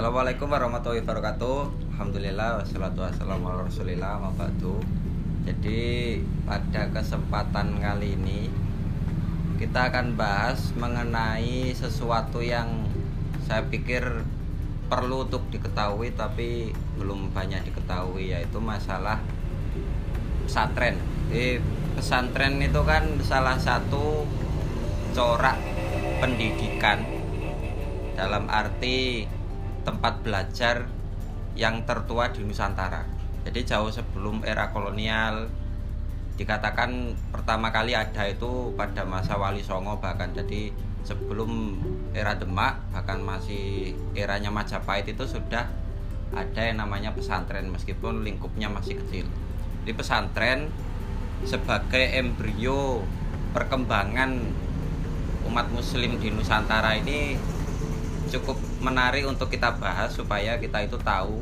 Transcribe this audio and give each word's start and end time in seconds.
Assalamualaikum 0.00 0.48
warahmatullahi 0.48 1.04
wabarakatuh. 1.04 1.58
Alhamdulillah 1.92 2.64
wassalatu 2.64 3.04
wassalamu 3.04 3.52
ala 3.52 3.68
rasulillah 3.68 4.16
Jadi 5.44 5.80
pada 6.48 6.88
kesempatan 6.88 7.76
kali 7.76 8.16
ini 8.16 8.48
Kita 9.60 9.92
akan 9.92 10.16
bahas 10.16 10.72
mengenai 10.72 11.76
sesuatu 11.76 12.40
yang 12.40 12.88
Saya 13.44 13.68
pikir 13.68 14.24
perlu 14.88 15.28
untuk 15.28 15.44
diketahui 15.52 16.16
Tapi 16.16 16.72
belum 16.96 17.36
banyak 17.36 17.68
diketahui 17.68 18.32
Yaitu 18.32 18.56
masalah 18.56 19.20
pesantren. 20.48 20.96
Jadi 21.28 21.60
pesantren 21.92 22.56
itu 22.56 22.80
kan 22.88 23.04
salah 23.20 23.60
satu 23.60 24.24
corak 25.12 25.60
pendidikan. 26.24 27.04
Dalam 28.16 28.48
arti 28.48 29.28
tempat 29.82 30.20
belajar 30.24 30.88
yang 31.58 31.82
tertua 31.84 32.30
di 32.30 32.44
Nusantara. 32.46 33.04
Jadi 33.44 33.60
jauh 33.64 33.88
sebelum 33.88 34.44
era 34.44 34.70
kolonial 34.70 35.48
dikatakan 36.40 37.12
pertama 37.28 37.68
kali 37.68 37.92
ada 37.92 38.24
itu 38.24 38.72
pada 38.72 39.04
masa 39.04 39.36
Wali 39.36 39.60
Songo 39.60 40.00
bahkan 40.00 40.32
jadi 40.32 40.72
sebelum 41.04 41.76
era 42.16 42.32
Demak 42.32 42.80
bahkan 42.96 43.20
masih 43.20 43.92
eranya 44.16 44.48
Majapahit 44.48 45.04
itu 45.08 45.24
sudah 45.28 45.68
ada 46.32 46.60
yang 46.62 46.80
namanya 46.80 47.12
pesantren 47.12 47.68
meskipun 47.68 48.24
lingkupnya 48.24 48.72
masih 48.72 48.96
kecil. 49.04 49.26
Di 49.84 49.92
pesantren 49.92 50.72
sebagai 51.44 52.08
embrio 52.16 53.04
perkembangan 53.52 54.30
umat 55.50 55.66
muslim 55.74 56.20
di 56.20 56.30
Nusantara 56.30 56.94
ini 57.00 57.34
cukup 58.30 58.69
menarik 58.80 59.28
untuk 59.28 59.52
kita 59.52 59.76
bahas 59.76 60.10
supaya 60.10 60.56
kita 60.56 60.80
itu 60.88 60.96
tahu 61.00 61.40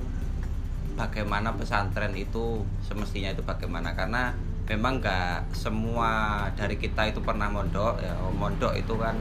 bagaimana 0.98 1.54
pesantren 1.54 2.12
itu 2.18 2.66
semestinya 2.82 3.30
itu 3.30 3.42
bagaimana. 3.46 3.94
Karena 3.94 4.34
memang 4.66 4.98
nggak 5.00 5.54
semua 5.54 6.44
dari 6.58 6.76
kita 6.76 7.08
itu 7.08 7.24
pernah 7.24 7.48
mondok 7.48 8.04
ya 8.04 8.12
mondok 8.36 8.76
itu 8.76 8.92
kan 9.00 9.16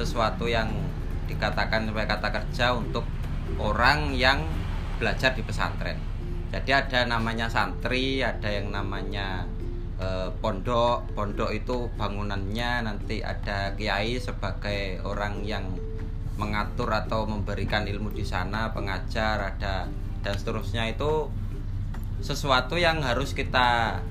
sesuatu 0.00 0.48
yang 0.48 0.72
dikatakan 1.28 1.84
sebagai 1.84 2.08
kata 2.16 2.28
kerja 2.32 2.72
untuk 2.72 3.04
orang 3.60 4.16
yang 4.16 4.40
belajar 4.96 5.34
di 5.36 5.42
pesantren. 5.44 5.98
Jadi 6.54 6.70
ada 6.72 7.04
namanya 7.08 7.50
santri 7.50 8.22
ada 8.22 8.48
yang 8.48 8.70
namanya 8.70 9.44
eh, 9.98 10.30
pondok. 10.40 11.10
Pondok 11.12 11.50
itu 11.52 11.90
bangunannya 11.98 12.86
nanti 12.86 13.20
ada 13.20 13.74
kiai 13.74 14.16
sebagai 14.22 15.02
orang 15.02 15.42
yang 15.42 15.64
mengatur 16.42 16.90
atau 16.90 17.22
memberikan 17.22 17.86
ilmu 17.86 18.10
di 18.10 18.26
sana, 18.26 18.74
pengajar 18.74 19.54
ada 19.54 19.86
dan 20.26 20.34
seterusnya 20.34 20.90
itu 20.90 21.30
sesuatu 22.18 22.74
yang 22.74 22.98
harus 23.02 23.30
kita 23.30 24.02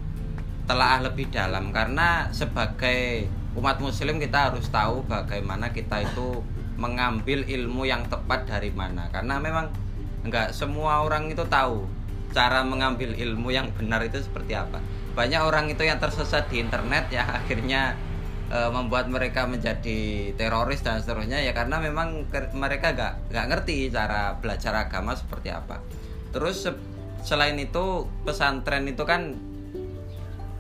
telah 0.64 1.04
lebih 1.04 1.28
dalam. 1.28 1.76
Karena 1.76 2.32
sebagai 2.32 3.28
umat 3.60 3.84
muslim 3.84 4.16
kita 4.24 4.52
harus 4.52 4.72
tahu 4.72 5.04
bagaimana 5.04 5.76
kita 5.76 6.08
itu 6.08 6.40
mengambil 6.80 7.44
ilmu 7.44 7.84
yang 7.84 8.08
tepat 8.08 8.48
dari 8.48 8.72
mana. 8.72 9.12
Karena 9.12 9.36
memang 9.44 9.68
enggak 10.24 10.56
semua 10.56 11.04
orang 11.04 11.28
itu 11.28 11.44
tahu 11.52 11.84
cara 12.32 12.64
mengambil 12.64 13.12
ilmu 13.12 13.52
yang 13.52 13.68
benar 13.76 14.00
itu 14.08 14.24
seperti 14.24 14.56
apa. 14.56 14.80
Banyak 15.12 15.42
orang 15.44 15.68
itu 15.68 15.84
yang 15.84 16.00
tersesat 16.00 16.48
di 16.48 16.64
internet 16.64 17.12
ya 17.12 17.28
akhirnya 17.44 18.00
e, 18.52 18.60
membuat 18.70 19.08
mereka 19.08 19.48
menjadi 19.48 20.32
teroris 20.36 20.84
dan 20.84 21.00
seterusnya 21.00 21.40
ya 21.40 21.56
karena 21.56 21.80
memang 21.80 22.28
mereka 22.52 22.92
gak 22.92 23.32
gak 23.32 23.46
ngerti 23.48 23.88
cara 23.88 24.36
belajar 24.36 24.76
agama 24.76 25.16
seperti 25.16 25.50
apa 25.50 25.80
terus 26.36 26.68
se 26.68 26.72
selain 27.22 27.54
itu 27.56 28.10
pesantren 28.28 28.84
itu 28.92 29.08
kan 29.08 29.40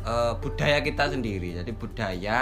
e, 0.07 0.13
budaya 0.39 0.79
kita 0.79 1.11
sendiri 1.11 1.59
jadi 1.59 1.71
budaya 1.75 2.39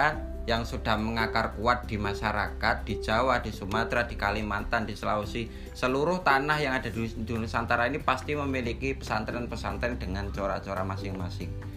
yang 0.49 0.65
sudah 0.65 0.97
mengakar 0.97 1.53
kuat 1.53 1.85
di 1.85 2.01
masyarakat 2.01 2.81
di 2.81 2.97
Jawa, 2.97 3.37
di 3.37 3.53
Sumatera, 3.53 4.09
di 4.09 4.17
Kalimantan, 4.17 4.89
di 4.89 4.97
Sulawesi, 4.97 5.45
seluruh 5.77 6.25
tanah 6.25 6.57
yang 6.57 6.73
ada 6.73 6.89
di 6.89 7.05
Nusantara 7.37 7.85
ini 7.85 8.01
pasti 8.01 8.33
memiliki 8.33 8.97
pesantren-pesantren 8.97 10.01
dengan 10.01 10.33
corak-corak 10.33 10.89
masing-masing. 10.89 11.68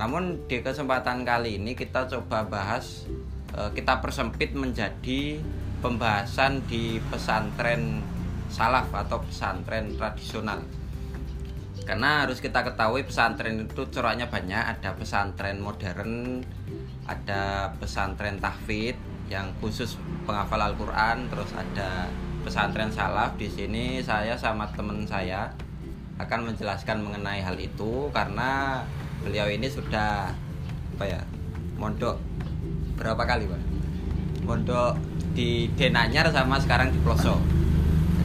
Namun 0.00 0.48
di 0.48 0.64
kesempatan 0.64 1.28
kali 1.28 1.60
ini 1.60 1.76
kita 1.76 2.08
coba 2.08 2.48
bahas 2.48 3.04
eh, 3.52 3.68
kita 3.76 4.00
persempit 4.00 4.56
menjadi 4.56 5.36
pembahasan 5.84 6.64
di 6.64 6.96
pesantren 7.12 8.00
salaf 8.48 8.88
atau 8.96 9.20
pesantren 9.20 9.92
tradisional. 10.00 10.64
Karena 11.84 12.24
harus 12.24 12.40
kita 12.40 12.64
ketahui 12.64 13.04
pesantren 13.04 13.68
itu 13.68 13.82
coraknya 13.92 14.32
banyak, 14.32 14.62
ada 14.78 14.96
pesantren 14.96 15.60
modern, 15.60 16.40
ada 17.04 17.74
pesantren 17.76 18.40
tahfidz 18.40 18.96
yang 19.28 19.52
khusus 19.60 20.00
penghafal 20.24 20.60
Al-Qur'an, 20.60 21.28
terus 21.28 21.50
ada 21.52 22.08
pesantren 22.40 22.88
salaf. 22.88 23.36
Di 23.36 23.52
sini 23.52 24.00
saya 24.00 24.38
sama 24.38 24.70
teman 24.72 25.04
saya 25.04 25.50
akan 26.20 26.52
menjelaskan 26.52 27.00
mengenai 27.00 27.40
hal 27.40 27.56
itu 27.56 28.12
karena 28.12 28.84
beliau 29.22 29.46
ini 29.48 29.68
sudah 29.68 30.32
apa 30.96 31.04
ya 31.04 31.20
mondok 31.76 32.20
berapa 32.96 33.22
kali 33.24 33.48
pak? 33.48 33.62
Mondok 34.44 34.96
di 35.32 35.70
Denanyar 35.76 36.28
sama 36.32 36.60
sekarang 36.60 36.92
di 36.92 36.98
Ploso 37.00 37.60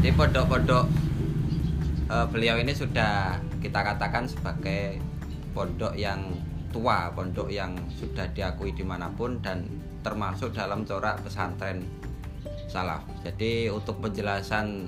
jadi 0.06 0.22
pondok-pondok 0.22 0.86
e, 2.14 2.16
beliau 2.30 2.62
ini 2.62 2.78
sudah 2.78 3.42
kita 3.58 3.82
katakan 3.82 4.30
sebagai 4.30 5.02
pondok 5.50 5.98
yang 5.98 6.30
tua 6.70 7.10
pondok 7.10 7.50
yang 7.50 7.74
sudah 7.90 8.30
diakui 8.38 8.70
di 8.78 8.86
mana 8.86 9.10
pun 9.10 9.42
dan 9.42 9.66
termasuk 10.06 10.54
dalam 10.54 10.86
corak 10.86 11.26
pesantren 11.26 11.82
salaf. 12.70 13.02
Jadi 13.26 13.66
untuk 13.74 13.98
penjelasan 13.98 14.86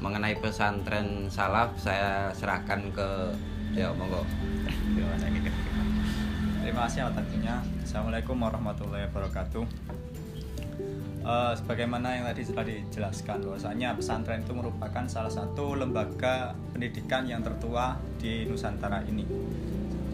mengenai 0.00 0.40
pesantren 0.40 1.28
salaf 1.28 1.76
saya 1.76 2.32
serahkan 2.32 2.80
ke 2.96 3.36
ya 3.76 3.92
monggo. 3.92 4.24
Terima 6.64 6.88
kasih 6.88 7.04
atas 7.04 7.20
waktunya. 7.20 7.60
Assalamualaikum 7.84 8.36
warahmatullahi 8.40 9.04
wabarakatuh. 9.12 9.64
Uh, 11.26 11.52
sebagaimana 11.52 12.16
yang 12.16 12.24
tadi 12.24 12.42
sudah 12.48 12.64
dijelaskan 12.64 13.44
bahwasanya 13.44 13.92
pesantren 13.92 14.40
itu 14.40 14.56
merupakan 14.56 15.04
salah 15.04 15.28
satu 15.28 15.76
lembaga 15.76 16.56
pendidikan 16.72 17.28
yang 17.28 17.44
tertua 17.44 18.00
di 18.16 18.48
Nusantara 18.48 19.04
ini. 19.04 19.28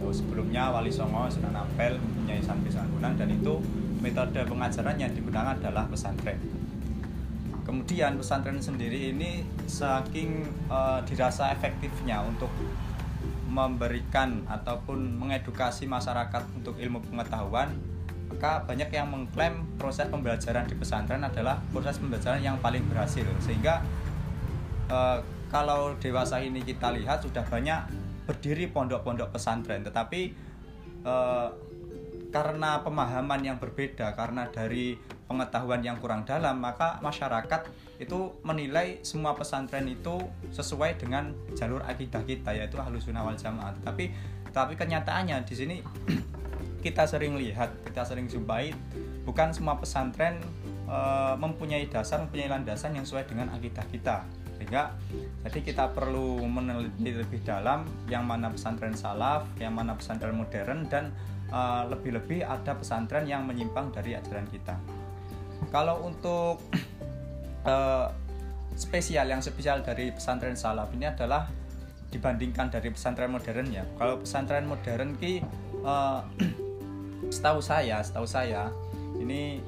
Jauh 0.03 0.11
sebelumnya 0.11 0.75
Wali 0.75 0.91
Songo 0.91 1.31
Sunan 1.31 1.55
Ampel 1.55 2.03
mempunyai 2.03 2.43
santri 2.43 2.75
sangunan 2.75 3.15
dan 3.15 3.31
itu 3.31 3.63
metode 4.03 4.43
pengajaran 4.43 4.99
yang 4.99 5.15
digunakan 5.15 5.55
adalah 5.55 5.87
pesantren. 5.87 6.43
Kemudian 7.63 8.19
pesantren 8.19 8.59
sendiri 8.59 9.15
ini 9.15 9.47
saking 9.71 10.51
uh, 10.67 10.99
dirasa 11.07 11.55
efektifnya 11.55 12.27
untuk 12.27 12.51
memberikan 13.53 14.49
ataupun 14.49 15.21
mengedukasi 15.21 15.85
masyarakat 15.85 16.41
untuk 16.57 16.81
ilmu 16.81 17.05
pengetahuan 17.05 17.69
maka 18.33 18.65
banyak 18.65 18.89
yang 18.91 19.07
mengklaim 19.13 19.61
proses 19.77 20.09
pembelajaran 20.09 20.65
di 20.65 20.75
pesantren 20.75 21.21
adalah 21.21 21.61
proses 21.69 22.01
pembelajaran 22.01 22.41
yang 22.41 22.57
paling 22.59 22.83
berhasil. 22.89 23.23
Sehingga 23.45 23.85
e, 24.89 24.99
kalau 25.53 25.95
dewasa 26.01 26.41
ini 26.41 26.65
kita 26.65 26.91
lihat 26.97 27.23
sudah 27.23 27.45
banyak 27.45 27.87
berdiri 28.25 28.73
pondok-pondok 28.73 29.31
pesantren 29.37 29.85
tetapi 29.85 30.33
e, 31.05 31.15
karena 32.33 32.81
pemahaman 32.81 33.45
yang 33.45 33.61
berbeda 33.61 34.17
karena 34.17 34.49
dari 34.49 34.97
pengetahuan 35.29 35.85
yang 35.85 36.01
kurang 36.01 36.25
dalam 36.25 36.61
maka 36.65 36.97
masyarakat 37.05 37.69
itu 38.01 38.33
menilai 38.41 39.05
semua 39.05 39.37
pesantren 39.37 39.85
itu 39.85 40.17
sesuai 40.49 40.97
dengan 40.97 41.37
jalur 41.53 41.85
akidah 41.85 42.25
kita 42.25 42.57
yaitu 42.57 42.81
sunnah 43.01 43.23
wal 43.23 43.37
jamaah. 43.37 43.77
Tapi 43.85 44.13
tapi 44.53 44.75
kenyataannya 44.77 45.45
di 45.45 45.55
sini 45.55 45.77
kita 46.85 47.05
sering 47.05 47.37
lihat 47.37 47.73
kita 47.89 48.05
sering 48.05 48.29
jumpai 48.29 48.73
bukan 49.25 49.53
semua 49.55 49.79
pesantren 49.81 50.41
e, 50.89 50.99
mempunyai 51.37 51.89
dasar 51.89 52.21
mempunyai 52.25 52.49
landasan 52.53 52.97
yang 52.97 53.05
sesuai 53.05 53.29
dengan 53.29 53.53
akidah 53.53 53.85
kita. 53.89 54.25
Sehingga 54.61 54.93
jadi 55.49 55.59
kita 55.65 55.85
perlu 55.97 56.45
meneliti 56.45 57.13
lebih 57.13 57.41
dalam 57.45 57.89
yang 58.09 58.29
mana 58.29 58.53
pesantren 58.53 58.97
salaf 58.97 59.49
yang 59.57 59.73
mana 59.73 59.97
pesantren 59.97 60.37
modern 60.37 60.87
dan 60.93 61.13
lebih-lebih 61.89 62.45
uh, 62.49 62.57
ada 62.57 62.73
pesantren 62.77 63.29
yang 63.29 63.45
menyimpang 63.45 63.93
dari 63.93 64.17
ajaran 64.17 64.49
kita. 64.49 64.77
Kalau 65.69 66.05
untuk 66.05 66.65
uh, 67.69 68.09
spesial 68.85 69.29
yang 69.29 69.45
spesial 69.45 69.85
dari 69.85 70.11
pesantren 70.11 70.57
salaf 70.57 70.89
ini 70.97 71.07
adalah 71.07 71.47
dibandingkan 72.13 72.69
dari 72.69 72.93
pesantren 72.93 73.33
modern 73.33 73.69
ya. 73.73 73.85
Kalau 73.97 74.21
pesantren 74.21 74.65
modern 74.65 75.17
ki 75.17 75.45
uh, 75.85 76.25
setahu 77.35 77.61
saya, 77.61 78.01
setahu 78.05 78.29
saya 78.29 78.69
ini 79.21 79.61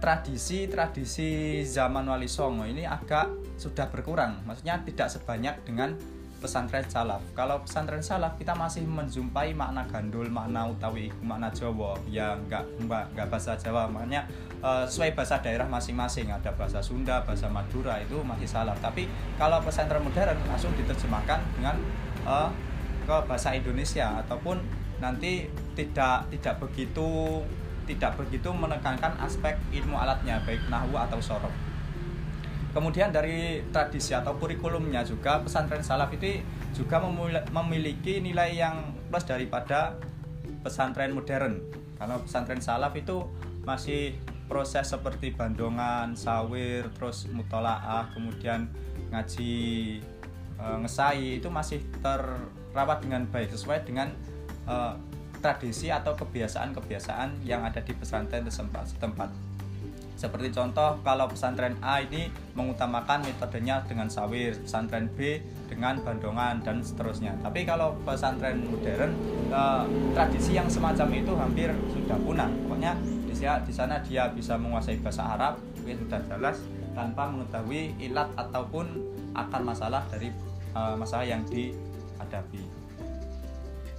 tradisi-tradisi 0.00 1.60
zaman 1.68 2.08
Wali 2.08 2.26
Songo 2.26 2.64
ini 2.64 2.88
agak 2.88 3.28
sudah 3.60 3.92
berkurang. 3.92 4.40
Maksudnya 4.48 4.80
tidak 4.82 5.12
sebanyak 5.12 5.60
dengan 5.68 5.92
pesantren 6.40 6.82
salaf. 6.88 7.20
Kalau 7.36 7.60
pesantren 7.60 8.00
salaf 8.00 8.34
kita 8.40 8.56
masih 8.56 8.82
menjumpai 8.88 9.52
makna 9.52 9.84
gandul, 9.86 10.26
makna 10.32 10.66
utawi, 10.66 11.12
makna 11.20 11.52
Jawa. 11.52 11.94
Ya 12.08 12.32
enggak 12.34 12.64
enggak, 12.80 13.04
enggak 13.12 13.26
bahasa 13.28 13.52
Jawa, 13.60 13.86
makanya 13.86 14.24
uh, 14.64 14.82
sesuai 14.88 15.12
bahasa 15.12 15.38
daerah 15.44 15.68
masing-masing. 15.68 16.32
Ada 16.32 16.56
bahasa 16.56 16.80
Sunda, 16.80 17.20
bahasa 17.22 17.46
Madura 17.52 18.00
itu 18.00 18.18
masih 18.24 18.48
salaf. 18.48 18.80
Tapi 18.80 19.06
kalau 19.36 19.60
pesantren 19.60 20.00
modern 20.00 20.40
langsung 20.48 20.72
diterjemahkan 20.74 21.38
dengan 21.60 21.76
uh, 22.24 22.48
ke 23.04 23.16
bahasa 23.28 23.52
Indonesia 23.52 24.18
ataupun 24.24 24.58
nanti 25.00 25.48
tidak 25.76 26.28
tidak 26.32 26.60
begitu 26.60 27.40
tidak 27.88 28.14
begitu 28.14 28.52
menekankan 28.52 29.16
aspek 29.18 29.56
ilmu 29.72 29.96
alatnya 29.98 30.38
baik 30.44 30.60
nahwu 30.70 30.94
atau 30.94 31.18
sorof 31.18 31.50
kemudian 32.70 33.10
dari 33.10 33.66
tradisi 33.74 34.14
atau 34.14 34.38
kurikulumnya 34.38 35.02
juga 35.02 35.42
pesantren 35.42 35.82
salaf 35.82 36.14
itu 36.14 36.42
juga 36.74 37.02
memiliki 37.50 38.22
nilai 38.22 38.54
yang 38.54 38.94
plus 39.10 39.26
daripada 39.26 39.98
pesantren 40.62 41.10
modern 41.10 41.58
karena 41.98 42.16
pesantren 42.22 42.62
salaf 42.62 42.94
itu 42.96 43.26
masih 43.66 44.16
proses 44.50 44.90
seperti 44.90 45.30
bandongan, 45.30 46.18
sawir, 46.18 46.90
terus 46.98 47.30
mutolaah, 47.30 48.10
kemudian 48.10 48.66
ngaji 49.14 49.54
e, 50.58 50.64
ngesai 50.82 51.38
itu 51.38 51.46
masih 51.46 51.78
terawat 52.02 52.98
dengan 52.98 53.30
baik 53.30 53.54
sesuai 53.54 53.86
dengan 53.86 54.10
e, 54.66 54.74
tradisi 55.38 55.94
atau 55.94 56.18
kebiasaan-kebiasaan 56.18 57.46
yang 57.46 57.62
ada 57.62 57.78
di 57.78 57.94
pesantren 57.94 58.42
setempat. 58.50 59.49
Seperti 60.20 60.52
contoh 60.52 61.00
kalau 61.00 61.24
pesantren 61.32 61.80
A 61.80 62.04
ini 62.04 62.28
mengutamakan 62.52 63.24
metodenya 63.24 63.80
dengan 63.88 64.12
sawir, 64.12 64.52
pesantren 64.52 65.08
B 65.16 65.40
dengan 65.64 65.96
bandongan 66.04 66.60
dan 66.60 66.84
seterusnya. 66.84 67.40
Tapi 67.40 67.64
kalau 67.64 67.96
pesantren 68.04 68.60
modern 68.68 69.16
eh, 69.48 69.84
tradisi 70.12 70.60
yang 70.60 70.68
semacam 70.68 71.08
itu 71.16 71.32
hampir 71.32 71.72
sudah 71.88 72.20
punah. 72.20 72.52
Pokoknya 72.68 73.00
di 73.00 73.32
sana, 73.32 73.64
di 73.64 73.72
sana 73.72 73.96
dia 74.04 74.28
bisa 74.28 74.60
menguasai 74.60 75.00
bahasa 75.00 75.24
Arab, 75.24 75.56
mungkin 75.80 76.04
sudah 76.04 76.20
jelas 76.28 76.60
tanpa 76.92 77.24
mengetahui 77.24 77.96
ilat 78.04 78.28
ataupun 78.36 79.00
akar 79.32 79.64
masalah 79.64 80.04
dari 80.12 80.28
eh, 80.76 80.94
masalah 81.00 81.24
yang 81.24 81.40
dihadapi. 81.48 82.60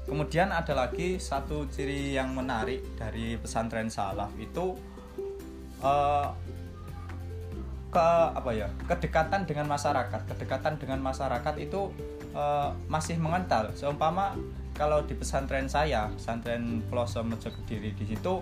Kemudian 0.05 0.53
ada 0.53 0.85
lagi 0.85 1.17
satu 1.17 1.65
ciri 1.65 2.13
yang 2.13 2.37
menarik 2.37 2.83
dari 2.93 3.41
pesantren 3.41 3.89
salaf 3.89 4.29
itu 4.37 4.77
uh, 5.81 6.29
ke 7.91 8.09
apa 8.31 8.51
ya 8.55 8.71
kedekatan 8.87 9.43
dengan 9.43 9.67
masyarakat. 9.67 10.21
Kedekatan 10.31 10.79
dengan 10.79 11.03
masyarakat 11.03 11.55
itu 11.59 11.91
uh, 12.31 12.71
masih 12.87 13.19
mengental. 13.19 13.75
Seumpama 13.75 14.33
kalau 14.71 15.03
di 15.03 15.13
pesantren 15.13 15.67
saya 15.67 16.07
pesantren 16.15 16.79
pelosok 16.87 17.27
Kediri 17.37 17.91
di 17.91 18.05
situ 18.07 18.41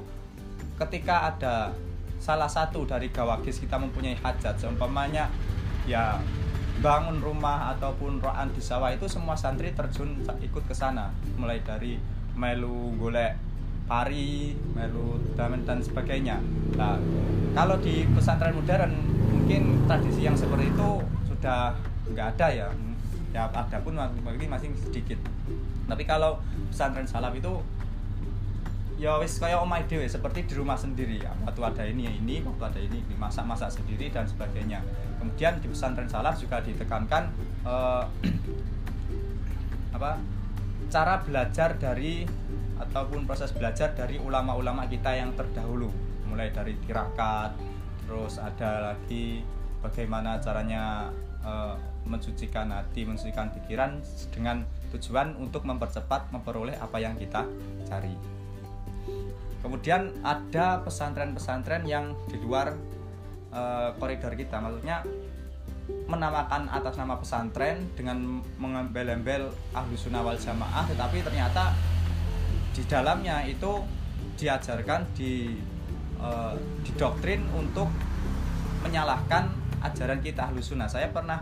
ketika 0.77 1.33
ada 1.33 1.73
salah 2.19 2.47
satu 2.47 2.85
dari 2.85 3.09
gawagis 3.09 3.59
kita 3.59 3.79
mempunyai 3.79 4.15
hajat 4.19 4.59
seumpamanya 4.59 5.31
ya 5.87 6.19
bangun 6.79 7.19
rumah 7.19 7.75
ataupun 7.75 8.23
roan 8.23 8.47
di 8.55 8.63
sawah 8.63 8.91
itu 8.91 9.07
semua 9.11 9.35
santri 9.35 9.75
terjun 9.75 10.23
ikut 10.39 10.63
ke 10.63 10.75
sana. 10.75 11.11
Mulai 11.35 11.59
dari 11.65 11.99
melu 12.39 12.95
golek 12.95 13.35
pari, 13.89 14.53
melu 14.77 15.17
damen 15.33 15.65
dan 15.65 15.81
sebagainya. 15.81 16.37
Nah, 16.77 17.01
kalau 17.57 17.81
di 17.81 18.05
pesantren 18.13 18.53
modern 18.53 18.93
mungkin 19.33 19.89
tradisi 19.89 20.29
yang 20.29 20.37
seperti 20.37 20.69
itu 20.69 20.89
sudah 21.25 21.73
nggak 22.13 22.37
ada 22.37 22.47
ya. 22.53 22.67
Ya 23.33 23.49
ada 23.49 23.77
pun 23.81 23.97
masih 23.97 24.45
masih 24.45 24.69
sedikit. 24.77 25.17
Tapi 25.89 26.05
kalau 26.05 26.37
pesantren 26.69 27.09
salaf 27.09 27.33
itu 27.33 27.65
ya 29.01 29.15
wis 29.15 29.39
kayak 29.39 29.63
omai 29.63 29.87
dewe 29.89 30.05
seperti 30.05 30.45
di 30.45 30.53
rumah 30.53 30.77
sendiri 30.77 31.17
ya. 31.25 31.33
Waktu 31.41 31.61
ada 31.65 31.83
ini 31.89 32.05
ya 32.05 32.13
ini, 32.13 32.45
waktu 32.45 32.63
ada 32.69 32.79
ini 32.85 33.01
dimasak-masak 33.09 33.73
sendiri 33.73 34.13
dan 34.13 34.29
sebagainya. 34.29 34.85
Kemudian 35.17 35.57
di 35.57 35.67
pesantren 35.73 36.05
salaf 36.05 36.37
juga 36.37 36.61
ditekankan 36.61 37.33
eh, 37.65 38.03
apa? 39.97 40.21
cara 40.89 41.21
belajar 41.21 41.77
dari 41.77 42.25
ataupun 42.79 43.27
proses 43.27 43.51
belajar 43.51 43.91
dari 43.91 44.17
ulama-ulama 44.17 44.87
kita 44.87 45.11
yang 45.13 45.35
terdahulu. 45.35 45.91
Mulai 46.31 46.49
dari 46.55 46.73
tirakat 46.87 47.53
terus 48.09 48.41
ada 48.41 48.89
lagi 48.89 49.45
bagaimana 49.85 50.41
caranya 50.41 51.13
e, 51.45 51.51
mensucikan 52.09 52.73
hati 52.73 53.05
mensucikan 53.05 53.53
pikiran 53.53 54.01
dengan 54.33 54.65
tujuan 54.89 55.37
untuk 55.37 55.67
mempercepat 55.67 56.33
memperoleh 56.33 56.73
apa 56.81 56.97
yang 56.97 57.13
kita 57.19 57.45
cari. 57.85 58.15
Kemudian 59.59 60.23
ada 60.25 60.81
pesantren-pesantren 60.81 61.85
yang 61.85 62.17
di 62.31 62.41
luar 62.41 62.73
e, 63.53 63.61
koridor 64.01 64.33
kita. 64.33 64.57
Maksudnya 64.57 65.05
menamakan 66.09 66.65
atas 66.73 66.97
nama 66.97 67.17
pesantren 67.17 67.85
dengan 67.93 68.41
mengembel-embel 68.57 69.53
ahlu 69.73 69.93
sunnah 69.93 70.25
wal 70.25 70.37
jamaah 70.37 70.85
tetapi 70.89 71.21
ternyata 71.21 71.73
di 72.75 72.81
dalamnya 72.85 73.43
itu 73.45 73.83
diajarkan 74.39 75.03
di 75.17 75.57
uh, 76.19 76.55
didoktrin 76.85 77.43
untuk 77.51 77.91
menyalahkan 78.85 79.51
ajaran 79.83 80.19
kita 80.23 80.47
ahlu 80.47 80.59
saya 80.63 81.11
pernah 81.11 81.39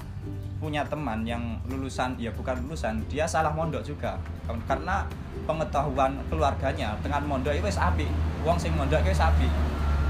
punya 0.58 0.82
teman 0.90 1.22
yang 1.22 1.62
lulusan 1.70 2.18
ya 2.18 2.34
bukan 2.34 2.58
lulusan 2.66 3.06
dia 3.06 3.30
salah 3.30 3.54
mondok 3.54 3.86
juga. 3.86 4.18
Karena 4.66 5.06
pengetahuan 5.46 6.18
keluarganya 6.34 6.98
dengan 7.06 7.22
mondok 7.30 7.54
itu 7.54 7.70
api 7.78 8.10
uang 8.42 8.58
sing 8.58 8.74
mondok 8.74 9.06
itu 9.06 9.14
api 9.22 9.48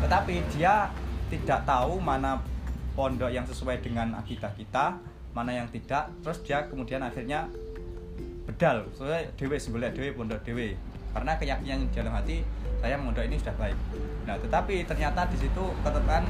tetapi 0.07 0.39
dia 0.55 0.87
tidak 1.27 1.67
tahu 1.67 1.99
mana 1.99 2.39
pondok 2.95 3.27
yang 3.27 3.43
sesuai 3.43 3.83
dengan 3.83 4.15
akidah 4.15 4.49
kita 4.55 4.95
mana 5.35 5.53
yang 5.53 5.67
tidak. 5.69 6.09
Terus 6.23 6.39
dia 6.47 6.65
kemudian 6.65 7.03
akhirnya 7.03 7.45
bedal. 8.47 8.87
Soalnya 8.95 9.27
dewe 9.35 9.59
sebelah 9.59 9.91
dewe 9.91 10.15
pondok 10.15 10.41
dewe 10.47 10.79
karena 11.17 11.33
keyakinan 11.33 11.89
dalam 11.89 12.13
hati 12.13 12.45
saya 12.77 12.93
mondok 12.93 13.25
ini 13.25 13.41
sudah 13.41 13.57
baik. 13.57 13.73
Nah 14.29 14.37
tetapi 14.37 14.85
ternyata 14.85 15.25
di 15.25 15.37
situ 15.41 15.63
ketemuan 15.81 16.21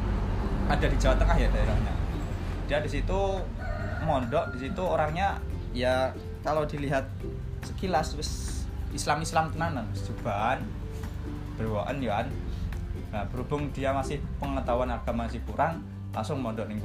ada 0.71 0.85
di 0.87 0.95
Jawa 0.95 1.19
Tengah 1.19 1.35
ya 1.35 1.51
daerahnya. 1.51 1.93
Dia 2.71 2.79
di 2.79 2.87
situ 2.87 3.19
mondok 4.07 4.55
di 4.55 4.63
situ 4.63 4.79
orangnya 4.79 5.43
ya 5.75 6.15
kalau 6.39 6.63
dilihat 6.63 7.03
sekilas 7.67 8.15
wis 8.15 8.63
Islam 8.95 9.19
Islam 9.19 9.51
tenanan 9.51 9.91
jubahan 9.91 10.63
berwaan 11.59 11.99
ya 11.99 12.23
nah 13.11 13.27
berhubung 13.27 13.67
dia 13.75 13.91
masih 13.91 14.23
pengetahuan 14.39 14.87
agama 14.87 15.27
masih 15.27 15.43
kurang 15.43 15.83
langsung 16.15 16.39
mondok 16.39 16.71
ning 16.71 16.79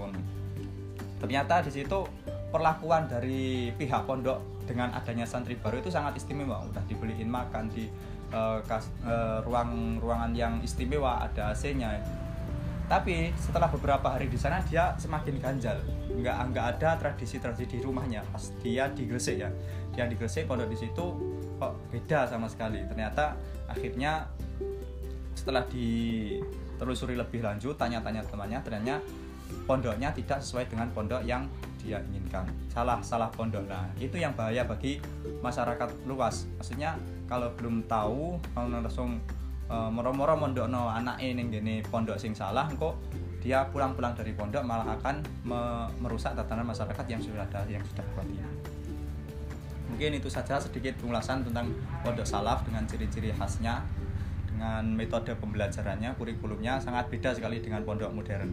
ternyata 1.22 1.62
di 1.62 1.70
situ 1.70 2.02
perlakuan 2.50 3.06
dari 3.06 3.70
pihak 3.78 4.02
pondok 4.06 4.51
dengan 4.64 4.94
adanya 4.94 5.26
santri 5.26 5.58
baru 5.58 5.82
itu 5.82 5.90
sangat 5.90 6.18
istimewa. 6.18 6.62
Udah 6.66 6.82
dibeliin 6.86 7.28
makan 7.28 7.70
di 7.70 7.90
uh, 8.30 8.58
kas, 8.64 8.88
uh, 9.02 9.42
ruang 9.42 9.98
ruangan 9.98 10.32
yang 10.32 10.58
istimewa 10.62 11.22
ada 11.22 11.52
AC-nya 11.52 12.22
tapi 12.92 13.32
setelah 13.40 13.72
beberapa 13.72 14.04
hari 14.04 14.28
di 14.28 14.36
sana 14.36 14.60
dia 14.68 14.92
semakin 15.00 15.40
ganjal. 15.40 15.80
Nggak 16.12 16.36
nggak 16.52 16.66
ada 16.76 17.00
tradisi-tradisi 17.00 17.64
di 17.64 17.78
rumahnya. 17.80 18.20
Pas 18.28 18.52
dia 18.60 18.84
di 18.92 19.08
Gresik 19.08 19.40
ya. 19.40 19.48
Dia 19.96 20.04
di 20.04 20.12
Gresik 20.12 20.44
pondok 20.44 20.68
di 20.68 20.76
situ 20.76 21.04
kok 21.56 21.72
beda 21.88 22.28
sama 22.28 22.52
sekali. 22.52 22.84
Ternyata 22.84 23.32
akhirnya 23.64 24.28
setelah 25.32 25.64
ditelusuri 25.72 27.16
lebih 27.16 27.40
lanjut 27.40 27.80
tanya-tanya 27.80 28.28
temannya 28.28 28.60
ternyata 28.60 29.00
pondoknya 29.64 30.12
tidak 30.12 30.44
sesuai 30.44 30.68
dengan 30.68 30.92
pondok 30.92 31.24
yang 31.24 31.48
dia 31.82 31.98
inginkan 31.98 32.46
salah 32.70 33.02
salah 33.02 33.28
pondok. 33.28 33.66
Nah 33.66 33.90
itu 33.98 34.16
yang 34.16 34.32
bahaya 34.38 34.62
bagi 34.62 35.02
masyarakat 35.42 36.06
luas. 36.06 36.46
Maksudnya 36.56 36.94
kalau 37.26 37.50
belum 37.58 37.84
tahu 37.90 38.38
kalau 38.54 38.78
langsung 38.78 39.18
e, 39.66 39.76
moro-moro 39.90 40.38
mondok 40.38 40.70
no 40.70 40.86
anak 40.88 41.18
ini 41.18 41.50
gini 41.50 41.74
pondok 41.82 42.16
sing 42.16 42.32
salah 42.32 42.70
kok 42.70 42.94
dia 43.42 43.66
pulang-pulang 43.74 44.14
dari 44.14 44.30
pondok 44.38 44.62
malah 44.62 44.94
akan 44.94 45.18
me 45.42 45.90
merusak 45.98 46.38
tatanan 46.38 46.62
masyarakat 46.62 47.04
yang 47.10 47.18
sudah 47.18 47.42
ada 47.42 47.66
yang 47.66 47.82
sudah 47.82 48.06
kuat 48.14 48.30
ini 48.30 48.46
mungkin 49.92 50.16
itu 50.16 50.32
saja 50.32 50.56
sedikit 50.56 50.96
pengulasan 51.02 51.44
tentang 51.44 51.68
pondok 52.00 52.24
salaf 52.24 52.64
dengan 52.64 52.88
ciri-ciri 52.88 53.28
khasnya 53.36 53.84
dengan 54.48 54.88
metode 54.96 55.36
pembelajarannya 55.36 56.16
kurikulumnya. 56.16 56.80
Sangat 56.80 57.12
beda 57.12 57.36
sekali 57.36 57.60
dengan 57.60 57.84
pondok 57.84 58.08
modern. 58.08 58.50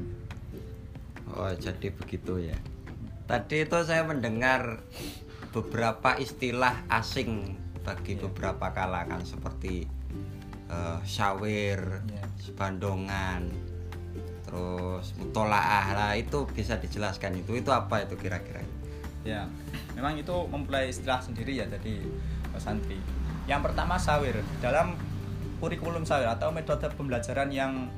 Oh 1.32 1.48
jadi 1.56 1.94
begitu 1.94 2.42
ya 2.42 2.58
Tadi 3.30 3.62
itu 3.62 3.78
saya 3.86 4.02
mendengar 4.10 4.82
beberapa 5.54 6.18
istilah 6.18 6.82
asing 6.90 7.62
bagi 7.86 8.18
yeah. 8.18 8.26
beberapa 8.26 8.74
kalangan 8.74 9.22
seperti 9.22 9.86
uh, 10.66 10.98
syawir, 11.06 12.02
yeah. 12.10 12.26
bandongan. 12.58 13.54
terus 14.50 15.14
mutolaah 15.22 15.94
lah 15.94 16.18
itu 16.18 16.50
bisa 16.50 16.82
dijelaskan 16.82 17.38
itu 17.38 17.62
itu 17.62 17.70
apa 17.70 18.02
itu 18.02 18.18
kira-kira 18.18 18.66
ya 19.22 19.46
memang 19.94 20.18
itu 20.18 20.34
mempunyai 20.50 20.90
istilah 20.90 21.22
sendiri 21.22 21.54
ya 21.54 21.70
jadi 21.70 22.02
santri 22.58 22.98
yang 23.46 23.62
pertama 23.62 24.02
sawir 24.02 24.42
dalam 24.58 24.98
kurikulum 25.60 26.02
sawir 26.08 26.32
atau 26.32 26.50
metode 26.50 26.88
pembelajaran 26.98 27.52
yang 27.52 27.94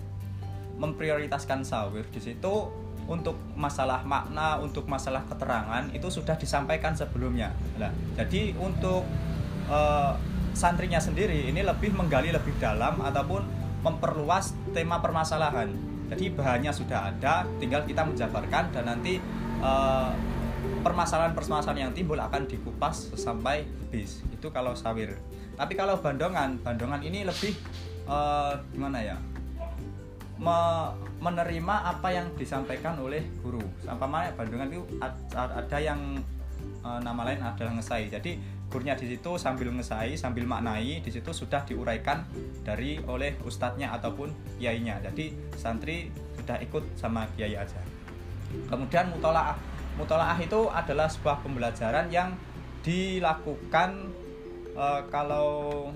memprioritaskan 0.76 1.62
sawir 1.62 2.04
di 2.10 2.20
situ 2.20 2.68
untuk 3.10 3.38
masalah 3.58 4.06
makna, 4.06 4.62
untuk 4.62 4.86
masalah 4.86 5.26
keterangan 5.26 5.90
itu 5.94 6.08
sudah 6.10 6.38
disampaikan 6.38 6.94
sebelumnya. 6.94 7.54
Nah, 7.78 7.92
jadi 8.18 8.54
untuk 8.58 9.04
uh, 9.70 10.14
santrinya 10.52 11.00
sendiri 11.00 11.48
ini 11.48 11.64
lebih 11.64 11.96
menggali 11.96 12.30
lebih 12.32 12.54
dalam 12.60 13.00
ataupun 13.00 13.42
memperluas 13.82 14.54
tema 14.76 15.02
permasalahan. 15.02 15.72
Jadi 16.12 16.28
bahannya 16.36 16.76
sudah 16.76 17.08
ada, 17.08 17.48
tinggal 17.58 17.88
kita 17.88 18.04
menjabarkan 18.04 18.68
dan 18.76 18.84
nanti 18.84 19.18
uh, 19.64 20.12
permasalahan-permasalahan 20.84 21.88
yang 21.90 21.94
timbul 21.96 22.20
akan 22.20 22.46
dikupas 22.52 23.16
sampai 23.16 23.64
habis. 23.64 24.20
Itu 24.30 24.52
kalau 24.52 24.76
sawir. 24.76 25.16
Tapi 25.56 25.74
kalau 25.74 26.00
bandongan, 26.04 26.60
bandongan 26.60 27.00
ini 27.06 27.24
lebih 27.24 27.56
uh, 28.12 28.60
gimana 28.76 29.00
ya? 29.00 29.18
Me 30.42 30.90
menerima 31.22 31.76
apa 31.86 32.10
yang 32.10 32.34
disampaikan 32.34 32.98
oleh 32.98 33.22
guru. 33.46 33.62
Sampai 33.86 34.10
mana 34.10 34.34
bandongan 34.34 34.74
itu 34.74 34.82
ada 35.38 35.78
yang 35.78 36.18
uh, 36.82 36.98
nama 36.98 37.30
lain 37.30 37.46
adalah 37.46 37.78
ngesai. 37.78 38.10
Jadi 38.10 38.42
gurunya 38.74 38.98
di 38.98 39.06
situ 39.06 39.38
sambil 39.38 39.70
ngesai, 39.70 40.18
sambil 40.18 40.50
maknai, 40.50 40.98
di 41.06 41.12
situ 41.14 41.30
sudah 41.30 41.62
diuraikan 41.62 42.26
dari 42.66 42.98
oleh 43.06 43.38
ustadznya 43.46 43.94
ataupun 43.94 44.34
kiainya. 44.58 44.98
Jadi 45.06 45.54
santri 45.62 46.10
sudah 46.42 46.58
ikut 46.58 46.98
sama 46.98 47.30
kiai 47.38 47.54
aja. 47.54 47.78
Kemudian 48.66 49.14
mutolaah. 49.14 49.56
Mutolaah 50.00 50.40
itu 50.42 50.72
adalah 50.74 51.06
sebuah 51.06 51.46
pembelajaran 51.46 52.10
yang 52.10 52.34
dilakukan 52.82 54.10
uh, 54.74 55.06
kalau 55.14 55.92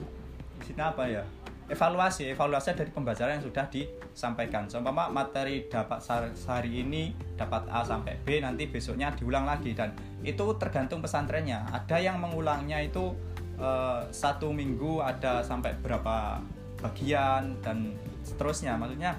di 0.61 0.69
sini 0.69 0.85
apa 0.85 1.03
ya? 1.09 1.25
Evaluasi 1.65 2.29
evaluasi 2.29 2.77
dari 2.77 2.91
pembelajaran 2.93 3.41
yang 3.41 3.45
sudah 3.45 3.65
disampaikan. 3.73 4.69
Seumpama 4.69 5.09
materi 5.09 5.65
dapat 5.65 5.97
sehari 6.37 6.85
ini 6.85 7.13
dapat 7.33 7.65
A 7.73 7.81
sampai 7.81 8.21
B 8.21 8.37
nanti 8.37 8.69
besoknya 8.69 9.09
diulang 9.17 9.49
lagi. 9.49 9.73
Dan 9.73 9.93
itu 10.21 10.45
tergantung 10.61 11.01
pesantrennya. 11.01 11.65
Ada 11.73 11.97
yang 11.97 12.21
mengulangnya 12.21 12.81
itu 12.85 13.17
uh, 13.57 14.05
satu 14.13 14.53
minggu 14.53 15.01
ada 15.01 15.41
sampai 15.41 15.73
berapa 15.81 16.37
bagian 16.85 17.57
dan 17.65 17.97
seterusnya. 18.21 18.77
Maksudnya 18.77 19.17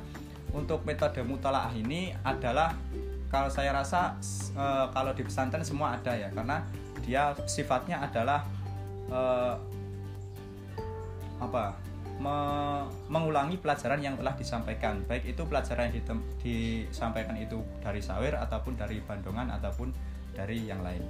untuk 0.54 0.86
metode 0.86 1.20
mutalaah 1.26 1.74
ini 1.74 2.14
adalah 2.22 2.70
kalau 3.26 3.50
saya 3.50 3.74
rasa 3.74 4.14
uh, 4.54 4.86
kalau 4.94 5.10
di 5.10 5.26
pesantren 5.26 5.66
semua 5.66 5.98
ada 5.98 6.14
ya. 6.14 6.30
Karena 6.30 6.62
dia 7.02 7.34
sifatnya 7.50 8.06
adalah 8.06 8.46
uh, 9.10 9.58
apa 11.36 11.86
me 12.16 12.37
mengulangi 13.12 13.61
pelajaran 13.61 14.00
yang 14.00 14.16
telah 14.16 14.35
disampaikan. 14.37 15.04
Baik 15.04 15.37
itu 15.37 15.42
pelajaran 15.44 15.92
yang 15.92 16.20
disampaikan 16.40 17.37
itu 17.37 17.61
dari 17.85 18.00
Sawir 18.00 18.37
ataupun 18.40 18.76
dari 18.76 19.04
Bandungan 19.04 19.52
ataupun 19.52 19.92
dari 20.32 20.64
yang 20.64 20.80
lain. 20.80 21.04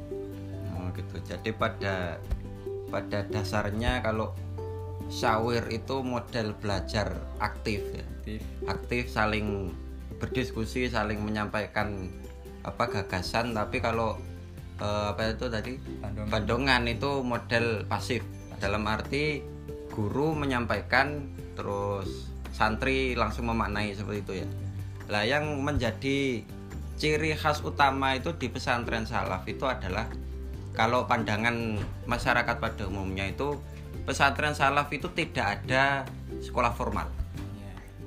Oh 0.74 0.90
gitu. 0.94 1.22
Jadi 1.22 1.50
pada 1.54 2.18
pada 2.90 3.22
dasarnya 3.26 4.02
kalau 4.02 4.34
Sawir 5.06 5.62
itu 5.70 6.02
model 6.02 6.58
belajar 6.58 7.14
aktif 7.38 7.82
ya. 7.94 8.02
Aktif, 8.18 8.42
aktif 8.66 9.02
saling 9.06 9.70
berdiskusi 10.18 10.90
saling 10.90 11.22
menyampaikan 11.22 12.10
apa 12.66 12.90
gagasan. 12.90 13.54
Tapi 13.54 13.78
kalau 13.78 14.18
eh, 14.82 15.06
apa 15.14 15.38
itu 15.38 15.46
tadi? 15.46 15.78
Bandungan. 16.02 16.30
Bandungan 16.34 16.82
itu 16.90 17.10
model 17.22 17.86
pasif. 17.86 18.26
Dalam 18.58 18.88
arti 18.88 19.55
guru 19.96 20.36
menyampaikan 20.36 21.24
terus 21.56 22.28
santri 22.52 23.16
langsung 23.16 23.48
memaknai 23.48 23.96
seperti 23.96 24.20
itu 24.20 24.32
ya. 24.44 24.48
Lah 25.08 25.24
yang 25.24 25.64
menjadi 25.64 26.44
ciri 27.00 27.32
khas 27.32 27.64
utama 27.64 28.12
itu 28.12 28.36
di 28.36 28.52
pesantren 28.52 29.08
salaf 29.08 29.48
itu 29.48 29.64
adalah 29.64 30.04
kalau 30.76 31.08
pandangan 31.08 31.80
masyarakat 32.04 32.60
pada 32.60 32.84
umumnya 32.84 33.24
itu 33.24 33.56
pesantren 34.04 34.52
salaf 34.52 34.92
itu 34.92 35.08
tidak 35.16 35.64
ada 35.64 36.04
sekolah 36.44 36.76
formal. 36.76 37.08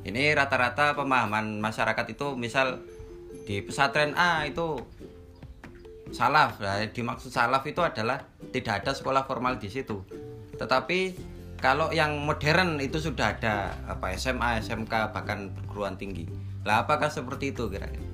Ini 0.06 0.38
rata-rata 0.38 0.94
pemahaman 0.94 1.58
masyarakat 1.58 2.06
itu 2.14 2.38
misal 2.38 2.82
di 3.50 3.66
pesantren 3.66 4.14
A 4.14 4.46
itu 4.46 4.78
salaf. 6.14 6.62
Nah, 6.62 6.86
dimaksud 6.86 7.34
salaf 7.34 7.66
itu 7.66 7.82
adalah 7.82 8.22
tidak 8.54 8.86
ada 8.86 8.92
sekolah 8.94 9.26
formal 9.26 9.58
di 9.58 9.70
situ. 9.70 10.02
Tetapi 10.58 11.00
kalau 11.60 11.92
yang 11.92 12.24
modern 12.24 12.80
itu 12.80 13.04
sudah 13.04 13.36
ada 13.36 13.76
apa 13.84 14.16
SMA, 14.16 14.64
SMK 14.64 15.12
bahkan 15.12 15.52
perguruan 15.52 16.00
tinggi. 16.00 16.24
Lah 16.64 16.88
apakah 16.88 17.12
seperti 17.12 17.52
itu 17.52 17.68
kira-kira? 17.68 18.08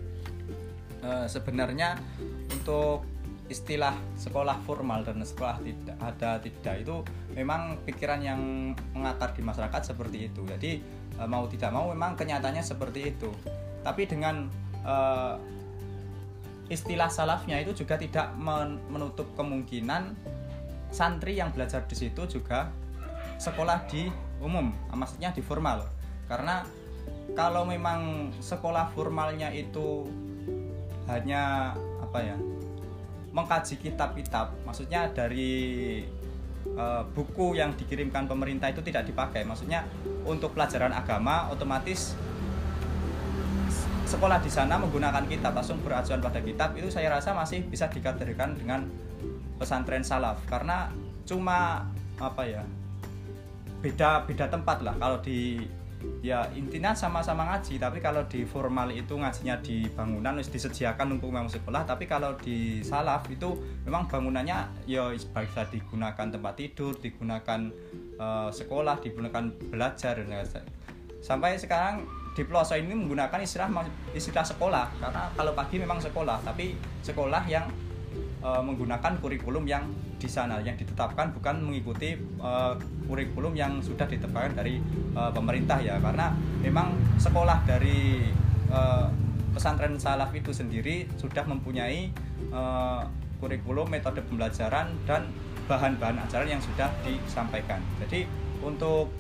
Uh, 1.06 1.26
sebenarnya 1.30 2.02
untuk 2.50 3.06
istilah 3.46 3.94
sekolah 4.18 4.58
formal 4.66 5.06
dan 5.06 5.22
sekolah 5.22 5.62
tidak 5.62 5.98
ada 6.02 6.42
tidak 6.42 6.76
itu 6.82 6.96
memang 7.38 7.78
pikiran 7.86 8.18
yang 8.26 8.74
mengakar 8.98 9.38
di 9.38 9.46
masyarakat 9.46 9.94
seperti 9.94 10.34
itu. 10.34 10.42
Jadi 10.50 10.82
uh, 11.22 11.30
mau 11.30 11.46
tidak 11.46 11.70
mau 11.70 11.94
memang 11.94 12.18
kenyataannya 12.18 12.66
seperti 12.66 13.14
itu. 13.14 13.30
Tapi 13.86 14.10
dengan 14.10 14.50
uh, 14.82 15.38
istilah 16.66 17.14
salafnya 17.14 17.62
itu 17.62 17.86
juga 17.86 18.02
tidak 18.02 18.34
menutup 18.90 19.30
kemungkinan 19.38 20.18
santri 20.90 21.38
yang 21.38 21.54
belajar 21.54 21.86
di 21.86 21.94
situ 21.94 22.26
juga 22.26 22.74
sekolah 23.38 23.88
di 23.88 24.10
umum 24.40 24.72
maksudnya 24.94 25.32
di 25.32 25.42
formal. 25.44 25.86
Karena 26.26 26.66
kalau 27.38 27.68
memang 27.68 28.32
sekolah 28.40 28.94
formalnya 28.94 29.52
itu 29.52 30.08
hanya 31.06 31.74
apa 32.02 32.20
ya 32.22 32.38
mengkaji 33.36 33.78
kitab-kitab 33.84 34.56
maksudnya 34.64 35.12
dari 35.12 36.02
uh, 36.74 37.04
buku 37.14 37.60
yang 37.60 37.76
dikirimkan 37.76 38.26
pemerintah 38.26 38.72
itu 38.72 38.82
tidak 38.82 39.06
dipakai. 39.06 39.44
Maksudnya 39.44 39.86
untuk 40.26 40.56
pelajaran 40.56 40.96
agama 40.96 41.52
otomatis 41.52 42.16
sekolah 44.06 44.38
di 44.40 44.54
sana 44.54 44.78
menggunakan 44.80 45.26
kitab 45.28 45.58
langsung 45.58 45.82
beracuan 45.84 46.24
pada 46.24 46.40
kitab. 46.40 46.74
Itu 46.80 46.88
saya 46.88 47.12
rasa 47.12 47.36
masih 47.36 47.68
bisa 47.68 47.92
dikategorikan 47.92 48.56
dengan 48.56 48.88
pesantren 49.60 50.08
salaf. 50.08 50.40
Karena 50.48 50.90
cuma 51.28 51.90
apa 52.16 52.48
ya 52.48 52.64
beda 53.86 54.26
beda 54.26 54.50
tempat 54.50 54.82
lah. 54.82 54.98
Kalau 54.98 55.22
di 55.22 55.62
ya 56.22 56.46
intinya 56.54 56.94
sama-sama 56.94 57.46
ngaji 57.50 57.82
tapi 57.82 57.98
kalau 57.98 58.26
di 58.30 58.46
formal 58.46 58.94
itu 58.94 59.14
ngajinya 59.14 59.58
di 59.62 59.86
bangunan 59.94 60.38
harus 60.38 60.50
disediakan 60.50 61.22
untuk 61.22 61.30
memang 61.30 61.46
sekolah. 61.46 61.86
Tapi 61.86 62.10
kalau 62.10 62.34
di 62.42 62.82
salaf 62.82 63.30
itu 63.30 63.54
memang 63.86 64.10
bangunannya 64.10 64.90
ya 64.90 65.14
bisa 65.14 65.70
digunakan 65.70 66.26
tempat 66.34 66.54
tidur 66.58 66.98
digunakan 66.98 67.70
uh, 68.18 68.50
sekolah 68.50 68.98
digunakan 69.06 69.54
belajar 69.70 70.18
dan 70.18 70.46
sampai 71.22 71.58
sekarang 71.58 72.06
di 72.36 72.44
pelosok 72.44 72.82
ini 72.82 72.94
menggunakan 72.98 73.40
istilah 73.46 73.70
istilah 74.18 74.46
sekolah. 74.46 74.86
Karena 74.98 75.30
kalau 75.38 75.54
pagi 75.54 75.78
memang 75.78 76.02
sekolah 76.02 76.42
tapi 76.42 76.74
sekolah 77.06 77.46
yang 77.46 77.70
uh, 78.42 78.64
menggunakan 78.64 79.20
kurikulum 79.20 79.68
yang 79.68 79.88
di 80.16 80.28
sana 80.32 80.64
yang 80.64 80.74
ditetapkan 80.80 81.36
bukan 81.36 81.62
mengikuti 81.62 82.16
uh, 82.40 82.74
kurikulum 83.06 83.54
yang 83.54 83.78
sudah 83.84 84.08
ditetapkan 84.08 84.56
dari 84.56 84.80
uh, 85.14 85.32
pemerintah 85.32 85.80
ya. 85.80 86.00
Karena 86.00 86.34
memang 86.64 86.96
sekolah 87.20 87.64
dari 87.68 88.32
uh, 88.72 89.08
pesantren 89.56 89.96
salaf 89.96 90.36
itu 90.36 90.52
sendiri 90.52 91.08
sudah 91.16 91.48
mempunyai 91.48 92.12
uh, 92.52 93.08
kurikulum 93.40 93.88
metode 93.88 94.20
pembelajaran 94.26 94.92
dan 95.08 95.30
bahan-bahan 95.66 96.20
ajaran 96.28 96.58
yang 96.58 96.64
sudah 96.64 96.92
disampaikan. 97.04 97.80
Jadi 98.04 98.28
untuk 98.60 99.12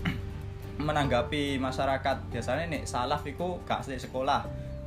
menanggapi 0.76 1.56
masyarakat 1.56 2.28
biasanya 2.32 2.68
nih 2.68 2.84
salaf 2.84 3.24
itu 3.24 3.64
gak 3.64 3.88
sekolah 3.88 4.44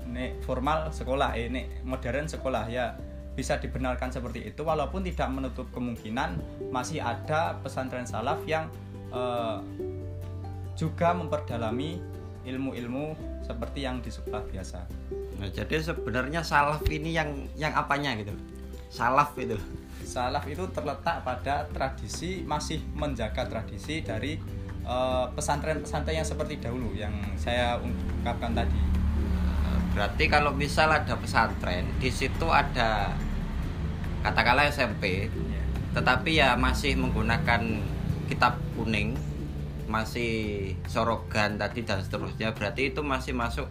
nih 0.09 0.37
formal 0.45 0.89
sekolah 0.93 1.37
ini 1.37 1.85
modern 1.85 2.29
sekolah 2.29 2.69
ya 2.69 2.93
bisa 3.39 3.55
dibenarkan 3.63 4.11
seperti 4.11 4.51
itu 4.51 4.67
walaupun 4.67 5.07
tidak 5.07 5.31
menutup 5.31 5.71
kemungkinan 5.71 6.43
masih 6.75 6.99
ada 6.99 7.55
pesantren 7.63 8.03
salaf 8.03 8.43
yang 8.51 8.67
uh, 9.15 9.63
juga 10.75 11.15
memperdalami 11.15 12.03
ilmu-ilmu 12.43 13.15
seperti 13.47 13.87
yang 13.87 14.03
di 14.03 14.11
sekolah 14.11 14.43
biasa. 14.51 14.83
Nah, 15.39 15.47
jadi 15.55 15.79
sebenarnya 15.79 16.43
salaf 16.43 16.83
ini 16.91 17.15
yang 17.15 17.47
yang 17.55 17.71
apanya 17.79 18.19
gitu? 18.19 18.35
Salaf 18.91 19.39
itu. 19.39 19.55
Salaf 20.03 20.43
itu 20.51 20.67
terletak 20.75 21.23
pada 21.23 21.71
tradisi 21.71 22.43
masih 22.43 22.83
menjaga 22.99 23.47
tradisi 23.47 24.03
dari 24.03 24.35
pesantren-pesantren 25.37 26.17
uh, 26.17 26.19
yang 26.25 26.27
seperti 26.27 26.65
dahulu 26.65 26.97
yang 26.97 27.13
saya 27.37 27.77
ungkapkan 27.77 28.57
tadi 28.57 28.99
Berarti 29.99 30.31
kalau 30.31 30.55
misal 30.55 30.95
ada 30.95 31.19
pesantren, 31.19 31.83
di 31.99 32.07
situ 32.15 32.47
ada 32.47 33.11
katakanlah 34.29 34.69
SMP, 34.69 35.33
Ya. 35.33 35.63
tetapi 35.97 36.31
ya 36.37 36.55
masih 36.61 37.01
menggunakan 37.01 37.81
kitab 38.29 38.61
kuning, 38.77 39.17
masih 39.89 40.77
sorogan 40.85 41.57
tadi 41.57 41.81
dan 41.83 42.05
seterusnya. 42.05 42.53
Berarti 42.53 42.93
itu 42.93 43.01
masih 43.01 43.33
masuk 43.33 43.67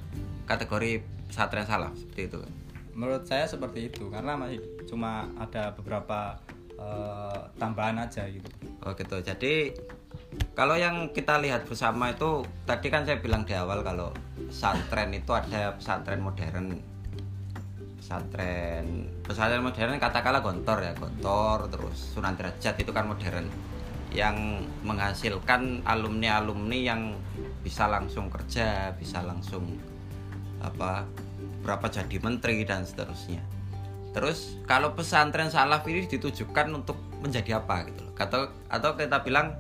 kategori 0.50 1.06
pesantren 1.30 1.70
salaf 1.70 1.94
seperti 1.94 2.22
itu. 2.34 2.40
Menurut 2.98 3.30
saya 3.30 3.46
seperti 3.46 3.94
itu 3.94 4.10
karena 4.10 4.34
masih 4.34 4.58
cuma 4.90 5.30
ada 5.38 5.70
beberapa 5.78 6.42
eh, 6.78 7.40
tambahan 7.62 8.02
aja 8.02 8.26
gitu. 8.26 8.50
Oh 8.82 8.94
gitu. 8.98 9.18
Jadi 9.22 9.74
kalau 10.58 10.74
yang 10.74 11.14
kita 11.14 11.38
lihat 11.38 11.66
bersama 11.70 12.14
itu 12.14 12.42
tadi 12.66 12.90
kan 12.90 13.06
saya 13.06 13.22
bilang 13.22 13.46
di 13.46 13.54
awal 13.54 13.86
kalau 13.86 14.10
pesantren 14.50 15.14
itu 15.14 15.30
ada 15.34 15.78
pesantren 15.78 16.22
modern. 16.22 16.97
Pesantren 18.08 19.04
pesantren 19.20 19.60
modern 19.60 20.00
katakanlah 20.00 20.40
Gontor 20.40 20.80
ya, 20.80 20.96
Gontor 20.96 21.68
terus 21.68 22.16
Sunan 22.16 22.40
Derajat 22.40 22.80
itu 22.80 22.96
kan 22.96 23.04
modern 23.04 23.52
yang 24.16 24.64
menghasilkan 24.88 25.84
alumni-alumni 25.84 26.80
yang 26.88 27.20
bisa 27.60 27.84
langsung 27.92 28.32
kerja, 28.32 28.96
bisa 28.96 29.20
langsung 29.28 29.76
apa 30.64 31.04
berapa 31.60 31.84
jadi 31.92 32.16
menteri 32.24 32.64
dan 32.64 32.88
seterusnya. 32.88 33.44
Terus 34.16 34.56
kalau 34.64 34.96
pesantren 34.96 35.52
salaf 35.52 35.84
ini 35.92 36.08
ditujukan 36.08 36.72
untuk 36.72 36.96
menjadi 37.20 37.60
apa 37.60 37.92
gitu 37.92 38.08
loh. 38.08 38.16
Atau 38.16 38.56
atau 38.72 38.96
kita 38.96 39.20
bilang 39.20 39.52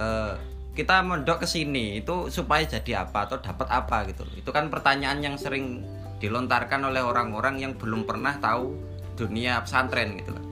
eh, 0.00 0.40
kita 0.72 1.04
mondok 1.04 1.44
ke 1.44 1.46
sini 1.52 2.00
itu 2.00 2.32
supaya 2.32 2.64
jadi 2.64 3.04
apa 3.04 3.28
atau 3.28 3.36
dapat 3.44 3.68
apa 3.68 4.08
gitu. 4.08 4.24
Itu 4.40 4.56
kan 4.56 4.72
pertanyaan 4.72 5.20
yang 5.20 5.36
sering 5.36 5.84
dilontarkan 6.20 6.84
oleh 6.84 7.00
orang-orang 7.00 7.58
yang 7.58 7.72
belum 7.74 8.04
pernah 8.04 8.36
tahu 8.36 8.76
dunia 9.16 9.64
pesantren 9.64 10.20
gitu 10.20 10.36
loh. 10.36 10.44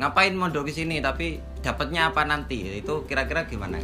Ngapain 0.00 0.34
mondok 0.34 0.66
ke 0.68 0.72
sini 0.72 0.98
tapi 0.98 1.38
dapatnya 1.60 2.10
apa 2.10 2.24
nanti? 2.24 2.80
Itu 2.80 3.04
kira-kira 3.04 3.44
gimana? 3.46 3.78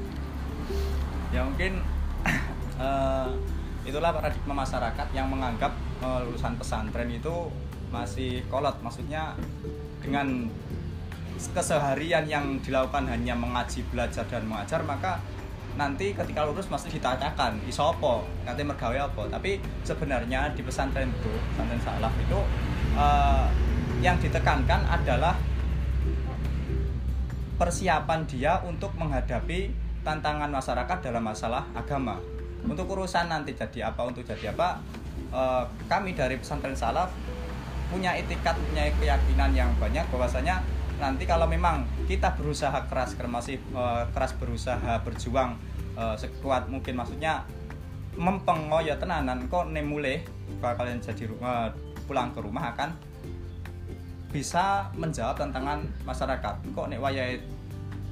Ya 1.31 1.45
mungkin 1.45 1.85
eh, 2.83 3.29
itulah 3.85 4.11
paradigma 4.17 4.65
masyarakat 4.65 5.09
yang 5.13 5.29
menganggap 5.29 5.77
eh, 6.01 6.19
lulusan 6.25 6.57
pesantren 6.57 7.13
itu 7.13 7.53
masih 7.89 8.45
kolot, 8.53 8.77
maksudnya 8.85 9.33
dengan 10.05 10.49
keseharian 11.39 12.27
yang 12.27 12.59
dilakukan 12.61 13.07
hanya 13.09 13.33
mengaji, 13.33 13.87
belajar 13.89 14.27
dan 14.27 14.45
mengajar 14.45 14.83
maka 14.83 15.23
nanti 15.79 16.11
ketika 16.11 16.43
lulus 16.43 16.67
masih 16.67 16.91
ditanyakan 16.91 17.63
iso 17.71 17.95
apa? 17.95 18.27
Nanti 18.43 18.67
mergawe 18.67 18.99
apa? 18.99 19.31
Tapi 19.31 19.63
sebenarnya 19.87 20.51
di 20.51 20.67
pesantren 20.67 21.07
itu 21.07 21.31
pesantren 21.55 21.79
salaf 21.79 22.11
itu 22.19 22.39
eh, 22.99 23.47
yang 24.03 24.19
ditekankan 24.19 24.83
adalah 24.91 25.39
persiapan 27.55 28.27
dia 28.27 28.59
untuk 28.67 28.91
menghadapi 28.99 29.71
tantangan 30.03 30.51
masyarakat 30.51 30.99
dalam 30.99 31.23
masalah 31.23 31.63
agama. 31.79 32.19
Untuk 32.67 32.91
urusan 32.91 33.31
nanti 33.31 33.55
jadi 33.55 33.95
apa 33.95 34.03
untuk 34.03 34.27
jadi 34.27 34.51
apa 34.51 34.83
eh, 35.31 35.65
kami 35.87 36.19
dari 36.19 36.43
pesantren 36.43 36.75
salaf 36.75 37.15
punya 37.89 38.19
etikat 38.19 38.59
punya 38.59 38.91
keyakinan 38.99 39.55
yang 39.55 39.71
banyak 39.79 40.05
bahwasanya 40.11 40.61
nanti 40.99 41.25
kalau 41.25 41.47
memang 41.47 41.87
kita 42.11 42.35
berusaha 42.35 42.75
keras 42.91 43.15
masih 43.31 43.63
eh, 43.63 44.05
keras 44.11 44.35
berusaha 44.35 44.99
berjuang 45.07 45.68
eh, 45.99 46.15
sekuat 46.15 46.71
mungkin 46.71 46.95
maksudnya 46.95 47.43
mempengoyo 48.15 48.95
tenanan 48.99 49.47
kok 49.51 49.71
nemule 49.71 50.23
kalau 50.63 50.75
kalian 50.79 51.03
jadi 51.03 51.27
ru- 51.27 51.43
eh, 51.43 51.69
pulang 52.07 52.31
ke 52.33 52.41
rumah 52.41 52.73
akan 52.73 52.95
bisa 54.29 54.93
menjawab 54.97 55.41
tantangan 55.41 55.85
masyarakat. 56.05 56.55
Kok 56.73 56.87
nek 56.93 57.01
wayahe 57.01 57.41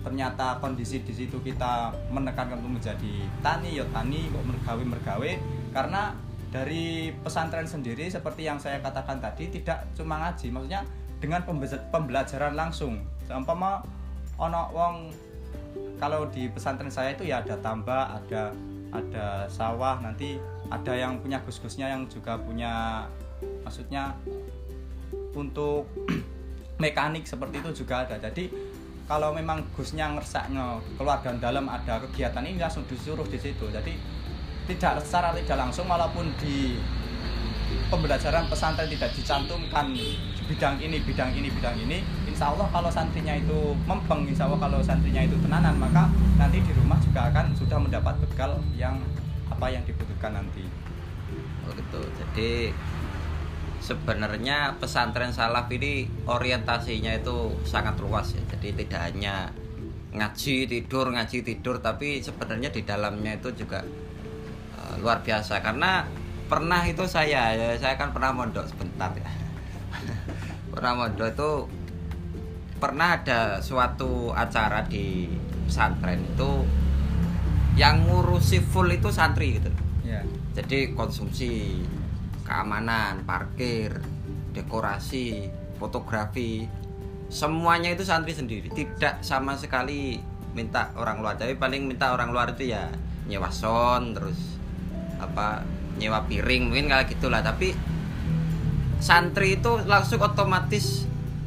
ternyata 0.07 0.62
kondisi 0.62 1.03
di 1.03 1.11
situ 1.11 1.42
kita 1.42 1.90
menekankan 2.14 2.62
untuk 2.62 2.79
menjadi 2.79 3.27
tani 3.42 3.75
ya 3.75 3.85
tani 3.90 4.31
kok 4.31 4.44
mergawe 4.46 4.83
mergawe 4.87 5.31
karena 5.75 6.14
dari 6.55 7.11
pesantren 7.27 7.66
sendiri 7.66 8.07
seperti 8.07 8.46
yang 8.46 8.57
saya 8.57 8.79
katakan 8.79 9.18
tadi 9.18 9.51
tidak 9.51 9.83
cuma 9.99 10.22
ngaji 10.22 10.55
maksudnya 10.55 10.87
dengan 11.18 11.42
pembe- 11.42 11.85
pembelajaran 11.90 12.55
langsung. 12.55 13.03
Seumpama 13.27 13.83
ono 14.38 14.62
wong 14.70 14.94
kalau 15.96 16.28
di 16.28 16.48
pesantren 16.52 16.92
saya 16.92 17.16
itu 17.16 17.24
ya 17.28 17.40
ada 17.40 17.56
tambak 17.61 18.20
ada 18.22 18.52
ada 18.94 19.26
sawah 19.50 20.00
nanti 20.00 20.40
ada 20.70 20.92
yang 20.94 21.20
punya 21.20 21.40
gus-gusnya 21.44 21.90
yang 21.92 22.09
juga 22.09 22.38
punya 22.40 23.04
maksudnya 23.64 24.16
untuk 25.37 25.88
mekanik 26.82 27.28
seperti 27.28 27.61
itu 27.61 27.85
juga 27.85 28.09
ada. 28.09 28.16
Jadi 28.20 28.48
kalau 29.06 29.30
memang 29.30 29.62
gusnya 29.76 30.11
ngersaknya 30.11 30.82
keluar 30.98 31.22
dan 31.22 31.38
dalam 31.38 31.70
ada 31.70 32.02
kegiatan 32.09 32.42
ini 32.42 32.59
langsung 32.59 32.88
disuruh 32.88 33.26
di 33.28 33.38
situ. 33.38 33.68
Jadi 33.70 33.94
tidak 34.66 34.98
secara 35.06 35.30
tidak 35.37 35.59
langsung 35.62 35.87
walaupun 35.87 36.26
di 36.42 36.74
pembelajaran 37.87 38.50
pesantren 38.50 38.90
tidak 38.90 39.14
dicantumkan 39.14 39.94
bidang 40.46 40.78
ini 40.82 40.98
bidang 41.02 41.30
ini 41.35 41.48
bidang 41.50 41.76
ini 41.87 41.98
insya 42.37 42.53
Allah 42.53 42.68
kalau 42.68 42.92
santrinya 42.92 43.33
itu 43.33 43.72
mempeng 43.88 44.29
insya 44.29 44.44
Allah 44.44 44.61
kalau 44.61 44.79
santrinya 44.85 45.25
itu 45.25 45.40
tenanan 45.40 45.72
maka 45.81 46.05
nanti 46.37 46.61
di 46.61 46.72
rumah 46.77 47.01
juga 47.01 47.33
akan 47.33 47.57
sudah 47.57 47.81
mendapat 47.81 48.12
bekal 48.20 48.61
yang 48.77 49.01
apa 49.49 49.72
yang 49.72 49.81
dibutuhkan 49.88 50.37
nanti 50.37 50.68
Oh 51.66 51.75
gitu. 51.75 52.01
Jadi 52.22 52.70
sebenarnya 53.83 54.79
pesantren 54.79 55.35
salaf 55.35 55.66
ini 55.75 56.07
orientasinya 56.27 57.11
itu 57.18 57.55
sangat 57.66 57.99
luas 57.99 58.35
ya. 58.35 58.42
Jadi 58.55 58.87
tidak 58.87 59.01
hanya 59.11 59.51
ngaji 60.16 60.64
tidur 60.64 61.12
ngaji 61.12 61.44
tidur 61.44 61.77
tapi 61.83 62.25
sebenarnya 62.25 62.72
di 62.72 62.87
dalamnya 62.87 63.37
itu 63.37 63.53
juga 63.53 63.85
eh, 64.79 64.94
luar 65.03 65.20
biasa 65.20 65.61
karena 65.61 66.09
pernah 66.46 66.81
itu 66.87 67.05
saya 67.05 67.53
ya, 67.53 67.75
saya 67.77 67.99
kan 67.99 68.14
pernah 68.14 68.33
mondok 68.33 68.64
sebentar 68.70 69.11
ya. 69.18 69.29
pernah 70.72 70.92
mondok 71.05 71.29
itu 71.35 71.51
pernah 72.76 73.16
ada 73.16 73.60
suatu 73.64 74.30
acara 74.32 74.84
di 74.84 75.28
pesantren 75.66 76.22
itu 76.22 76.64
yang 77.76 78.08
ngurusi 78.08 78.60
full 78.64 78.88
itu 78.92 79.08
santri 79.12 79.60
gitu. 79.60 79.70
Ya 80.04 80.24
jadi 80.56 80.96
konsumsi 80.96 81.84
keamanan 82.48 83.28
parkir 83.28 84.00
dekorasi 84.56 85.52
fotografi 85.76 86.64
semuanya 87.28 87.92
itu 87.92 88.08
santri 88.08 88.32
sendiri. 88.32 88.72
Tidak 88.72 89.20
sama 89.20 89.60
sekali 89.60 90.16
minta 90.56 90.96
orang 90.96 91.20
luar. 91.20 91.36
Tapi 91.36 91.60
paling 91.60 91.84
minta 91.84 92.16
orang 92.16 92.32
luar 92.32 92.56
itu 92.56 92.72
ya 92.72 92.88
nyewa 93.28 93.52
sound 93.52 94.16
terus 94.16 94.56
apa 95.20 95.60
nyewa 96.00 96.24
piring 96.24 96.72
mungkin 96.72 96.88
kayak 96.88 97.12
gitulah. 97.12 97.44
Tapi 97.44 97.76
santri 98.96 99.60
itu 99.60 99.76
langsung 99.84 100.24
otomatis 100.24 101.04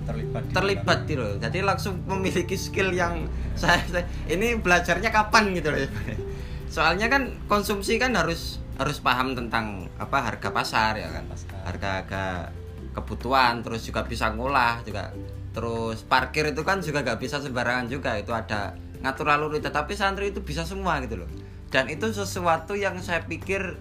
terlibat 0.10 0.42
di 0.50 0.54
terlibat 0.54 1.00
gitu 1.06 1.22
loh. 1.22 1.36
Jadi 1.38 1.60
langsung 1.62 1.94
memiliki 2.10 2.58
skill 2.58 2.90
yang 2.92 3.30
saya, 3.54 3.80
saya- 3.86 4.10
ini 4.26 4.58
belajarnya 4.58 5.14
kapan 5.14 5.54
gitu 5.54 5.70
loh. 5.70 5.80
Soalnya 6.76 7.10
kan 7.10 7.34
konsumsi 7.46 8.02
kan 8.02 8.14
harus 8.18 8.58
harus 8.80 8.98
paham 9.04 9.36
tentang 9.36 9.92
apa 10.02 10.18
harga 10.24 10.50
pasar 10.50 10.98
ya 10.98 11.10
kan. 11.14 11.26
Harga-harga 11.66 12.50
kebutuhan 12.94 13.62
terus 13.62 13.86
juga 13.86 14.06
bisa 14.06 14.34
ngolah 14.34 14.82
juga. 14.82 15.14
Terus 15.54 16.06
parkir 16.06 16.54
itu 16.54 16.62
kan 16.62 16.80
juga 16.80 17.02
gak 17.02 17.20
bisa 17.20 17.42
sembarangan 17.42 17.90
juga 17.90 18.16
itu 18.18 18.32
ada 18.34 18.78
ngatur 19.00 19.32
lalu 19.32 19.58
lintas 19.58 19.72
tapi 19.72 19.96
santri 19.96 20.30
itu 20.32 20.42
bisa 20.42 20.66
semua 20.66 21.02
gitu 21.04 21.26
loh. 21.26 21.30
Dan 21.70 21.90
itu 21.90 22.10
sesuatu 22.10 22.74
yang 22.74 22.98
saya 23.02 23.22
pikir 23.26 23.78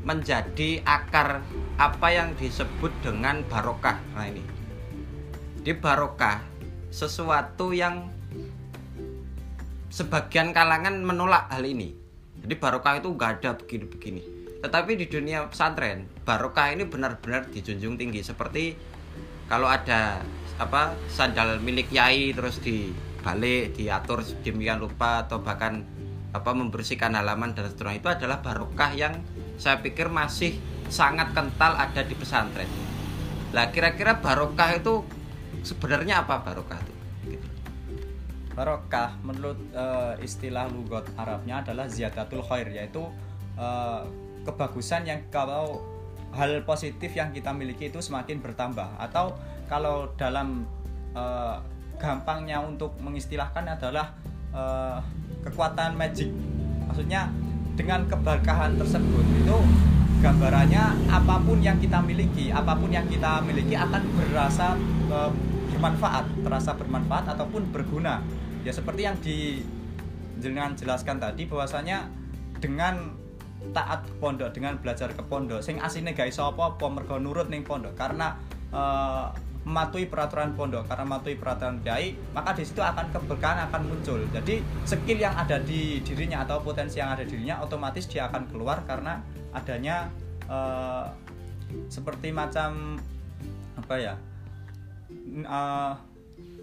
menjadi 0.00 0.80
akar 0.84 1.44
apa 1.76 2.08
yang 2.08 2.32
disebut 2.36 2.92
dengan 3.04 3.44
barokah. 3.48 4.00
Nah 4.16 4.28
ini 4.28 4.59
di 5.60 5.76
barokah 5.76 6.40
sesuatu 6.88 7.76
yang 7.76 8.08
sebagian 9.92 10.56
kalangan 10.56 11.04
menolak 11.04 11.52
hal 11.52 11.62
ini. 11.66 11.92
Jadi 12.40 12.54
barokah 12.56 12.96
itu 12.96 13.12
nggak 13.12 13.30
ada 13.40 13.50
begini-begini. 13.60 14.22
Tetapi 14.64 14.96
di 14.96 15.06
dunia 15.08 15.44
pesantren, 15.48 16.08
barokah 16.24 16.72
ini 16.72 16.88
benar-benar 16.88 17.52
dijunjung 17.52 18.00
tinggi. 18.00 18.24
Seperti 18.24 18.76
kalau 19.48 19.68
ada 19.68 20.24
apa 20.56 20.96
sandal 21.12 21.60
milik 21.60 21.92
yai 21.92 22.32
terus 22.32 22.60
dibalik, 22.60 23.76
diatur 23.76 24.24
sedemikian 24.24 24.80
rupa 24.80 25.28
atau 25.28 25.40
bahkan 25.40 25.84
apa 26.30 26.50
membersihkan 26.54 27.16
halaman 27.16 27.52
dan 27.52 27.68
seterusnya 27.68 27.98
itu 27.98 28.08
adalah 28.08 28.38
barokah 28.40 28.92
yang 28.94 29.18
saya 29.58 29.82
pikir 29.82 30.08
masih 30.08 30.56
sangat 30.88 31.34
kental 31.36 31.76
ada 31.76 32.00
di 32.00 32.14
pesantren. 32.16 32.70
Lah 33.50 33.68
kira-kira 33.74 34.22
barokah 34.22 34.78
itu 34.78 35.02
sebenarnya 35.62 36.24
apa 36.24 36.42
barokah 36.42 36.78
itu? 36.80 36.94
Gitu. 37.36 37.48
Barokah 38.56 39.16
menurut 39.22 39.58
eh, 39.72 40.14
istilah 40.24 40.68
lugot 40.68 41.06
Arabnya 41.14 41.62
adalah 41.62 41.86
ziyadatul 41.86 42.42
khair 42.44 42.68
yaitu 42.70 43.04
eh, 43.56 44.02
kebagusan 44.44 45.04
yang 45.04 45.20
kalau 45.28 45.84
hal 46.30 46.62
positif 46.62 47.10
yang 47.12 47.34
kita 47.34 47.50
miliki 47.50 47.90
itu 47.90 47.98
semakin 47.98 48.38
bertambah 48.38 48.86
atau 49.02 49.34
kalau 49.66 50.10
dalam 50.14 50.66
uh, 51.14 51.58
gampangnya 51.98 52.62
untuk 52.62 52.94
mengistilahkan 53.02 53.66
adalah 53.66 54.14
uh, 54.54 54.98
kekuatan 55.42 55.98
magic 55.98 56.30
maksudnya 56.86 57.30
dengan 57.74 58.06
keberkahan 58.06 58.78
tersebut 58.78 59.26
itu 59.42 59.56
gambarannya 60.20 61.08
apa 61.08 61.40
pun 61.42 61.58
yang 61.64 61.80
kita 61.80 61.98
miliki 62.02 62.52
apa 62.52 62.76
pun 62.76 62.92
yang 62.92 63.06
kita 63.08 63.40
miliki 63.42 63.74
akan 63.74 64.02
berasa 64.14 64.76
uh, 65.10 65.32
bermanfaat 65.80 66.44
terasa 66.44 66.76
bermanfaat 66.76 67.32
ataupun 67.32 67.72
berguna. 67.72 68.20
Ya 68.60 68.76
seperti 68.76 69.08
yang 69.08 69.16
di 69.24 69.64
jenengan 70.36 70.76
jelaskan 70.76 71.16
tadi 71.16 71.48
bahwasanya 71.48 72.04
dengan 72.60 73.16
taat 73.72 74.04
pondok 74.20 74.52
dengan 74.52 74.76
belajar 74.80 75.12
ke 75.12 75.20
pondok 75.24 75.60
sing 75.60 75.76
asine 75.80 76.16
gak 76.16 76.32
iso 76.32 76.48
apa-apa 76.48 76.84
mergo 76.92 77.16
nurut 77.16 77.48
ning 77.48 77.64
pondok. 77.64 77.96
Karena 77.96 78.36
uh, 78.76 79.32
mematuhi 79.64 80.08
peraturan 80.08 80.56
pondok 80.56 80.88
karena 80.88 81.04
mematuhi 81.04 81.36
peraturan 81.36 81.84
kiai 81.84 82.16
maka 82.32 82.56
di 82.56 82.64
situ 82.64 82.84
akan 82.84 83.08
keberkahan 83.16 83.72
akan 83.72 83.80
muncul. 83.88 84.20
Jadi 84.36 84.60
skill 84.84 85.16
yang 85.16 85.32
ada 85.32 85.56
di 85.64 86.04
dirinya 86.04 86.44
atau 86.44 86.60
potensi 86.60 87.00
yang 87.00 87.16
ada 87.16 87.24
di 87.24 87.32
dirinya 87.32 87.64
otomatis 87.64 88.04
dia 88.04 88.28
akan 88.28 88.52
keluar 88.52 88.84
karena 88.84 89.24
adanya 89.56 90.12
uh, 90.44 91.08
seperti 91.88 92.32
macam 92.32 93.00
apa 93.80 93.94
ya 93.96 94.14
uh, 95.46 95.94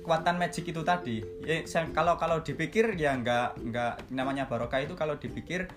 kekuatan 0.07 0.39
magic 0.39 0.71
itu 0.71 0.81
tadi. 0.87 1.19
Ya, 1.43 1.67
kalau 1.91 2.15
kalau 2.15 2.39
dipikir 2.39 2.95
ya 2.95 3.11
nggak 3.19 3.59
nggak 3.59 3.93
namanya 4.15 4.47
barokah 4.47 4.79
itu 4.79 4.95
kalau 4.95 5.19
dipikir 5.19 5.67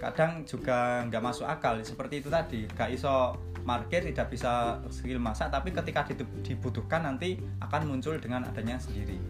kadang 0.00 0.48
juga 0.48 1.04
nggak 1.04 1.20
masuk 1.20 1.44
akal. 1.44 1.76
Seperti 1.84 2.24
itu 2.24 2.32
tadi. 2.32 2.64
Gak 2.72 2.96
iso 2.96 3.36
market 3.68 4.08
tidak 4.08 4.32
bisa 4.32 4.80
skill 4.88 5.20
masak 5.20 5.52
tapi 5.52 5.68
ketika 5.76 6.08
dibutuhkan 6.40 7.04
nanti 7.04 7.36
akan 7.60 7.92
muncul 7.92 8.16
dengan 8.16 8.48
adanya 8.48 8.80
sendiri. 8.80 9.20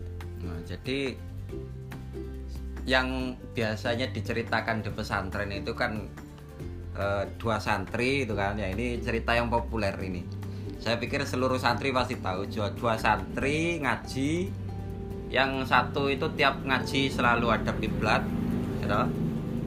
Nah, 0.47 0.63
jadi 0.63 1.19
yang 2.87 3.35
biasanya 3.59 4.07
diceritakan 4.15 4.87
di 4.87 4.95
pesantren 4.95 5.51
itu 5.51 5.75
kan 5.75 6.07
e, 6.95 7.05
dua 7.43 7.59
santri 7.59 8.23
itu 8.23 8.39
kan. 8.39 8.55
Ya 8.55 8.71
ini 8.71 9.03
cerita 9.03 9.35
yang 9.35 9.51
populer 9.51 9.99
ini 9.99 10.23
saya 10.79 10.97
pikir 10.97 11.27
seluruh 11.27 11.59
santri 11.59 11.91
pasti 11.91 12.19
tahu 12.19 12.47
dua, 12.47 12.71
dua 12.75 12.95
santri 12.95 13.83
ngaji 13.83 14.51
yang 15.29 15.67
satu 15.67 16.09
itu 16.09 16.25
tiap 16.39 16.65
ngaji 16.65 17.13
selalu 17.13 17.53
ada 17.53 17.75
kiblat 17.77 18.25
gitu. 18.81 19.03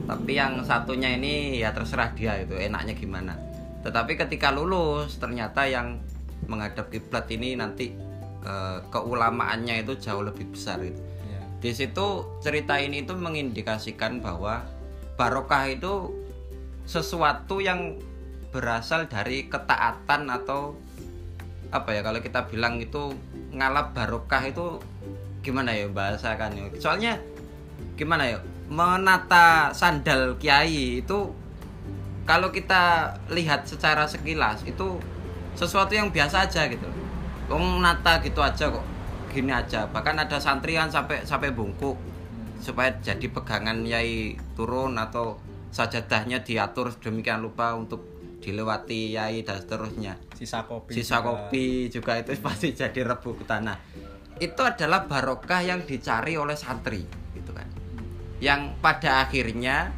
tapi 0.08 0.32
yang 0.34 0.64
satunya 0.66 1.14
ini 1.14 1.62
ya 1.62 1.70
terserah 1.70 2.10
dia 2.16 2.42
itu 2.42 2.58
enaknya 2.58 2.98
gimana 2.98 3.38
tetapi 3.86 4.18
ketika 4.18 4.50
lulus 4.50 5.20
ternyata 5.22 5.66
yang 5.68 6.02
menghadap 6.50 6.90
kiblat 6.90 7.30
ini 7.30 7.54
nanti 7.54 7.94
e, 8.42 8.52
keulamaannya 8.90 9.86
itu 9.86 9.94
jauh 10.02 10.26
lebih 10.26 10.50
besar 10.50 10.82
itu 10.82 10.98
ya. 11.30 11.40
di 11.62 11.70
situ 11.70 12.26
cerita 12.42 12.82
ini 12.82 13.06
itu 13.06 13.14
mengindikasikan 13.14 14.18
bahwa 14.18 14.66
barokah 15.14 15.70
itu 15.70 16.10
sesuatu 16.82 17.62
yang 17.62 18.02
berasal 18.50 19.06
dari 19.06 19.46
ketaatan 19.46 20.28
atau 20.28 20.74
apa 21.72 21.96
ya 21.96 22.04
kalau 22.04 22.20
kita 22.20 22.44
bilang 22.46 22.78
itu 22.78 23.16
ngalap 23.56 23.96
barokah 23.96 24.44
itu 24.44 24.78
gimana 25.40 25.72
ya 25.74 25.88
bahasa 25.88 26.36
kan 26.36 26.52
ya 26.54 26.68
soalnya 26.78 27.18
gimana 27.96 28.28
ya 28.28 28.38
menata 28.68 29.72
sandal 29.74 30.36
kiai 30.38 31.02
itu 31.02 31.32
kalau 32.22 32.54
kita 32.54 33.12
lihat 33.34 33.66
secara 33.66 34.06
sekilas 34.06 34.62
itu 34.62 35.02
sesuatu 35.58 35.92
yang 35.92 36.08
biasa 36.14 36.48
aja 36.48 36.70
gitu. 36.70 36.86
Wong 37.50 37.82
nata 37.82 38.22
gitu 38.22 38.40
aja 38.40 38.70
kok 38.70 38.86
gini 39.34 39.50
aja. 39.50 39.84
Bahkan 39.90 40.16
ada 40.22 40.38
santri 40.38 40.78
kan 40.78 40.88
sampai 40.88 41.26
sampai 41.26 41.50
bungkuk 41.52 41.98
supaya 42.62 42.94
jadi 43.02 43.26
pegangan 43.26 43.82
yai 43.82 44.38
turun 44.54 44.94
atau 44.94 45.34
sajadahnya 45.74 46.46
diatur 46.46 46.94
demikian 47.02 47.42
lupa 47.42 47.74
untuk 47.74 48.06
dilewati 48.42 49.14
yai 49.14 49.46
dan 49.46 49.62
seterusnya 49.62 50.18
sisa 50.34 50.66
kopi 50.66 50.90
sisa 50.92 51.22
juga. 51.22 51.26
kopi 51.30 51.64
juga 51.88 52.12
itu 52.18 52.34
pasti 52.42 52.74
jadi 52.82 53.00
rebu 53.06 53.38
tanah 53.46 53.78
itu 54.42 54.58
adalah 54.58 55.06
barokah 55.06 55.62
yang 55.62 55.86
dicari 55.86 56.34
oleh 56.34 56.58
santri 56.58 57.06
gitu 57.38 57.54
kan 57.54 57.70
yang 58.42 58.74
pada 58.82 59.22
akhirnya 59.22 59.94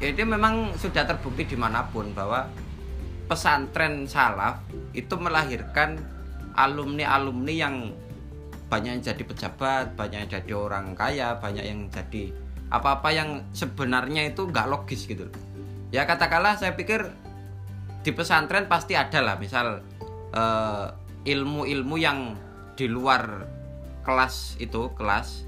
ini 0.00 0.22
memang 0.24 0.78
sudah 0.78 1.04
terbukti 1.04 1.44
di 1.44 1.56
mana 1.58 1.84
pun 1.90 2.14
bahwa 2.16 2.48
pesantren 3.28 4.08
salaf 4.08 4.64
itu 4.96 5.12
melahirkan 5.20 6.00
alumni-alumni 6.56 7.54
yang 7.54 7.76
banyak 8.70 8.98
yang 8.98 9.02
jadi 9.02 9.22
pejabat, 9.26 9.98
banyak 9.98 10.24
yang 10.24 10.30
jadi 10.30 10.52
orang 10.54 10.94
kaya, 10.94 11.36
banyak 11.38 11.64
yang 11.66 11.80
jadi 11.90 12.30
apa-apa 12.70 13.10
yang 13.10 13.42
sebenarnya 13.50 14.30
itu 14.30 14.46
nggak 14.46 14.66
logis 14.70 15.10
gitu. 15.10 15.26
Ya 15.90 16.06
katakanlah 16.06 16.54
saya 16.54 16.78
pikir 16.78 17.10
di 18.00 18.10
pesantren 18.16 18.66
pasti 18.66 18.96
ada 18.96 19.20
lah 19.20 19.36
misal 19.36 19.84
uh, 20.32 20.86
ilmu-ilmu 21.24 21.96
yang 22.00 22.34
di 22.74 22.88
luar 22.88 23.44
kelas 24.00 24.56
itu 24.56 24.88
kelas 24.96 25.44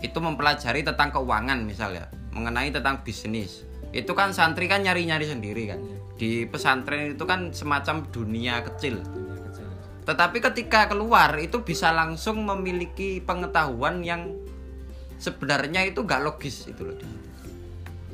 itu 0.00 0.16
mempelajari 0.16 0.80
tentang 0.80 1.12
keuangan 1.12 1.60
misalnya 1.60 2.08
mengenai 2.32 2.72
tentang 2.72 3.04
bisnis. 3.04 3.68
Itu 3.92 4.16
kan 4.16 4.32
santri 4.32 4.64
kan 4.70 4.80
nyari-nyari 4.80 5.28
sendiri 5.28 5.62
kan. 5.68 5.80
Di 6.16 6.48
pesantren 6.48 7.12
itu 7.12 7.24
kan 7.28 7.52
semacam 7.52 8.08
dunia 8.08 8.64
kecil. 8.64 9.04
Tetapi 10.08 10.38
ketika 10.40 10.88
keluar 10.88 11.36
itu 11.36 11.60
bisa 11.60 11.92
langsung 11.92 12.40
memiliki 12.48 13.20
pengetahuan 13.20 14.00
yang 14.00 14.32
sebenarnya 15.20 15.84
itu 15.84 16.00
gak 16.08 16.24
logis 16.24 16.64
itu 16.64 16.80
loh 16.80 16.96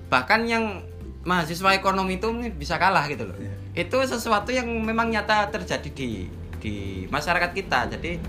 bahkan 0.07 0.43
yang 0.47 0.83
mahasiswa 1.27 1.75
ekonomi 1.75 2.23
itu 2.23 2.31
bisa 2.55 2.79
kalah 2.79 3.05
gitu 3.11 3.27
loh. 3.27 3.37
Yeah. 3.37 3.85
Itu 3.85 3.99
sesuatu 4.07 4.55
yang 4.55 4.71
memang 4.71 5.11
nyata 5.11 5.51
terjadi 5.51 5.91
di 5.91 6.31
di 6.63 7.05
masyarakat 7.11 7.51
kita. 7.53 7.91
Jadi 7.99 8.23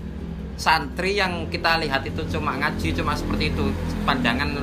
santri 0.58 1.14
yang 1.14 1.46
kita 1.46 1.78
lihat 1.78 2.02
itu 2.02 2.26
cuma 2.34 2.58
ngaji 2.58 2.90
cuma 2.90 3.14
seperti 3.14 3.54
itu 3.54 3.70
pandangan 4.02 4.58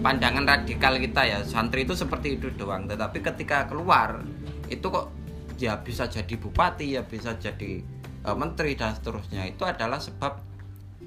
pandangan 0.00 0.48
radikal 0.48 0.96
kita 0.96 1.22
ya 1.28 1.38
santri 1.44 1.84
itu 1.84 1.92
seperti 1.92 2.40
itu 2.40 2.48
doang 2.56 2.88
tetapi 2.88 3.20
ketika 3.20 3.68
keluar 3.68 4.24
itu 4.72 4.88
kok 4.88 5.12
ya 5.60 5.76
bisa 5.84 6.08
jadi 6.08 6.34
bupati 6.40 6.96
ya 6.96 7.04
bisa 7.04 7.36
jadi 7.36 7.84
uh, 8.24 8.32
menteri 8.32 8.80
dan 8.80 8.96
seterusnya 8.96 9.44
itu 9.44 9.62
adalah 9.68 10.00
sebab 10.00 10.40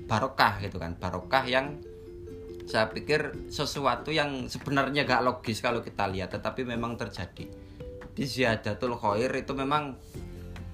barokah 0.06 0.62
gitu 0.62 0.78
kan 0.78 0.94
barokah 0.94 1.44
yang 1.50 1.82
saya 2.68 2.92
pikir 2.92 3.48
sesuatu 3.48 4.12
yang 4.12 4.52
sebenarnya 4.52 5.08
gak 5.08 5.24
logis 5.24 5.64
kalau 5.64 5.80
kita 5.80 6.04
lihat 6.12 6.36
tetapi 6.36 6.68
memang 6.68 7.00
terjadi. 7.00 7.48
Di 8.12 8.24
Ziyadatul 8.28 9.00
Khair 9.00 9.32
itu 9.40 9.56
memang 9.56 9.96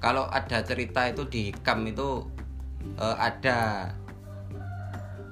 kalau 0.01 0.25
ada 0.25 0.65
cerita 0.65 1.06
itu 1.06 1.29
di 1.29 1.53
Hikam 1.53 1.86
itu 1.86 2.25
uh, 2.97 3.17
ada 3.21 3.93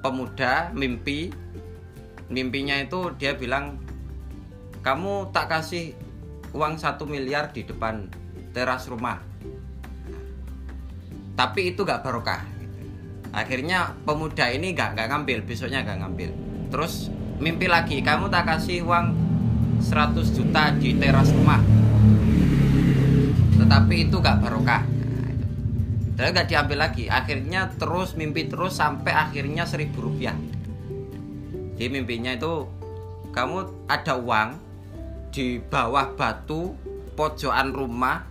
pemuda 0.06 0.70
mimpi. 0.70 1.34
Mimpinya 2.30 2.78
itu 2.78 3.10
dia 3.18 3.34
bilang 3.34 3.82
kamu 4.86 5.34
tak 5.34 5.50
kasih 5.50 5.98
uang 6.54 6.78
satu 6.78 7.10
miliar 7.10 7.50
di 7.50 7.66
depan 7.66 8.06
teras 8.54 8.86
rumah. 8.86 9.18
Tapi 11.34 11.74
itu 11.74 11.82
gak 11.82 12.06
barokah. 12.06 12.46
Akhirnya 13.34 13.98
pemuda 14.06 14.46
ini 14.46 14.78
gak, 14.78 14.94
gak 14.94 15.10
ngambil 15.10 15.42
besoknya 15.42 15.82
gak 15.82 15.98
ngambil 16.06 16.51
terus 16.72 17.12
mimpi 17.36 17.68
lagi 17.68 18.00
kamu 18.00 18.32
tak 18.32 18.48
kasih 18.48 18.80
uang 18.88 19.12
100 19.84 20.32
juta 20.32 20.72
di 20.78 20.96
teras 20.96 21.28
rumah. 21.36 21.60
Tetapi 23.60 23.94
itu 24.08 24.16
gak 24.22 24.40
barokah. 24.40 24.82
Dan 26.16 26.32
gak 26.32 26.48
diambil 26.48 26.88
lagi. 26.88 27.10
Akhirnya 27.12 27.68
terus 27.76 28.16
mimpi 28.16 28.48
terus 28.48 28.78
sampai 28.78 29.12
akhirnya 29.12 29.68
seribu 29.68 30.08
rupiah. 30.08 30.38
Jadi 31.76 31.88
mimpinya 31.92 32.32
itu 32.32 32.64
kamu 33.34 33.88
ada 33.90 34.14
uang 34.16 34.48
di 35.34 35.58
bawah 35.58 36.14
batu 36.14 36.78
pojokan 37.18 37.74
rumah 37.74 38.28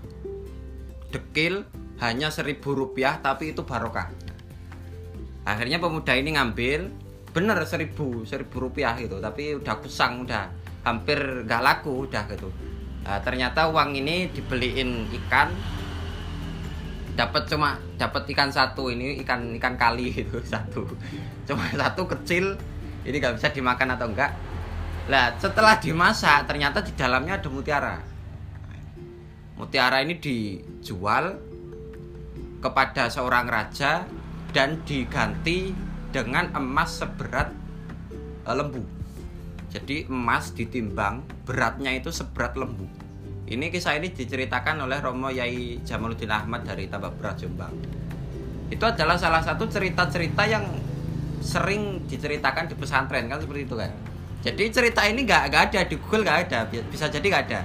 dekil 1.11 1.67
hanya 1.99 2.31
seribu 2.31 2.73
rupiah 2.73 3.19
tapi 3.19 3.51
itu 3.51 3.67
barokah. 3.67 4.07
Akhirnya 5.43 5.81
pemuda 5.81 6.13
ini 6.15 6.37
ngambil 6.37 7.00
bener 7.31 7.57
seribu 7.63 8.27
seribu 8.27 8.67
rupiah 8.69 8.95
gitu. 8.99 9.17
Tapi 9.17 9.57
udah 9.57 9.75
kusang 9.79 10.27
udah 10.27 10.51
hampir 10.83 11.17
gak 11.47 11.63
laku 11.63 12.07
udah 12.07 12.23
gitu. 12.31 12.51
Nah, 13.01 13.17
ternyata 13.23 13.71
uang 13.71 13.97
ini 13.97 14.29
dibeliin 14.29 15.09
ikan. 15.23 15.49
Dapat 17.11 17.43
cuma 17.51 17.75
dapat 17.99 18.23
ikan 18.31 18.49
satu 18.49 18.87
ini 18.87 19.19
ikan 19.25 19.55
ikan 19.59 19.75
kali 19.75 20.11
itu 20.13 20.37
satu. 20.53 20.85
Cuma 21.47 21.65
satu 21.71 22.07
kecil 22.07 22.55
ini 23.07 23.15
gak 23.17 23.39
bisa 23.39 23.49
dimakan 23.49 23.95
atau 23.97 24.07
enggak. 24.11 24.31
Lah 25.09 25.33
setelah 25.41 25.81
dimasak 25.81 26.45
ternyata 26.45 26.85
di 26.85 26.93
dalamnya 26.93 27.41
ada 27.41 27.49
mutiara. 27.49 27.97
Mutiara 29.57 30.01
ini 30.01 30.17
dijual 30.17 31.37
kepada 32.61 33.09
seorang 33.09 33.49
raja 33.49 34.05
dan 34.53 34.81
diganti 34.85 35.90
dengan 36.11 36.51
emas 36.53 36.99
seberat 36.99 37.49
eh, 38.45 38.55
lembu. 38.55 38.83
Jadi 39.71 40.11
emas 40.11 40.51
ditimbang 40.51 41.23
beratnya 41.47 41.95
itu 41.95 42.11
seberat 42.11 42.59
lembu. 42.59 42.85
Ini 43.51 43.67
kisah 43.67 43.99
ini 43.99 44.11
diceritakan 44.11 44.83
oleh 44.87 44.99
Romo 45.03 45.27
Yai 45.27 45.83
Jamaluddin 45.83 46.31
Ahmad 46.31 46.63
dari 46.63 46.87
Tambak 46.87 47.19
Berat 47.19 47.35
Jombang. 47.35 47.75
Itu 48.71 48.87
adalah 48.87 49.19
salah 49.19 49.43
satu 49.43 49.67
cerita-cerita 49.67 50.47
yang 50.47 50.63
sering 51.43 52.07
diceritakan 52.07 52.71
di 52.71 52.79
pesantren 52.79 53.27
kan 53.27 53.43
seperti 53.43 53.67
itu 53.67 53.75
kan. 53.75 53.91
Jadi 54.41 54.63
cerita 54.71 55.03
ini 55.03 55.27
nggak 55.27 55.43
nggak 55.51 55.63
ada 55.67 55.79
di 55.83 55.95
Google 55.99 56.23
nggak 56.23 56.39
ada, 56.47 56.59
bisa 56.87 57.11
jadi 57.11 57.25
nggak 57.27 57.43
ada. 57.51 57.61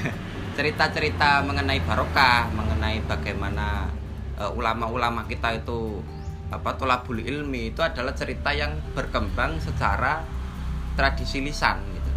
Cerita-cerita 0.60 1.40
mengenai 1.48 1.80
barokah, 1.80 2.52
mengenai 2.52 3.00
bagaimana 3.08 3.88
uh, 4.36 4.52
ulama-ulama 4.52 5.24
kita 5.24 5.56
itu 5.56 6.04
apa 6.52 6.76
tolabul 6.76 7.18
ilmi 7.18 7.72
itu 7.72 7.80
adalah 7.80 8.12
cerita 8.12 8.52
yang 8.52 8.76
berkembang 8.92 9.56
secara 9.58 10.20
tradisi 10.92 11.40
lisan 11.40 11.80
gitu. 11.96 12.12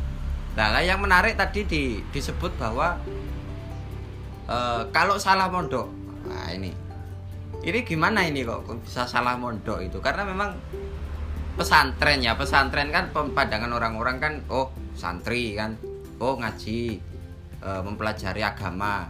Nah, 0.59 0.75
yang 0.83 0.99
menarik 0.99 1.39
tadi 1.39 1.63
di, 1.63 1.83
disebut 2.11 2.59
bahwa 2.59 2.99
uh, 4.51 4.83
kalau 4.91 5.15
salah 5.15 5.47
mondok, 5.47 5.87
nah 6.27 6.51
ini, 6.51 6.75
ini 7.63 7.79
gimana 7.87 8.27
ini 8.27 8.43
kok 8.43 8.67
bisa 8.83 9.07
salah 9.07 9.39
mondok 9.39 9.79
itu? 9.87 10.03
Karena 10.03 10.27
memang 10.27 10.51
pesantren 11.55 12.19
ya 12.19 12.35
pesantren 12.35 12.91
kan 12.91 13.15
pandangan 13.15 13.71
orang-orang 13.71 14.19
kan 14.19 14.33
oh 14.51 14.75
santri 14.91 15.55
kan 15.55 15.79
oh 16.19 16.35
ngaji 16.35 16.99
e, 17.63 17.69
mempelajari 17.79 18.43
agama 18.43 19.07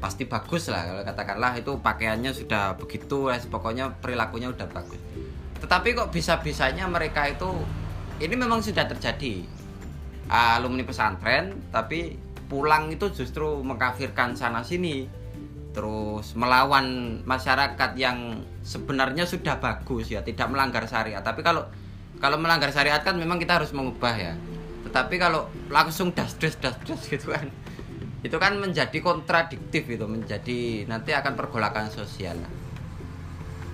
pasti 0.00 0.24
bagus 0.24 0.72
lah 0.72 0.88
kalau 0.88 1.02
katakanlah 1.04 1.52
itu 1.60 1.76
pakaiannya 1.76 2.32
sudah 2.32 2.72
begitu 2.80 3.28
pokoknya 3.52 4.00
perilakunya 4.00 4.48
udah 4.48 4.64
bagus. 4.72 4.96
Tetapi 5.60 5.92
kok 5.92 6.08
bisa-bisanya 6.08 6.88
mereka 6.88 7.28
itu 7.28 7.52
ini 8.16 8.32
memang 8.32 8.64
sudah 8.64 8.88
terjadi. 8.88 9.44
Alumni 10.30 10.86
pesantren 10.86 11.68
tapi 11.68 12.16
pulang 12.48 12.88
itu 12.88 13.12
justru 13.12 13.60
mengkafirkan 13.60 14.34
sana 14.38 14.64
sini 14.64 15.04
terus 15.70 16.34
melawan 16.34 17.20
masyarakat 17.22 17.94
yang 17.94 18.42
sebenarnya 18.64 19.22
sudah 19.28 19.60
bagus 19.60 20.08
ya 20.08 20.24
tidak 20.24 20.48
melanggar 20.48 20.88
syariat. 20.88 21.20
Tapi 21.20 21.44
kalau 21.44 21.68
kalau 22.24 22.40
melanggar 22.40 22.72
syariat 22.72 23.04
kan 23.04 23.20
memang 23.20 23.36
kita 23.36 23.60
harus 23.60 23.76
mengubah 23.76 24.16
ya. 24.16 24.32
Tetapi 24.88 25.20
kalau 25.20 25.44
langsung 25.68 26.16
das 26.16 26.40
das 26.40 26.56
das 26.56 26.74
das 26.88 27.04
gitu 27.04 27.36
kan 27.36 27.52
itu 28.20 28.36
kan 28.36 28.56
menjadi 28.60 28.98
kontradiktif 29.00 29.88
itu 29.88 30.04
menjadi 30.04 30.84
nanti 30.84 31.16
akan 31.16 31.32
pergolakan 31.36 31.88
sosial. 31.88 32.36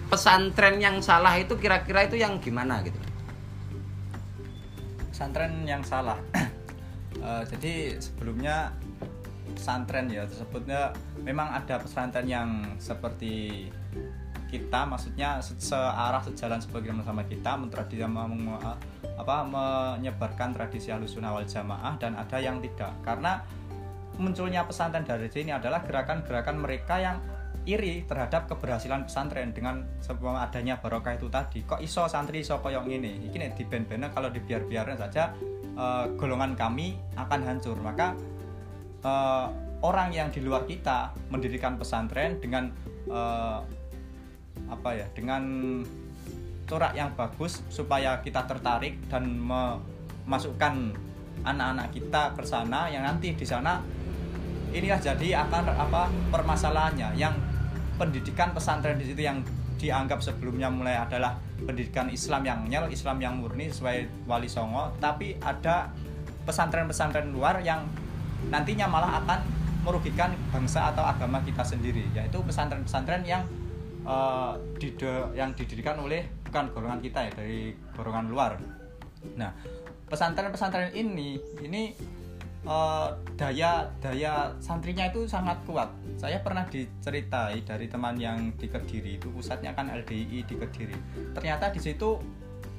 Pesantren 0.06 0.78
yang 0.78 1.02
salah 1.02 1.34
itu 1.34 1.58
kira-kira 1.58 2.06
itu 2.06 2.14
yang 2.14 2.38
gimana 2.38 2.78
gitu? 2.86 2.98
Pesantren 5.10 5.66
yang 5.66 5.82
salah. 5.82 6.18
Uh, 7.18 7.42
jadi 7.50 7.98
sebelumnya 7.98 8.70
pesantren 9.56 10.06
ya 10.12 10.28
tersebutnya 10.28 10.94
memang 11.24 11.48
ada 11.50 11.80
pesantren 11.80 12.28
yang 12.28 12.76
seperti 12.78 13.66
kita 14.46 14.86
maksudnya 14.86 15.42
searah 15.42 16.22
sejalan 16.22 16.62
sebagai 16.62 16.94
sama 17.02 17.26
kita 17.26 17.58
mentradisi 17.58 17.98
apa 19.16 19.36
menyebarkan 19.42 20.54
tradisi 20.54 20.94
alusunah 20.94 21.34
wal 21.34 21.48
jamaah 21.48 21.98
dan 21.98 22.14
ada 22.14 22.38
yang 22.38 22.62
tidak. 22.62 22.94
Karena 23.02 23.42
munculnya 24.16 24.64
pesantren 24.64 25.04
dari 25.04 25.28
sini 25.28 25.52
adalah 25.52 25.84
gerakan-gerakan 25.84 26.56
mereka 26.60 27.00
yang 27.00 27.16
iri 27.66 28.06
terhadap 28.06 28.46
keberhasilan 28.46 29.10
pesantren 29.10 29.50
dengan 29.50 29.82
sebuah 29.98 30.46
adanya 30.48 30.78
barokah 30.78 31.18
itu 31.18 31.26
tadi. 31.26 31.66
Kok 31.66 31.82
iso 31.82 32.06
santri 32.06 32.46
iso 32.46 32.62
koyong 32.62 32.86
ini 32.86 33.26
ini 33.26 33.46
di 33.52 33.64
ben 33.66 33.84
kalau 34.14 34.30
dibiar-biarkan 34.30 34.96
saja 34.96 35.34
uh, 35.74 36.06
golongan 36.14 36.54
kami 36.54 36.94
akan 37.18 37.40
hancur. 37.42 37.74
Maka 37.82 38.14
uh, 39.02 39.50
orang 39.82 40.14
yang 40.14 40.30
di 40.30 40.40
luar 40.40 40.64
kita 40.64 41.10
mendirikan 41.28 41.74
pesantren 41.74 42.38
dengan 42.38 42.70
uh, 43.10 43.60
apa 44.70 44.90
ya 44.94 45.06
dengan 45.12 45.42
corak 46.66 46.94
yang 46.94 47.14
bagus 47.14 47.62
supaya 47.70 48.18
kita 48.22 48.46
tertarik 48.46 48.98
dan 49.06 49.26
memasukkan 49.38 50.94
anak-anak 51.46 51.94
kita 51.94 52.22
ke 52.34 52.42
sana 52.42 52.90
yang 52.90 53.06
nanti 53.06 53.34
di 53.36 53.46
sana 53.46 53.78
inilah 54.76 55.00
jadi 55.00 55.48
akan 55.48 55.72
apa 55.72 56.12
permasalahannya. 56.30 57.16
Yang 57.16 57.40
pendidikan 57.96 58.52
pesantren 58.52 59.00
di 59.00 59.08
situ 59.08 59.24
yang 59.24 59.40
dianggap 59.76 60.24
sebelumnya 60.24 60.72
mulai 60.72 60.96
adalah 60.96 61.36
pendidikan 61.64 62.08
Islam 62.08 62.44
yang 62.44 62.64
nyel, 62.68 62.88
Islam 62.88 63.20
yang 63.20 63.40
murni 63.40 63.68
sesuai 63.72 64.28
Wali 64.28 64.48
Songo, 64.48 64.92
tapi 65.00 65.36
ada 65.40 65.92
pesantren-pesantren 66.48 67.28
luar 67.32 67.60
yang 67.60 67.84
nantinya 68.48 68.86
malah 68.86 69.20
akan 69.24 69.40
merugikan 69.82 70.34
bangsa 70.50 70.90
atau 70.90 71.06
agama 71.06 71.38
kita 71.46 71.62
sendiri 71.62 72.10
yaitu 72.10 72.42
pesantren-pesantren 72.42 73.22
yang 73.22 73.42
uh, 74.02 74.58
dide, 74.82 75.30
yang 75.38 75.54
didirikan 75.54 75.98
oleh 76.02 76.26
bukan 76.42 76.70
golongan 76.74 76.98
kita 77.02 77.30
ya 77.30 77.32
dari 77.34 77.74
golongan 77.94 78.26
luar. 78.26 78.58
Nah 79.38 79.54
pesantren-pesantren 80.06 80.94
ini 80.94 81.38
ini 81.62 81.94
uh, 82.66 83.14
daya 83.38 83.88
daya 84.02 84.52
santrinya 84.58 85.08
itu 85.08 85.24
sangat 85.24 85.56
kuat. 85.64 85.88
Saya 86.18 86.42
pernah 86.42 86.66
diceritai 86.66 87.62
dari 87.62 87.86
teman 87.86 88.18
yang 88.18 88.52
di 88.58 88.66
Kediri 88.66 89.16
itu 89.16 89.30
pusatnya 89.30 89.72
kan 89.72 89.88
LDI 89.88 90.44
di 90.44 90.54
Kediri. 90.58 90.96
Ternyata 91.32 91.70
di 91.72 91.80
situ 91.80 92.18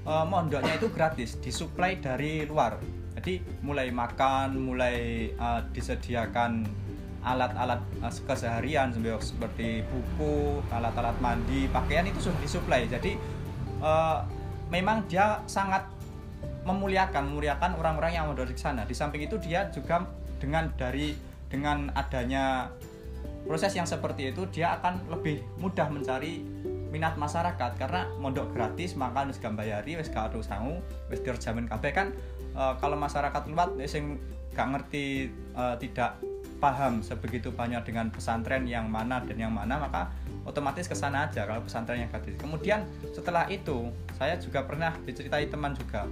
uh, 0.05 0.25
mondoknya 0.27 0.77
itu 0.77 0.91
gratis 0.91 1.39
disuplai 1.39 1.97
dari 1.97 2.45
luar. 2.45 2.77
Jadi 3.17 3.41
mulai 3.65 3.89
makan 3.89 4.59
mulai 4.61 5.31
uh, 5.39 5.65
disediakan 5.73 6.67
alat-alat 7.25 7.81
uh, 8.05 8.13
keseharian 8.29 8.93
seperti 9.19 9.81
buku 9.89 10.61
alat-alat 10.69 11.17
mandi 11.17 11.65
pakaian 11.71 12.05
itu 12.05 12.29
sudah 12.29 12.39
disuplai. 12.43 12.85
Jadi 12.85 13.17
uh, 13.81 14.21
memang 14.69 15.07
dia 15.09 15.41
sangat 15.47 15.96
memuliakan 16.67 17.31
memuliakan 17.31 17.79
orang-orang 17.79 18.11
yang 18.19 18.27
mau 18.27 18.35
dari 18.35 18.51
sana 18.59 18.83
di 18.83 18.91
samping 18.91 19.23
itu 19.23 19.39
dia 19.39 19.71
juga 19.71 20.03
dengan 20.37 20.67
dari 20.75 21.15
dengan 21.47 21.87
adanya 21.95 22.67
proses 23.47 23.71
yang 23.71 23.87
seperti 23.87 24.35
itu 24.35 24.43
dia 24.51 24.75
akan 24.75 25.07
lebih 25.07 25.39
mudah 25.63 25.87
mencari 25.87 26.43
minat 26.91 27.15
masyarakat 27.15 27.79
karena 27.79 28.11
mondok 28.19 28.51
gratis 28.51 28.99
makan 28.99 29.31
wis 29.31 29.39
gambayari 29.39 29.95
wis 29.95 30.11
gak 30.11 30.35
sangu 30.43 30.83
wis 31.07 31.23
terjamin 31.23 31.67
kabeh 31.71 31.95
kan 31.95 32.07
uh, 32.55 32.75
kalau 32.79 32.99
masyarakat 32.99 33.47
luar 33.47 33.71
sing 33.87 34.19
gak 34.51 34.67
ngerti 34.75 35.31
uh, 35.55 35.79
tidak 35.79 36.19
paham 36.57 37.05
sebegitu 37.05 37.53
banyak 37.53 37.85
dengan 37.85 38.09
pesantren 38.09 38.65
yang 38.65 38.89
mana 38.89 39.21
dan 39.21 39.37
yang 39.37 39.53
mana 39.53 39.77
maka 39.77 40.09
otomatis 40.47 40.89
ke 40.89 40.95
sana 40.97 41.29
aja 41.29 41.45
kalau 41.45 41.61
pesantren 41.61 42.01
yang 42.01 42.09
gratis. 42.09 42.33
Kemudian 42.39 42.87
setelah 43.13 43.45
itu 43.51 43.93
saya 44.17 44.39
juga 44.41 44.65
pernah 44.65 44.95
diceritai 45.05 45.51
teman 45.51 45.77
juga. 45.77 46.09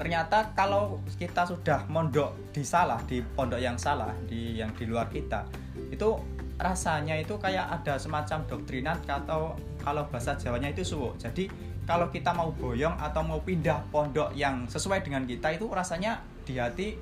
Ternyata 0.00 0.56
kalau 0.56 0.96
kita 1.20 1.44
sudah 1.44 1.84
mondok 1.92 2.32
di 2.56 2.64
salah 2.64 2.96
di 3.04 3.20
pondok 3.20 3.60
yang 3.60 3.76
salah 3.76 4.08
di 4.24 4.56
yang 4.56 4.72
di 4.72 4.88
luar 4.88 5.12
kita 5.12 5.44
itu 5.92 6.16
rasanya 6.56 7.20
itu 7.20 7.36
kayak 7.36 7.68
ada 7.68 8.00
semacam 8.00 8.48
doktrinat 8.48 9.04
atau 9.04 9.60
kalau 9.84 10.08
bahasa 10.08 10.32
Jawanya 10.40 10.72
itu 10.72 10.80
suwo. 10.80 11.12
Jadi 11.20 11.52
kalau 11.84 12.08
kita 12.08 12.32
mau 12.32 12.48
boyong 12.48 12.96
atau 12.96 13.20
mau 13.20 13.44
pindah 13.44 13.84
pondok 13.92 14.32
yang 14.32 14.64
sesuai 14.64 15.04
dengan 15.04 15.28
kita 15.28 15.52
itu 15.52 15.68
rasanya 15.68 16.24
di 16.48 16.56
hati 16.56 16.96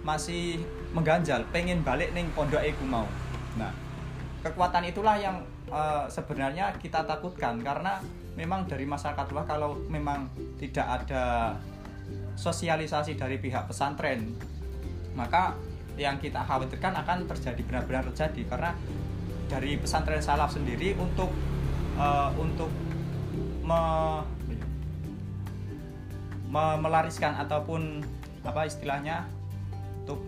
masih 0.00 0.64
mengganjal 0.96 1.44
pengen 1.52 1.84
balik 1.84 2.10
neng 2.16 2.32
pondok 2.32 2.60
aku 2.60 2.84
mau 2.88 3.04
nah 3.60 3.68
kekuatan 4.40 4.88
itulah 4.88 5.20
yang 5.20 5.44
uh, 5.68 6.08
sebenarnya 6.08 6.72
kita 6.80 7.04
takutkan 7.04 7.60
karena 7.60 8.00
memang 8.32 8.64
dari 8.64 8.88
masyarakat 8.88 9.26
luar 9.28 9.44
kalau 9.44 9.76
memang 9.92 10.32
tidak 10.56 10.86
ada 10.88 11.52
sosialisasi 12.40 13.20
dari 13.20 13.36
pihak 13.36 13.68
pesantren. 13.68 14.32
Maka 15.12 15.52
yang 16.00 16.16
kita 16.16 16.40
khawatirkan 16.40 16.96
akan 17.04 17.28
terjadi 17.28 17.60
benar-benar 17.60 18.08
terjadi 18.08 18.48
karena 18.48 18.72
dari 19.52 19.76
pesantren 19.76 20.24
salaf 20.24 20.56
sendiri 20.56 20.96
untuk 20.96 21.28
uh, 22.00 22.32
untuk 22.40 22.72
me, 23.60 23.80
me, 26.48 26.64
melariskan 26.80 27.36
ataupun 27.36 28.00
apa 28.40 28.64
istilahnya 28.64 29.28
untuk 30.00 30.24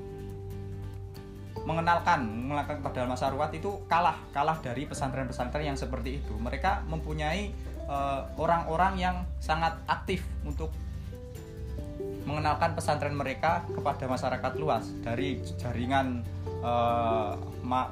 mengenalkan 1.65 2.29
mengenalkan 2.29 2.85
kepada 2.85 3.09
masyarakat 3.09 3.51
itu 3.57 3.71
kalah 3.89 4.21
kalah 4.37 4.61
dari 4.61 4.85
pesantren-pesantren 4.85 5.65
yang 5.65 5.79
seperti 5.79 6.21
itu. 6.21 6.35
Mereka 6.37 6.85
mempunyai 6.91 7.55
eh, 7.87 8.21
orang-orang 8.37 8.99
uh, 8.99 9.01
yang 9.01 9.17
sangat 9.39 9.79
aktif 9.87 10.27
untuk 10.43 10.75
mengenalkan 12.23 12.75
pesantren 12.79 13.15
mereka 13.15 13.67
kepada 13.71 14.05
masyarakat 14.07 14.53
luas 14.59 14.87
dari 15.03 15.43
jaringan 15.59 16.23
uh, 16.63 17.35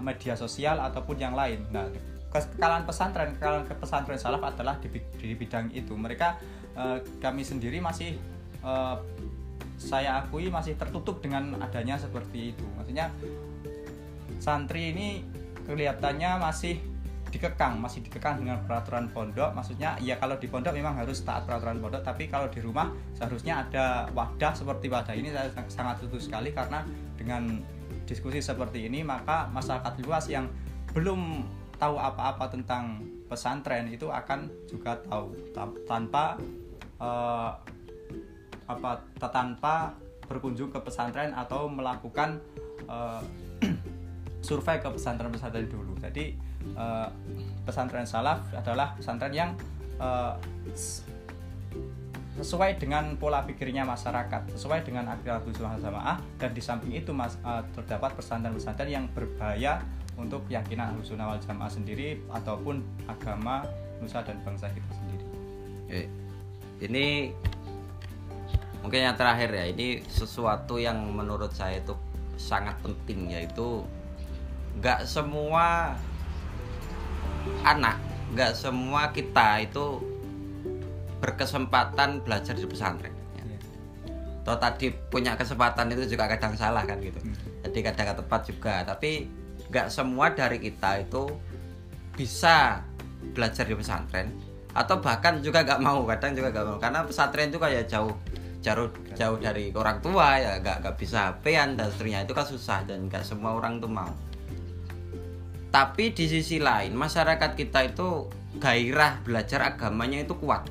media 0.01 0.39
sosial 0.39 0.79
ataupun 0.79 1.17
yang 1.19 1.35
lain. 1.35 1.67
Nah, 1.75 1.91
kekalahan 2.31 2.87
pesantren, 2.87 3.35
kekalahan 3.37 3.67
ke 3.67 3.75
pesantren 3.75 4.19
salaf 4.19 4.43
adalah 4.47 4.79
di, 4.79 4.89
di 5.19 5.35
bidang 5.35 5.75
itu. 5.75 5.93
Mereka 5.95 6.29
uh, 6.79 6.99
kami 7.19 7.43
sendiri 7.43 7.83
masih 7.83 8.15
uh, 8.63 8.99
saya 9.81 10.21
akui 10.21 10.53
masih 10.53 10.77
tertutup 10.77 11.25
dengan 11.25 11.57
adanya 11.59 11.97
seperti 11.97 12.53
itu. 12.53 12.65
Maksudnya 12.77 13.09
santri 14.39 14.93
ini 14.93 15.25
kelihatannya 15.65 16.37
masih 16.41 16.77
dikekang 17.31 17.79
masih 17.79 18.03
dikekang 18.03 18.43
dengan 18.43 18.61
peraturan 18.67 19.07
pondok 19.15 19.55
maksudnya 19.55 19.95
ya 20.03 20.19
kalau 20.19 20.37
di 20.37 20.51
pondok 20.51 20.75
memang 20.75 20.99
harus 20.99 21.23
taat 21.23 21.47
peraturan 21.47 21.79
pondok 21.79 22.03
tapi 22.03 22.27
kalau 22.27 22.51
di 22.51 22.59
rumah 22.59 22.91
seharusnya 23.15 23.63
ada 23.67 24.11
wadah 24.13 24.53
seperti 24.53 24.91
wadah 24.91 25.15
ini 25.15 25.31
saya 25.31 25.49
sangat 25.71 26.03
setuju 26.03 26.19
sekali 26.31 26.51
karena 26.51 26.83
dengan 27.15 27.63
diskusi 28.05 28.43
seperti 28.43 28.91
ini 28.91 29.07
maka 29.07 29.47
masyarakat 29.55 29.93
luas 30.03 30.27
yang 30.27 30.51
belum 30.91 31.47
tahu 31.79 31.97
apa-apa 31.97 32.51
tentang 32.51 33.07
pesantren 33.31 33.87
itu 33.89 34.11
akan 34.11 34.51
juga 34.67 34.99
tahu 35.07 35.31
tanpa 35.87 36.35
uh, 36.99 37.55
apa 38.67 39.03
tanpa 39.17 39.95
berkunjung 40.27 40.71
ke 40.71 40.79
pesantren 40.83 41.35
atau 41.35 41.67
melakukan 41.67 42.39
uh, 42.87 43.23
survei 44.47 44.79
ke 44.79 44.89
pesantren-pesantren 44.91 45.67
dulu. 45.67 45.99
Jadi 45.99 46.50
uh, 46.77 47.09
pesantren 47.65 48.07
salaf 48.09 48.45
adalah 48.53 48.95
pesantren 48.99 49.33
yang 49.33 49.51
uh, 50.01 50.35
sesuai 52.41 52.81
dengan 52.81 53.21
pola 53.21 53.45
pikirnya 53.45 53.85
masyarakat, 53.85 54.57
sesuai 54.57 54.81
dengan 54.81 55.13
akidah 55.13 55.45
sunnah 55.53 55.77
jamaah 55.77 56.17
dan 56.41 56.51
di 56.57 56.63
samping 56.65 56.97
itu 56.97 57.13
mas, 57.13 57.37
uh, 57.45 57.61
terdapat 57.77 58.17
pesantren-pesantren 58.17 58.89
yang 58.89 59.05
berbahaya 59.13 59.85
untuk 60.17 60.45
keyakinan 60.49 60.97
sunnah 61.05 61.33
wal 61.33 61.41
jamaah 61.41 61.69
sendiri 61.69 62.21
ataupun 62.33 62.81
agama 63.09 63.65
nusa 64.01 64.25
dan 64.25 64.41
bangsa 64.41 64.73
kita 64.73 64.91
sendiri. 64.97 65.25
Ini 66.81 67.29
mungkin 68.81 69.01
yang 69.05 69.17
terakhir 69.17 69.53
ya, 69.53 69.69
ini 69.69 70.01
sesuatu 70.09 70.81
yang 70.81 70.97
menurut 71.13 71.53
saya 71.53 71.81
itu 71.85 71.93
sangat 72.41 72.73
penting 72.81 73.37
yaitu 73.37 73.85
nggak 74.81 75.05
semua 75.05 75.93
anak. 77.65 77.97
Nggak 78.31 78.53
semua 78.55 79.11
kita 79.11 79.63
itu 79.65 79.99
berkesempatan 81.21 82.25
belajar 82.25 82.57
di 82.57 82.65
pesantren 82.65 83.13
ya. 83.37 83.45
Toh 84.41 84.57
tadi 84.57 84.89
punya 85.13 85.37
kesempatan 85.37 85.93
itu 85.93 86.17
juga 86.17 86.27
kadang 86.33 86.57
salah 86.57 86.83
kan 86.89 86.97
gitu. 87.05 87.21
Hmm. 87.21 87.37
jadi 87.69 87.93
kadang 87.93 88.17
tepat 88.25 88.41
juga. 88.49 88.75
Tapi 88.89 89.29
nggak 89.69 89.93
semua 89.93 90.33
dari 90.33 90.59
kita 90.59 91.05
itu 91.05 91.29
bisa 92.17 92.81
belajar 93.37 93.69
di 93.69 93.77
pesantren. 93.77 94.33
Atau 94.73 95.03
bahkan 95.05 95.45
juga 95.45 95.61
nggak 95.67 95.81
mau 95.83 96.03
kadang 96.09 96.33
juga 96.33 96.49
nggak 96.51 96.67
mau. 96.67 96.79
Karena 96.81 97.05
pesantren 97.05 97.53
itu 97.53 97.61
kayak 97.61 97.85
jauh 97.87 98.17
jauh 98.61 98.93
jauh 99.17 99.37
dari 99.37 99.69
orang 99.77 100.01
tua 100.01 100.41
ya. 100.41 100.53
Nggak 100.57 100.77
nggak 100.89 100.97
bisa 100.97 101.37
hp 101.37 101.45
dan 101.77 101.89
seterusnya. 101.93 102.25
Itu 102.25 102.33
kan 102.33 102.47
susah 102.49 102.79
dan 102.89 103.13
nggak 103.13 103.23
semua 103.27 103.61
orang 103.61 103.77
tuh 103.77 103.93
mau 103.93 104.09
tapi 105.71 106.11
di 106.11 106.27
sisi 106.27 106.59
lain 106.59 106.99
masyarakat 106.99 107.55
kita 107.55 107.95
itu 107.95 108.27
gairah 108.59 109.23
belajar 109.23 109.63
agamanya 109.75 110.27
itu 110.27 110.35
kuat. 110.35 110.67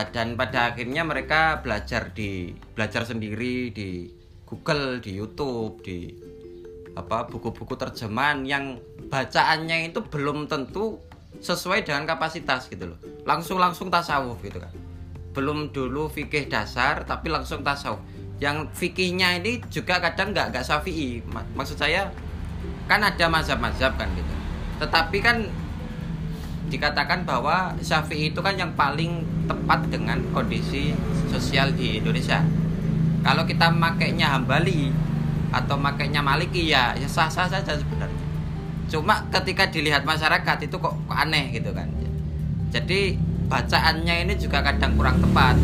Dan 0.00 0.32
pada 0.32 0.72
akhirnya 0.72 1.04
mereka 1.04 1.60
belajar 1.60 2.08
di 2.16 2.56
belajar 2.72 3.04
sendiri 3.04 3.68
di 3.68 4.08
Google 4.48 4.96
di 4.96 5.12
YouTube 5.12 5.84
di 5.84 6.08
apa 6.96 7.28
buku-buku 7.28 7.76
terjemahan 7.76 8.48
yang 8.48 8.80
bacaannya 9.12 9.92
itu 9.92 10.00
belum 10.00 10.48
tentu 10.48 10.96
sesuai 11.44 11.84
dengan 11.84 12.08
kapasitas 12.08 12.72
gitu 12.72 12.96
loh. 12.96 12.98
Langsung 13.28 13.60
langsung 13.60 13.92
tasawuf 13.92 14.40
gitu 14.40 14.56
kan. 14.56 14.72
Belum 15.36 15.68
dulu 15.68 16.08
fikih 16.08 16.48
dasar 16.48 17.04
tapi 17.04 17.28
langsung 17.28 17.60
tasawuf. 17.60 18.00
Yang 18.40 18.72
fikihnya 18.72 19.36
ini 19.44 19.60
juga 19.68 20.00
kadang 20.00 20.32
nggak 20.32 20.56
nggak 20.56 20.64
syafi'i. 20.64 21.20
Maksud 21.28 21.76
saya 21.76 22.08
kan 22.90 23.06
ada 23.06 23.30
mazhab-mazhab 23.30 23.94
kan 23.94 24.10
gitu. 24.18 24.34
Tetapi 24.82 25.22
kan 25.22 25.46
dikatakan 26.66 27.22
bahwa 27.22 27.70
Syafi'i 27.78 28.34
itu 28.34 28.42
kan 28.42 28.58
yang 28.58 28.74
paling 28.74 29.22
tepat 29.46 29.86
dengan 29.86 30.18
kondisi 30.34 30.90
sosial 31.30 31.70
di 31.78 32.02
Indonesia. 32.02 32.42
Kalau 33.22 33.46
kita 33.46 33.70
makainya 33.70 34.34
Hambali 34.34 34.90
atau 35.54 35.78
makainya 35.78 36.18
Maliki 36.18 36.66
ya 36.66 36.98
ya 36.98 37.06
sah-sah 37.06 37.46
saja 37.46 37.78
sebenarnya. 37.78 38.26
Cuma 38.90 39.22
ketika 39.30 39.70
dilihat 39.70 40.02
masyarakat 40.02 40.66
itu 40.66 40.74
kok, 40.74 40.94
kok 41.06 41.14
aneh 41.14 41.54
gitu 41.54 41.70
kan. 41.70 41.86
Jadi 42.74 43.14
bacaannya 43.46 44.26
ini 44.26 44.34
juga 44.34 44.66
kadang 44.66 44.98
kurang 44.98 45.22
tepat. 45.22 45.54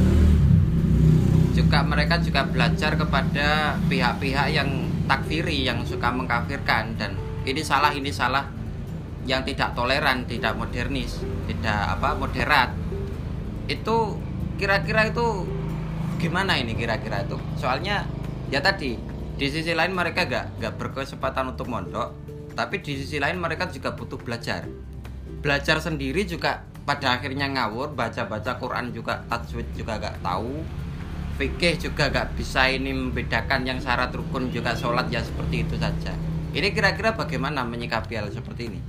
Juga 1.58 1.82
mereka 1.82 2.22
juga 2.22 2.46
belajar 2.46 2.94
kepada 2.94 3.74
pihak-pihak 3.90 4.46
yang 4.54 4.94
takfiri 5.06 5.66
yang 5.66 5.82
suka 5.86 6.12
mengkafirkan. 6.12 6.98
Dan 6.98 7.16
ini 7.46 7.62
salah 7.62 7.94
ini 7.94 8.10
salah 8.10 8.46
yang 9.26 9.42
tidak 9.42 9.74
toleran 9.74 10.22
tidak 10.26 10.54
modernis 10.54 11.18
tidak 11.50 11.98
apa 11.98 12.14
moderat. 12.14 12.70
Itu 13.66 14.18
kira-kira 14.54 15.10
itu 15.10 15.46
gimana 16.22 16.54
ini 16.58 16.78
kira-kira 16.78 17.26
itu? 17.26 17.38
Soalnya 17.58 18.06
ya 18.50 18.62
tadi 18.62 18.94
di 19.36 19.46
sisi 19.52 19.74
lain 19.76 19.92
mereka 19.92 20.24
gak 20.24 20.62
gak 20.62 20.74
berkesempatan 20.80 21.52
untuk 21.52 21.68
mondok 21.68 22.14
tapi 22.56 22.80
di 22.80 22.96
sisi 22.96 23.20
lain 23.20 23.36
mereka 23.36 23.68
juga 23.68 23.92
butuh 23.92 24.16
belajar. 24.16 24.64
Belajar 25.42 25.76
sendiri 25.82 26.24
juga 26.24 26.64
pada 26.86 27.18
akhirnya 27.18 27.50
ngawur 27.50 27.92
baca-baca 27.92 28.56
Quran 28.56 28.94
juga 28.94 29.20
tajwid 29.26 29.66
juga 29.74 29.98
gak 29.98 30.22
tahu 30.22 30.62
fikih 31.36 31.76
juga 31.76 32.08
gak 32.08 32.32
bisa 32.34 32.66
ini 32.72 32.96
membedakan 32.96 33.68
yang 33.68 33.78
syarat 33.78 34.08
rukun 34.12 34.48
juga 34.48 34.72
sholat 34.72 35.12
ya 35.12 35.20
seperti 35.20 35.68
itu 35.68 35.76
saja. 35.76 36.12
Ini 36.56 36.72
kira-kira 36.72 37.12
bagaimana 37.12 37.60
menyikapi 37.68 38.16
hal 38.16 38.32
seperti 38.32 38.72
ini? 38.72 38.80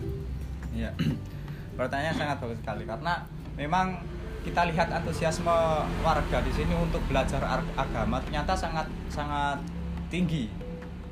Ya 0.71 0.95
pertanyaan 1.77 2.15
sangat 2.15 2.37
bagus 2.41 2.57
sekali 2.63 2.83
karena 2.87 3.13
memang 3.59 3.99
kita 4.47 4.63
lihat 4.71 4.87
antusiasme 4.89 5.57
warga 6.01 6.37
di 6.39 6.51
sini 6.55 6.71
untuk 6.73 7.03
belajar 7.11 7.43
agama 7.75 8.23
ternyata 8.23 8.55
sangat 8.55 8.87
sangat 9.11 9.59
tinggi 10.07 10.47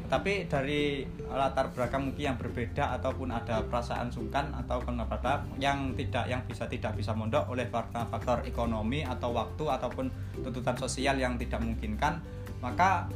tapi 0.07 0.45
dari 0.45 1.05
latar 1.27 1.73
belakang 1.73 2.11
mungkin 2.11 2.23
yang 2.33 2.37
berbeda 2.37 2.95
ataupun 2.99 3.29
ada 3.33 3.65
perasaan 3.65 4.13
sungkan 4.13 4.53
atau 4.53 4.81
kenapa 4.81 5.45
yang 5.57 5.93
tidak 5.97 6.25
yang 6.29 6.41
bisa 6.45 6.69
tidak 6.69 6.93
bisa 6.95 7.11
mondok 7.11 7.49
oleh 7.49 7.65
faktor, 7.67 8.05
faktor 8.07 8.37
ekonomi 8.45 9.01
atau 9.03 9.33
waktu 9.35 9.65
ataupun 9.65 10.07
tuntutan 10.41 10.75
sosial 10.77 11.17
yang 11.17 11.35
tidak 11.35 11.61
memungkinkan 11.61 12.21
maka 12.63 13.09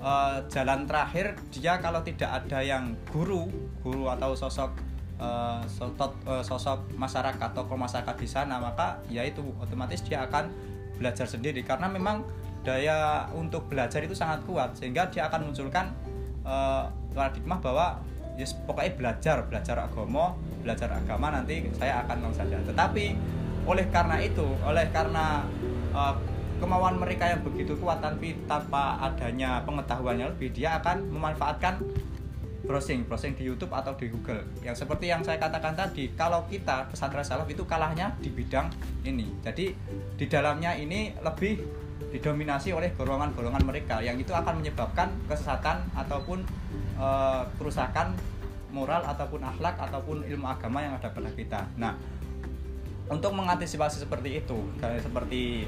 uh, 0.00 0.40
jalan 0.50 0.84
terakhir 0.84 1.38
dia 1.54 1.78
kalau 1.78 2.00
tidak 2.02 2.30
ada 2.30 2.64
yang 2.64 2.96
guru 3.12 3.48
guru 3.84 4.10
atau 4.10 4.34
sosok 4.36 4.72
uh, 5.20 5.60
sosok, 5.68 6.12
uh, 6.24 6.42
sosok 6.42 6.80
masyarakat 6.96 7.50
atau 7.52 7.64
masyarakat 7.64 8.16
di 8.16 8.28
sana 8.28 8.56
maka 8.58 8.98
ya 9.12 9.22
itu 9.22 9.44
otomatis 9.60 10.00
dia 10.02 10.24
akan 10.24 10.50
belajar 11.00 11.24
sendiri. 11.24 11.64
Karena 11.64 11.88
memang 11.88 12.24
daya 12.60 13.24
untuk 13.32 13.72
belajar 13.72 14.04
itu 14.04 14.12
sangat 14.12 14.44
kuat 14.44 14.76
sehingga 14.76 15.08
dia 15.08 15.32
akan 15.32 15.48
munculkan 15.48 15.88
uh, 16.44 16.88
bahwa 17.60 18.00
yes, 18.40 18.56
pokoknya 18.64 18.92
belajar 18.96 19.36
belajar 19.46 19.76
agama 19.84 20.36
belajar 20.60 20.88
agama 20.92 21.32
nanti 21.32 21.68
saya 21.76 22.04
akan 22.06 22.16
mau 22.28 22.32
saja 22.32 22.56
tetapi 22.64 23.16
oleh 23.68 23.86
karena 23.92 24.16
itu 24.20 24.46
oleh 24.64 24.88
karena 24.92 25.44
uh, 25.92 26.16
kemauan 26.60 27.00
mereka 27.00 27.32
yang 27.32 27.40
begitu 27.40 27.72
kuat 27.80 28.04
tapi 28.04 28.36
tanpa 28.44 29.00
adanya 29.00 29.64
pengetahuannya 29.64 30.36
lebih 30.36 30.52
dia 30.52 30.76
akan 30.76 31.08
memanfaatkan 31.08 31.80
browsing 32.64 33.08
browsing 33.08 33.32
di 33.34 33.48
YouTube 33.48 33.72
atau 33.72 33.96
di 33.96 34.12
Google. 34.12 34.44
Yang 34.60 34.84
seperti 34.84 35.08
yang 35.08 35.24
saya 35.24 35.40
katakan 35.40 35.74
tadi 35.74 36.12
kalau 36.14 36.44
kita 36.46 36.86
pesantren 36.92 37.24
salaf 37.24 37.48
itu 37.48 37.64
kalahnya 37.64 38.14
di 38.20 38.28
bidang 38.28 38.68
ini. 39.02 39.26
Jadi 39.40 39.72
di 40.14 40.26
dalamnya 40.28 40.76
ini 40.76 41.16
lebih 41.24 41.58
didominasi 42.08 42.72
oleh 42.72 42.90
golongan-golongan 42.96 43.62
mereka 43.68 44.00
yang 44.00 44.16
itu 44.16 44.32
akan 44.32 44.64
menyebabkan 44.64 45.12
kesesatan 45.28 45.84
ataupun 45.92 46.42
e, 46.96 47.06
kerusakan 47.60 48.16
moral 48.72 49.02
ataupun 49.04 49.42
akhlak 49.42 49.76
ataupun 49.76 50.24
ilmu 50.24 50.46
agama 50.46 50.80
yang 50.80 50.94
ada 50.96 51.10
pada 51.10 51.30
kita. 51.34 51.60
Nah, 51.76 51.94
untuk 53.10 53.34
mengantisipasi 53.34 54.06
seperti 54.06 54.38
itu, 54.38 54.58
kayak 54.78 55.02
seperti 55.02 55.66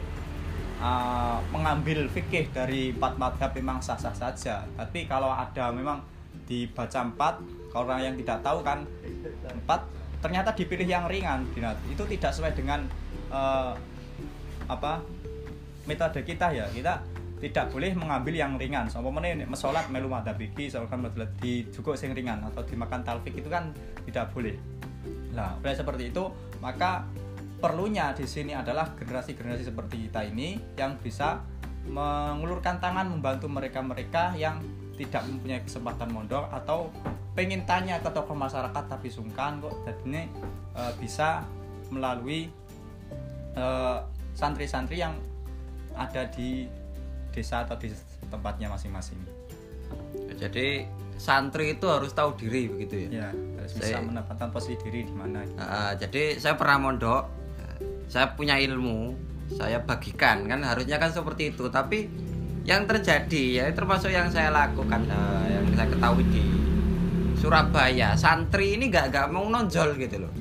uh, 0.78 1.38
mengambil 1.50 2.06
fikih 2.06 2.50
dari 2.54 2.94
empat 2.94 3.18
madhab 3.18 3.50
memang 3.54 3.82
sah-sah 3.82 4.14
saja. 4.14 4.62
Tapi 4.78 5.10
kalau 5.10 5.30
ada 5.30 5.74
memang 5.74 6.02
dibaca 6.46 7.02
empat, 7.02 7.34
kalau 7.74 7.90
orang 7.90 8.14
yang 8.14 8.16
tidak 8.18 8.38
tahu 8.46 8.62
kan 8.62 8.86
empat, 9.42 9.80
ternyata 10.22 10.54
dipilih 10.54 10.86
yang 10.86 11.10
ringan, 11.10 11.42
itu 11.90 12.02
tidak 12.14 12.30
sesuai 12.30 12.54
dengan 12.54 12.86
uh, 13.34 13.74
apa 14.70 15.02
metode 15.86 16.22
kita 16.22 16.52
ya. 16.54 16.66
Kita 16.70 17.02
tidak 17.42 17.74
boleh 17.74 17.90
mengambil 17.98 18.34
yang 18.38 18.54
ringan. 18.54 18.86
Sama 18.86 19.10
mana 19.10 19.34
mesolat 19.42 19.90
melu 19.90 20.06
madhab 20.06 20.38
iki 20.38 20.70
kan 20.70 21.02
di 21.42 21.66
cukup 21.74 21.98
sing 21.98 22.14
ringan 22.14 22.38
atau 22.46 22.62
dimakan 22.62 23.02
talfik 23.02 23.34
itu 23.34 23.50
kan 23.50 23.74
tidak 24.06 24.30
boleh. 24.30 24.54
Nah 25.34 25.58
oleh 25.58 25.74
seperti 25.74 26.14
itu 26.14 26.30
maka 26.62 27.02
perlunya 27.58 28.14
di 28.14 28.26
sini 28.26 28.54
adalah 28.54 28.94
generasi-generasi 28.94 29.70
seperti 29.70 30.06
kita 30.06 30.22
ini 30.26 30.58
yang 30.78 30.98
bisa 31.02 31.42
mengulurkan 31.86 32.78
tangan 32.78 33.10
membantu 33.10 33.50
mereka-mereka 33.50 34.38
yang 34.38 34.62
tidak 34.94 35.26
mempunyai 35.26 35.62
kesempatan 35.66 36.14
mondok 36.14 36.46
atau 36.54 36.94
pengen 37.34 37.66
tanya 37.66 37.98
ke 37.98 38.10
tokoh 38.12 38.38
masyarakat 38.38 38.84
tapi 38.86 39.10
sungkan 39.10 39.58
kok. 39.58 39.74
Jadi 39.82 40.02
ini 40.06 40.22
e, 40.78 40.82
bisa 41.02 41.42
melalui 41.90 42.46
santri 43.52 44.64
santri-santri 44.64 44.96
yang 45.02 45.12
ada 45.96 46.22
di 46.30 46.68
desa 47.32 47.64
atau 47.64 47.76
di 47.80 47.92
tempatnya 48.28 48.68
masing-masing. 48.68 49.18
Jadi 50.36 50.88
santri 51.16 51.76
itu 51.76 51.86
harus 51.88 52.12
tahu 52.12 52.34
diri 52.34 52.68
begitu 52.68 53.06
ya? 53.08 53.08
Ya, 53.08 53.28
harus 53.32 53.72
bisa 53.76 53.96
saya, 53.96 54.04
menempatkan 54.04 54.48
posisi 54.50 54.76
diri 54.82 55.06
di 55.06 55.14
mana. 55.14 55.44
Uh, 55.56 55.92
jadi 55.96 56.40
saya 56.40 56.56
pernah 56.56 56.78
mondok 56.80 57.42
saya 58.12 58.36
punya 58.36 58.60
ilmu 58.60 59.16
saya 59.56 59.80
bagikan 59.80 60.44
kan 60.44 60.60
harusnya 60.60 61.00
kan 61.00 61.08
seperti 61.08 61.56
itu 61.56 61.72
tapi 61.72 62.12
yang 62.68 62.84
terjadi 62.84 63.44
ya 63.56 63.64
termasuk 63.72 64.12
yang 64.12 64.28
saya 64.28 64.52
lakukan 64.52 65.08
uh, 65.08 65.48
yang 65.48 65.64
saya 65.72 65.88
ketahui 65.88 66.24
di 66.28 66.44
Surabaya 67.40 68.12
santri 68.14 68.76
ini 68.76 68.92
gak 68.92 69.16
gak 69.16 69.32
mau 69.32 69.48
nonjol 69.48 69.96
gitu 69.96 70.28
loh 70.28 70.32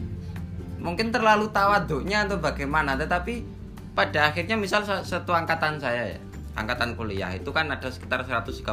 mungkin 0.84 1.16
terlalu 1.16 1.48
tawaduknya 1.56 2.28
atau 2.28 2.44
bagaimana 2.44 3.00
tetapi 3.00 3.61
pada 3.92 4.32
akhirnya 4.32 4.56
misal 4.56 4.84
satu 4.84 5.36
angkatan 5.36 5.80
saya 5.80 6.16
ya 6.16 6.20
angkatan 6.56 6.96
kuliah 6.96 7.32
itu 7.36 7.52
kan 7.52 7.72
ada 7.72 7.88
sekitar 7.88 8.24
130 8.24 8.68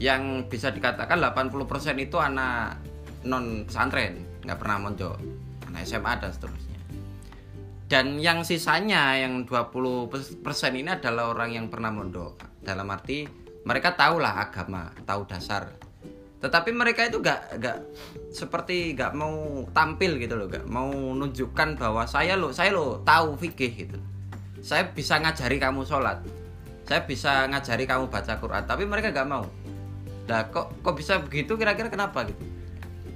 yang 0.00 0.44
bisa 0.50 0.74
dikatakan 0.74 1.20
80% 1.20 1.96
itu 2.00 2.16
anak 2.18 2.80
non 3.24 3.64
pesantren 3.64 4.24
nggak 4.44 4.58
pernah 4.60 4.76
mondok 4.80 5.16
anak 5.74 5.90
SMA 5.90 6.12
dan 6.22 6.30
seterusnya. 6.30 6.80
Dan 7.84 8.06
yang 8.22 8.46
sisanya 8.46 9.18
yang 9.18 9.44
20% 9.44 10.08
ini 10.72 10.88
adalah 10.88 11.34
orang 11.34 11.50
yang 11.52 11.66
pernah 11.68 11.92
mondok. 11.92 12.62
Dalam 12.64 12.88
arti 12.88 13.28
mereka 13.66 13.92
tahulah 13.92 14.40
agama 14.40 14.88
tahu 15.04 15.28
dasar 15.28 15.68
tetapi 16.44 16.76
mereka 16.76 17.08
itu 17.08 17.24
gak 17.24 17.56
gak 17.56 17.80
seperti 18.28 18.92
gak 18.92 19.16
mau 19.16 19.64
tampil 19.72 20.20
gitu 20.20 20.36
loh 20.36 20.44
gak 20.44 20.68
mau 20.68 20.92
menunjukkan 20.92 21.80
bahwa 21.80 22.04
saya 22.04 22.36
lo 22.36 22.52
saya 22.52 22.68
lo 22.68 23.00
tahu 23.00 23.40
fikih 23.40 23.72
gitu. 23.72 23.96
Saya 24.60 24.92
bisa 24.92 25.16
ngajari 25.24 25.56
kamu 25.56 25.88
sholat. 25.88 26.20
Saya 26.84 27.08
bisa 27.08 27.48
ngajari 27.48 27.88
kamu 27.88 28.12
baca 28.12 28.36
Quran 28.36 28.68
tapi 28.68 28.84
mereka 28.84 29.08
gak 29.08 29.24
mau. 29.24 29.48
Nah 30.28 30.52
kok 30.52 30.84
kok 30.84 30.92
bisa 30.92 31.16
begitu? 31.24 31.56
Kira-kira 31.56 31.88
kenapa 31.88 32.28
gitu? 32.28 32.44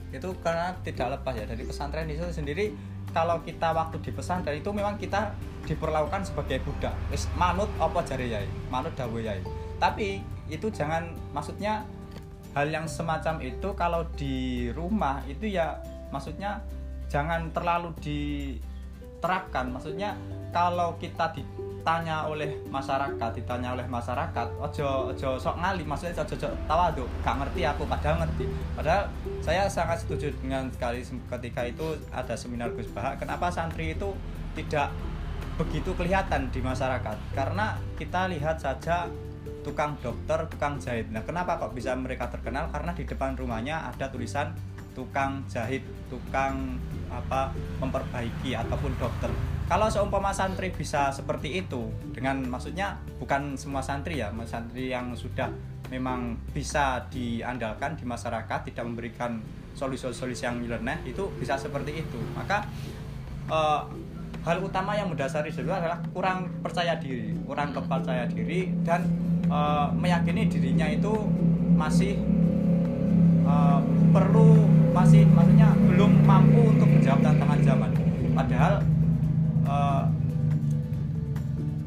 Itu 0.08 0.32
karena 0.40 0.72
tidak 0.80 1.20
lepas 1.20 1.36
ya. 1.36 1.44
Dari 1.44 1.68
pesantren 1.68 2.08
itu 2.08 2.24
sendiri 2.32 2.72
kalau 3.12 3.44
kita 3.44 3.76
waktu 3.76 4.00
di 4.00 4.08
pesantren 4.08 4.56
itu 4.56 4.72
memang 4.72 4.96
kita 4.96 5.36
diperlakukan 5.68 6.24
sebagai 6.24 6.64
budak. 6.64 6.96
Manut 7.36 7.68
apa 7.76 8.00
jari 8.08 8.32
yai? 8.32 8.48
Manut 8.72 8.96
dawe 8.96 9.20
yai. 9.20 9.44
Tapi 9.76 10.24
itu 10.48 10.72
jangan 10.72 11.12
maksudnya 11.36 11.84
hal 12.58 12.74
yang 12.74 12.90
semacam 12.90 13.38
itu 13.38 13.68
kalau 13.78 14.02
di 14.18 14.66
rumah 14.74 15.22
itu 15.30 15.46
ya 15.46 15.78
maksudnya 16.10 16.58
jangan 17.06 17.54
terlalu 17.54 17.94
diterapkan. 18.02 19.70
Maksudnya 19.70 20.18
kalau 20.50 20.98
kita 20.98 21.30
ditanya 21.38 22.26
oleh 22.26 22.58
masyarakat 22.66 23.30
ditanya 23.38 23.78
oleh 23.78 23.86
masyarakat 23.86 24.58
ojo 24.58 25.14
ojo 25.14 25.38
sok 25.38 25.54
ngali 25.62 25.86
maksudnya 25.86 26.18
ojo 26.18 26.34
ojo 26.34 26.48
tawadu 26.66 27.04
gak 27.22 27.36
ngerti 27.46 27.62
aku 27.62 27.86
padahal 27.86 28.26
ngerti. 28.26 28.44
Padahal 28.74 29.06
saya 29.38 29.70
sangat 29.70 30.02
setuju 30.02 30.34
dengan 30.42 30.66
sekali 30.74 31.06
ketika 31.06 31.62
itu 31.62 31.94
ada 32.10 32.34
seminar 32.34 32.74
Gus 32.74 32.90
Bahak 32.90 33.22
kenapa 33.22 33.54
santri 33.54 33.94
itu 33.94 34.10
tidak 34.58 34.90
begitu 35.54 35.94
kelihatan 35.94 36.50
di 36.50 36.58
masyarakat? 36.58 37.16
Karena 37.38 37.78
kita 37.94 38.26
lihat 38.26 38.58
saja 38.58 39.06
tukang 39.68 40.00
dokter, 40.00 40.48
tukang 40.48 40.80
jahit. 40.80 41.12
Nah, 41.12 41.20
kenapa 41.28 41.60
kok 41.60 41.76
bisa 41.76 41.92
mereka 41.92 42.32
terkenal? 42.32 42.72
Karena 42.72 42.96
di 42.96 43.04
depan 43.04 43.36
rumahnya 43.36 43.92
ada 43.92 44.08
tulisan 44.08 44.56
tukang 44.96 45.44
jahit, 45.44 45.84
tukang 46.08 46.80
apa 47.12 47.52
memperbaiki 47.80 48.52
ataupun 48.56 48.92
dokter 49.00 49.32
kalau 49.68 49.92
seumpama 49.92 50.32
santri 50.32 50.72
bisa 50.72 51.12
seperti 51.12 51.60
itu 51.60 51.92
dengan 52.16 52.40
maksudnya 52.48 52.96
bukan 53.20 53.52
semua 53.56 53.84
santri 53.84 54.16
ya 54.16 54.32
santri 54.48 54.88
yang 54.88 55.12
sudah 55.12 55.52
memang 55.92 56.40
bisa 56.56 57.04
diandalkan 57.12 57.96
di 57.96 58.04
masyarakat 58.08 58.72
tidak 58.72 58.84
memberikan 58.84 59.40
solusi-solusi 59.76 60.48
yang 60.48 60.60
nyeleneh 60.60 61.04
itu 61.04 61.28
bisa 61.36 61.60
seperti 61.60 62.00
itu 62.00 62.20
maka 62.32 62.64
uh, 63.52 63.84
hal 64.44 64.58
utama 64.64 64.96
yang 64.96 65.12
mendasari 65.12 65.52
dulu 65.52 65.72
adalah 65.72 66.00
kurang 66.16 66.48
percaya 66.64 66.96
diri 66.96 67.36
kurang 67.44 67.76
kepercaya 67.76 68.24
diri 68.24 68.72
dan 68.84 69.04
uh, 69.48 69.88
meyakini 69.96 70.46
dirinya 70.46 70.86
itu 70.88 71.12
masih 71.74 72.20
uh, 73.48 73.80
perlu 74.12 74.68
masih 74.92 75.24
maksudnya 75.32 75.72
belum 75.88 76.24
mampu 76.24 76.72
untuk 76.76 76.88
menjawab 76.88 77.20
tantangan 77.24 77.60
zaman. 77.64 77.90
Padahal 78.32 78.72
uh, 79.66 80.04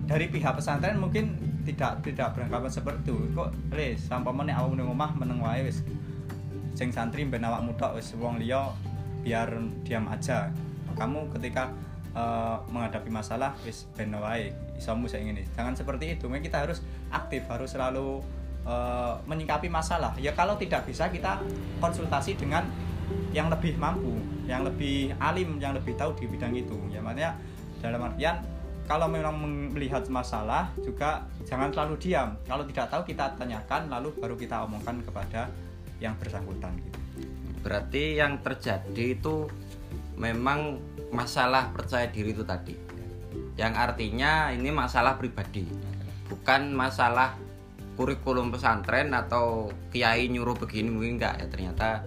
dari 0.06 0.28
pihak 0.28 0.54
pesantren 0.60 1.00
mungkin 1.00 1.38
tidak 1.64 2.02
tidak 2.04 2.36
beranggapan 2.36 2.72
seperti 2.72 3.14
itu. 3.14 3.16
Kok 3.38 3.50
le 3.72 3.96
sampai 3.96 4.32
mana 4.34 4.58
awak 4.58 4.76
meneng 4.76 4.92
omah 4.92 5.12
meneng 5.16 5.40
wae 5.40 5.62
wis 5.64 5.86
sing 6.76 6.90
santri 6.90 7.24
ben 7.28 7.46
awak 7.46 7.62
muda 7.64 7.94
wis 7.96 8.12
wong 8.18 8.42
liya 8.42 8.74
biar 9.22 9.48
diam 9.86 10.10
aja. 10.10 10.50
Kamu 10.98 11.32
ketika 11.38 11.72
uh, 12.18 12.60
menghadapi 12.70 13.10
masalah 13.14 13.56
wis 13.64 13.88
ben 13.96 14.12
isomu 14.82 15.06
saya 15.06 15.22
ini. 15.22 15.46
Jangan 15.54 15.78
seperti 15.78 16.18
itu. 16.18 16.26
Mungkin 16.26 16.42
kita 16.42 16.66
harus 16.66 16.82
aktif 17.14 17.46
harus 17.46 17.70
selalu 17.70 18.26
uh, 18.66 19.22
menyikapi 19.30 19.70
masalah. 19.70 20.18
Ya 20.18 20.34
kalau 20.34 20.58
tidak 20.58 20.90
bisa 20.90 21.06
kita 21.14 21.38
konsultasi 21.78 22.34
dengan 22.34 22.66
yang 23.30 23.54
lebih 23.54 23.78
mampu 23.78 24.18
yang 24.50 24.66
lebih 24.66 25.14
alim 25.22 25.62
yang 25.62 25.78
lebih 25.78 25.94
tahu 25.94 26.18
di 26.18 26.26
bidang 26.26 26.58
itu. 26.58 26.74
Ya 26.90 27.00
makanya 27.00 27.38
dalam 27.80 28.02
artian 28.02 28.42
kalau 28.90 29.08
memang 29.08 29.38
melihat 29.72 30.04
masalah 30.10 30.74
juga 30.82 31.24
jangan 31.46 31.70
terlalu 31.70 32.02
diam. 32.02 32.34
Kalau 32.50 32.66
tidak 32.66 32.90
tahu 32.90 33.06
kita 33.06 33.38
tanyakan 33.38 33.88
lalu 33.88 34.12
baru 34.18 34.34
kita 34.34 34.66
omongkan 34.66 35.00
kepada 35.06 35.48
yang 36.02 36.18
bersangkutan 36.18 36.74
gitu. 36.82 37.00
Berarti 37.62 38.18
yang 38.18 38.42
terjadi 38.42 39.22
itu 39.22 39.46
memang 40.18 40.82
masalah 41.14 41.70
percaya 41.70 42.10
diri 42.10 42.34
itu 42.34 42.42
tadi 42.42 42.91
yang 43.62 43.78
artinya 43.78 44.50
ini 44.50 44.74
masalah 44.74 45.22
pribadi. 45.22 45.70
Bukan 46.26 46.74
masalah 46.74 47.38
kurikulum 47.94 48.50
pesantren 48.50 49.14
atau 49.14 49.70
kiai 49.94 50.26
nyuruh 50.34 50.58
begini 50.58 50.90
mungkin 50.90 51.22
enggak 51.22 51.38
ya. 51.38 51.46
Ternyata 51.46 52.02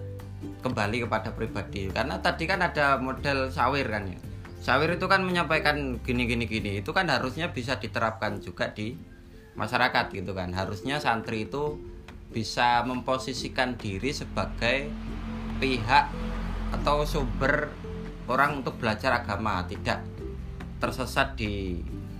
kembali 0.59 1.07
kepada 1.07 1.31
pribadi. 1.31 1.87
Karena 1.87 2.19
tadi 2.19 2.43
kan 2.43 2.59
ada 2.59 2.99
model 2.99 3.47
sawir 3.55 3.87
kan 3.87 4.11
ya. 4.11 4.19
Sawir 4.59 4.99
itu 4.99 5.07
kan 5.07 5.23
menyampaikan 5.23 6.03
gini 6.03 6.27
gini 6.27 6.43
gini. 6.43 6.83
Itu 6.83 6.91
kan 6.91 7.07
harusnya 7.07 7.55
bisa 7.55 7.79
diterapkan 7.79 8.43
juga 8.43 8.75
di 8.75 8.99
masyarakat 9.55 10.11
gitu 10.11 10.35
kan. 10.35 10.51
Harusnya 10.51 10.99
santri 10.99 11.47
itu 11.47 11.79
bisa 12.35 12.83
memposisikan 12.83 13.79
diri 13.79 14.11
sebagai 14.11 14.91
pihak 15.63 16.11
atau 16.75 17.07
sumber 17.07 17.71
orang 18.27 18.59
untuk 18.59 18.75
belajar 18.75 19.23
agama. 19.23 19.63
Tidak 19.63 20.14
tersesat 20.79 21.39
di 21.39 21.79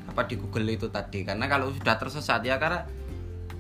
apa 0.10 0.24
di 0.26 0.36
Google 0.40 0.72
itu 0.72 0.88
tadi. 0.88 1.28
Karena 1.28 1.46
kalau 1.50 1.74
sudah 1.74 1.96
tersesat 2.00 2.42
ya 2.48 2.56
karena 2.56 2.88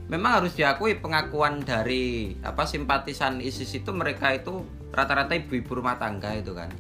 memang 0.07 0.41
harus 0.41 0.53
diakui 0.53 1.01
pengakuan 1.01 1.65
dari 1.65 2.35
apa 2.45 2.63
simpatisan 2.63 3.41
ISIS 3.41 3.81
itu 3.81 3.91
mereka 3.91 4.31
itu 4.31 4.63
rata-rata 4.93 5.35
ibu-ibu 5.35 5.83
rumah 5.83 5.99
tangga 5.99 6.31
itu 6.37 6.55
kan. 6.55 6.71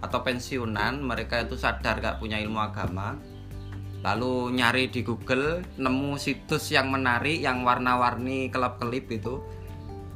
Atau 0.00 0.24
pensiunan 0.24 1.04
mereka 1.04 1.44
itu 1.44 1.60
sadar 1.60 2.00
gak 2.00 2.18
punya 2.18 2.40
ilmu 2.40 2.58
agama. 2.58 3.14
Lalu 4.00 4.56
nyari 4.56 4.88
di 4.88 5.04
Google 5.04 5.60
nemu 5.76 6.16
situs 6.16 6.72
yang 6.72 6.88
menarik 6.88 7.36
yang 7.44 7.62
warna-warni 7.62 8.48
kelap-kelip 8.48 9.12
itu. 9.12 9.44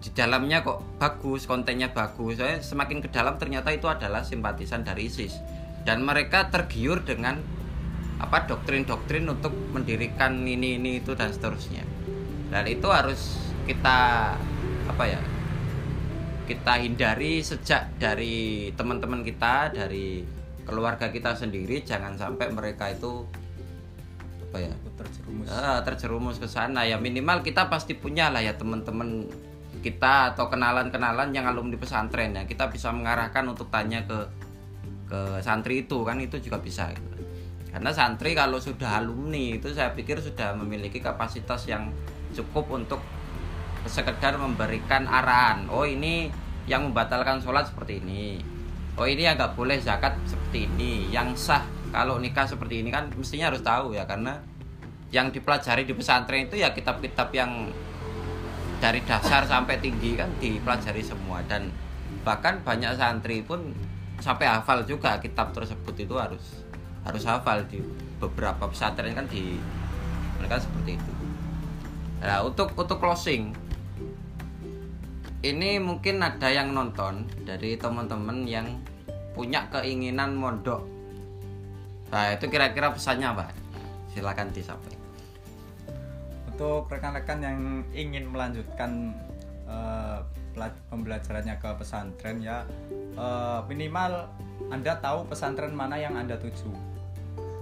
Di 0.01 0.13
dalamnya 0.13 0.65
kok 0.65 0.97
bagus 0.97 1.45
kontennya 1.45 1.93
bagus. 1.93 2.41
Semakin 2.65 3.05
ke 3.05 3.13
dalam 3.13 3.37
ternyata 3.37 3.69
itu 3.77 3.85
adalah 3.85 4.25
simpatisan 4.25 4.89
dari 4.89 5.09
ISIS 5.13 5.64
dan 5.85 6.03
mereka 6.03 6.49
tergiur 6.49 7.05
dengan 7.05 7.41
apa 8.19 8.49
doktrin-doktrin 8.49 9.29
untuk 9.29 9.53
mendirikan 9.77 10.45
ini 10.49 10.81
ini 10.81 11.05
itu 11.05 11.13
dan 11.13 11.31
seterusnya. 11.31 11.85
Dan 12.49 12.65
itu 12.69 12.89
harus 12.89 13.37
kita 13.69 14.33
apa 14.85 15.05
ya 15.09 15.21
kita 16.45 16.77
hindari 16.77 17.41
sejak 17.41 17.97
dari 17.97 18.69
teman-teman 18.77 19.25
kita 19.25 19.73
dari 19.73 20.25
keluarga 20.65 21.09
kita 21.09 21.37
sendiri 21.37 21.81
jangan 21.85 22.17
sampai 22.17 22.53
mereka 22.53 22.93
itu 22.93 23.25
apa 24.49 24.57
ya 24.71 24.75
terjerumus. 24.95 25.47
Uh, 25.51 25.81
terjerumus 25.83 26.37
ke 26.39 26.49
sana. 26.49 26.87
Ya 26.87 26.97
minimal 26.97 27.43
kita 27.43 27.69
pasti 27.69 27.97
punya 27.97 28.31
lah 28.31 28.41
ya 28.41 28.55
teman-teman 28.55 29.27
kita 29.83 30.33
atau 30.33 30.49
kenalan-kenalan 30.49 31.35
yang 31.35 31.45
alumni 31.51 31.77
pesantren 31.77 32.33
ya. 32.39 32.47
Kita 32.47 32.71
bisa 32.71 32.95
mengarahkan 32.95 33.45
untuk 33.51 33.69
tanya 33.69 34.07
ke 34.07 34.31
ke 35.05 35.39
santri 35.45 35.85
itu 35.85 36.01
kan 36.03 36.17
itu 36.17 36.41
juga 36.41 36.59
bisa 36.59 36.89
gitu. 36.93 37.07
karena 37.75 37.91
santri 37.91 38.33
kalau 38.33 38.57
sudah 38.57 39.03
alumni 39.03 39.59
itu 39.59 39.69
saya 39.75 39.93
pikir 39.93 40.23
sudah 40.23 40.55
memiliki 40.55 41.03
kapasitas 41.03 41.67
yang 41.67 41.91
cukup 42.33 42.71
untuk 42.71 43.03
sekedar 43.85 44.39
memberikan 44.41 45.05
arahan 45.05 45.69
oh 45.69 45.85
ini 45.85 46.33
yang 46.65 46.91
membatalkan 46.91 47.41
sholat 47.45 47.69
seperti 47.69 48.01
ini. 48.01 48.41
Oh 48.95 49.05
ini 49.05 49.27
agak 49.29 49.59
boleh 49.59 49.77
zakat 49.83 50.17
seperti 50.25 50.71
ini. 50.71 51.13
Yang 51.13 51.51
sah 51.51 51.65
kalau 51.93 52.17
nikah 52.19 52.49
seperti 52.49 52.81
ini 52.81 52.89
kan 52.89 53.11
mestinya 53.13 53.53
harus 53.53 53.61
tahu 53.61 53.95
ya 53.95 54.09
karena 54.09 54.41
yang 55.13 55.31
dipelajari 55.31 55.87
di 55.87 55.95
pesantren 55.95 56.51
itu 56.51 56.59
ya 56.59 56.75
kitab-kitab 56.75 57.31
yang 57.31 57.71
dari 58.83 59.01
dasar 59.07 59.47
sampai 59.47 59.79
tinggi 59.79 60.17
kan 60.17 60.31
dipelajari 60.41 61.05
semua. 61.05 61.45
Dan 61.45 61.69
bahkan 62.25 62.65
banyak 62.65 62.97
santri 62.97 63.45
pun 63.45 63.77
sampai 64.25 64.49
hafal 64.49 64.81
juga 64.89 65.21
kitab 65.21 65.53
tersebut 65.53 65.93
itu 66.01 66.17
harus 66.17 66.65
harus 67.05 67.29
hafal 67.29 67.61
di 67.69 67.85
beberapa 68.17 68.65
pesantren 68.73 69.13
kan 69.13 69.29
di 69.29 69.61
mereka 70.41 70.65
seperti 70.65 70.97
itu. 70.97 71.13
Nah, 72.25 72.41
untuk 72.41 72.73
untuk 72.73 72.97
closing 72.97 73.53
ini 75.45 75.77
mungkin 75.77 76.25
ada 76.25 76.49
yang 76.49 76.73
nonton 76.73 77.29
dari 77.45 77.77
teman-teman 77.77 78.49
yang 78.49 78.81
punya 79.37 79.69
keinginan 79.69 80.33
mondok. 80.33 80.81
Nah, 82.09 82.33
itu 82.33 82.49
kira-kira 82.49 82.97
pesannya 82.97 83.29
apa? 83.29 83.53
Silakan 84.17 84.49
disampaikan 84.57 85.05
untuk 86.55 86.87
rekan-rekan 86.87 87.43
yang 87.43 87.59
ingin 87.91 88.31
melanjutkan 88.31 89.11
uh, 89.67 90.23
pembelajarannya 90.91 91.59
ke 91.59 91.71
pesantren 91.77 92.39
ya. 92.41 92.65
Uh, 93.15 93.63
minimal 93.71 94.27
anda 94.71 94.99
tahu 94.99 95.27
pesantren 95.29 95.75
mana 95.75 95.99
yang 95.99 96.15
anda 96.15 96.39
tuju. 96.39 96.71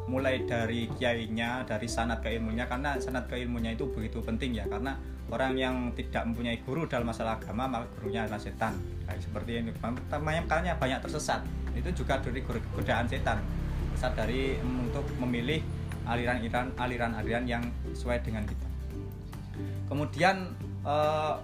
Mulai 0.09 0.45
dari 0.45 0.89
kiainya 1.01 1.65
dari 1.65 1.89
sanat 1.89 2.21
keilmunya 2.21 2.69
karena 2.69 3.01
sanat 3.01 3.29
keilmunya 3.29 3.73
itu 3.73 3.89
begitu 3.89 4.21
penting 4.21 4.61
ya 4.61 4.69
karena 4.69 4.97
orang 5.33 5.57
yang 5.57 5.77
tidak 5.97 6.29
mempunyai 6.29 6.61
guru 6.61 6.85
dalam 6.85 7.09
masalah 7.09 7.41
agama 7.41 7.65
maka 7.65 7.89
gurunya 7.97 8.29
adalah 8.29 8.41
setan. 8.41 8.77
Kayak 9.09 9.21
seperti 9.25 9.51
ini. 9.65 9.71
Makanya 10.13 10.77
banyak 10.77 11.01
tersesat. 11.01 11.41
Itu 11.73 11.89
juga 12.05 12.21
dari 12.21 12.45
godaan 12.45 13.09
setan. 13.09 13.41
Besar 13.97 14.13
dari 14.13 14.61
untuk 14.61 15.09
memilih 15.17 15.65
aliran-aliran 16.05 16.75
aliran-aliran 16.77 17.45
yang 17.49 17.63
sesuai 17.95 18.21
dengan 18.27 18.45
kita. 18.45 18.69
Kemudian 19.89 20.53
eh, 20.85 21.35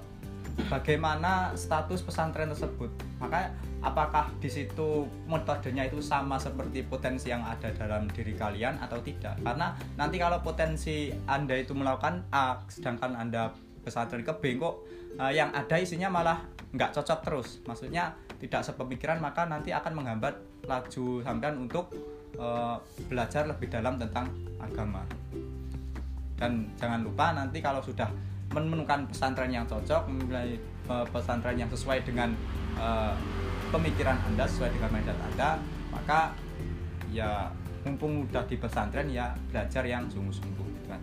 bagaimana 0.67 1.55
status 1.55 2.03
pesantren 2.03 2.51
tersebut? 2.51 2.91
Maka 3.23 3.55
apakah 3.79 4.35
di 4.43 4.51
situ 4.51 5.07
metodenya 5.31 5.87
itu 5.87 6.03
sama 6.03 6.35
seperti 6.35 6.83
potensi 6.83 7.31
yang 7.31 7.47
ada 7.47 7.71
dalam 7.71 8.11
diri 8.11 8.35
kalian 8.35 8.83
atau 8.83 8.99
tidak? 8.99 9.39
Karena 9.39 9.79
nanti 9.95 10.19
kalau 10.19 10.43
potensi 10.43 11.15
anda 11.31 11.55
itu 11.55 11.71
melakukan 11.79 12.27
A 12.35 12.59
sedangkan 12.67 13.15
anda 13.15 13.55
pesantren 13.87 14.27
ke 14.27 14.35
B 14.43 14.59
kok 14.59 14.83
uh, 15.23 15.31
yang 15.31 15.55
ada 15.55 15.79
isinya 15.79 16.11
malah 16.11 16.43
nggak 16.75 16.91
cocok 16.99 17.19
terus. 17.23 17.49
Maksudnya 17.65 18.19
tidak 18.43 18.67
sepemikiran 18.67 19.23
maka 19.23 19.47
nanti 19.47 19.71
akan 19.71 19.95
menghambat 19.95 20.35
laju 20.67 21.23
sampean 21.23 21.55
untuk 21.57 21.91
uh, 22.37 22.77
belajar 23.07 23.47
lebih 23.47 23.71
dalam 23.71 23.97
tentang 23.97 24.29
agama. 24.59 25.07
Dan 26.39 26.71
jangan 26.79 27.03
lupa 27.03 27.35
nanti 27.35 27.59
kalau 27.59 27.83
sudah 27.83 28.07
menemukan 28.53 29.05
pesantren 29.09 29.53
yang 29.53 29.65
cocok, 29.69 30.09
memilih 30.09 30.57
uh, 30.89 31.05
pesantren 31.13 31.57
yang 31.61 31.69
sesuai 31.69 32.01
dengan 32.05 32.33
uh, 32.81 33.13
pemikiran 33.69 34.17
Anda, 34.25 34.49
sesuai 34.49 34.73
dengan 34.73 34.91
mandat 34.93 35.19
Anda, 35.33 35.51
maka 35.93 36.33
ya 37.13 37.53
mumpung 37.85 38.25
udah 38.29 38.45
di 38.49 38.57
pesantren 38.57 39.09
ya 39.13 39.33
belajar 39.53 39.85
yang 39.85 40.09
sungguh-sungguh 40.09 40.67
gitu 40.81 40.87
kan. 40.89 41.01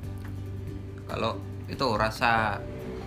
Kalau 1.05 1.37
itu 1.69 1.87
rasa 1.97 2.57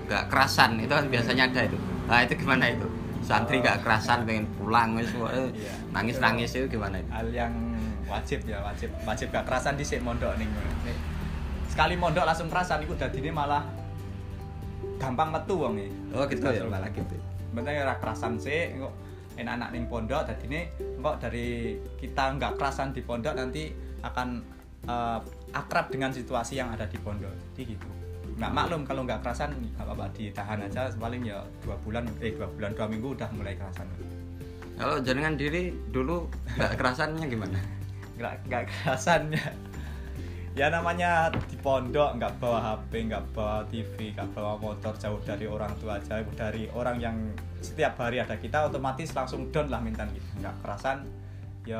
gak 0.06 0.30
kerasan 0.30 0.78
itu 0.82 0.90
kan 0.90 1.06
biasanya 1.10 1.50
ada 1.50 1.60
itu. 1.66 1.78
Nah 2.06 2.18
itu 2.22 2.34
gimana 2.38 2.64
itu? 2.70 2.88
Santri 3.22 3.60
gak 3.60 3.82
kerasan 3.82 4.24
pengen 4.24 4.46
pulang 4.56 4.96
wis 4.96 5.10
iya. 5.12 5.74
nangis-nangis 5.92 6.54
itu 6.54 6.66
gimana 6.78 7.02
itu? 7.02 7.10
Hal 7.10 7.28
yang 7.34 7.52
wajib 8.08 8.40
ya 8.48 8.64
wajib 8.64 8.88
wajib 9.04 9.28
gak 9.28 9.44
kerasan 9.44 9.76
di 9.76 9.84
mondok 10.00 10.32
nih 10.40 10.48
sekali 11.68 11.94
mondok 11.94 12.24
langsung 12.24 12.48
kerasan 12.48 12.82
itu 12.82 12.96
udah 12.96 13.10
ini 13.12 13.30
malah 13.30 13.62
gampang 14.98 15.30
metu 15.30 15.54
wong 15.56 15.78
oh 16.12 16.26
gitu 16.26 16.44
ya? 16.50 16.66
malah 16.66 16.90
gitu 16.90 17.16
Bentar 17.48 17.72
ora 17.80 17.96
kerasan 17.96 18.36
sih 18.36 18.76
kok 18.76 18.92
enak-enak 19.38 19.68
ning 19.70 19.84
pondok 19.86 20.26
dadi 20.26 20.44
ini 20.50 20.60
kok 20.98 21.16
dari 21.22 21.78
kita 21.96 22.34
nggak 22.36 22.58
kerasan 22.58 22.90
di 22.90 23.00
pondok 23.06 23.38
nanti 23.38 23.70
akan 24.02 24.42
uh, 24.90 25.22
akrab 25.54 25.88
dengan 25.88 26.10
situasi 26.10 26.58
yang 26.58 26.74
ada 26.74 26.84
di 26.90 26.98
pondok. 26.98 27.30
Jadi 27.54 27.78
gitu. 27.78 27.88
Nggak 28.38 28.52
maklum 28.54 28.82
kalau 28.82 29.06
nggak 29.06 29.22
kerasan 29.22 29.54
nggak 29.54 29.86
apa-apa 29.86 30.06
ditahan 30.14 30.58
aja. 30.66 30.90
Paling 30.92 31.22
ya 31.24 31.38
dua 31.62 31.78
bulan 31.86 32.04
eh 32.18 32.34
dua 32.34 32.50
bulan 32.50 32.70
dua 32.74 32.86
minggu 32.90 33.08
udah 33.14 33.28
mulai 33.34 33.54
kerasan. 33.54 33.86
Kalau 34.78 35.02
jaringan 35.02 35.34
diri 35.38 35.74
dulu 35.90 36.26
nggak 36.58 36.74
kerasannya 36.78 37.24
gimana? 37.30 37.58
Nggak 38.18 38.34
nggak 38.50 38.62
kerasannya 38.66 39.67
ya 40.58 40.74
namanya 40.74 41.30
di 41.30 41.54
pondok 41.62 42.18
nggak 42.18 42.42
bawa 42.42 42.58
HP 42.58 43.06
nggak 43.06 43.24
bawa 43.30 43.62
TV 43.70 44.10
nggak 44.10 44.34
bawa 44.34 44.58
motor 44.58 44.90
jauh 44.98 45.22
dari 45.22 45.46
orang 45.46 45.70
tua 45.78 46.02
jauh 46.02 46.26
dari 46.34 46.66
orang 46.74 46.98
yang 46.98 47.14
setiap 47.62 47.94
hari 48.02 48.18
ada 48.18 48.34
kita 48.34 48.66
otomatis 48.66 49.14
langsung 49.14 49.54
down 49.54 49.70
lah 49.70 49.78
minta 49.78 50.02
gitu 50.10 50.26
nggak 50.42 50.58
kerasan. 50.58 51.06
Ya 51.62 51.78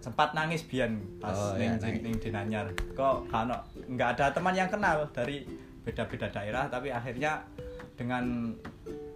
sempat 0.00 0.32
nangis 0.32 0.64
bian 0.64 1.04
pas 1.20 1.36
oh, 1.36 1.58
ya, 1.60 1.76
neng, 1.76 2.16
dinanyar. 2.16 2.72
Kok 2.96 3.28
kano 3.28 3.60
nggak 3.92 4.08
ada 4.16 4.32
teman 4.32 4.56
yang 4.56 4.72
kenal 4.72 5.04
dari 5.12 5.44
beda-beda 5.84 6.32
daerah 6.32 6.64
tapi 6.72 6.88
akhirnya 6.88 7.44
dengan 7.92 8.56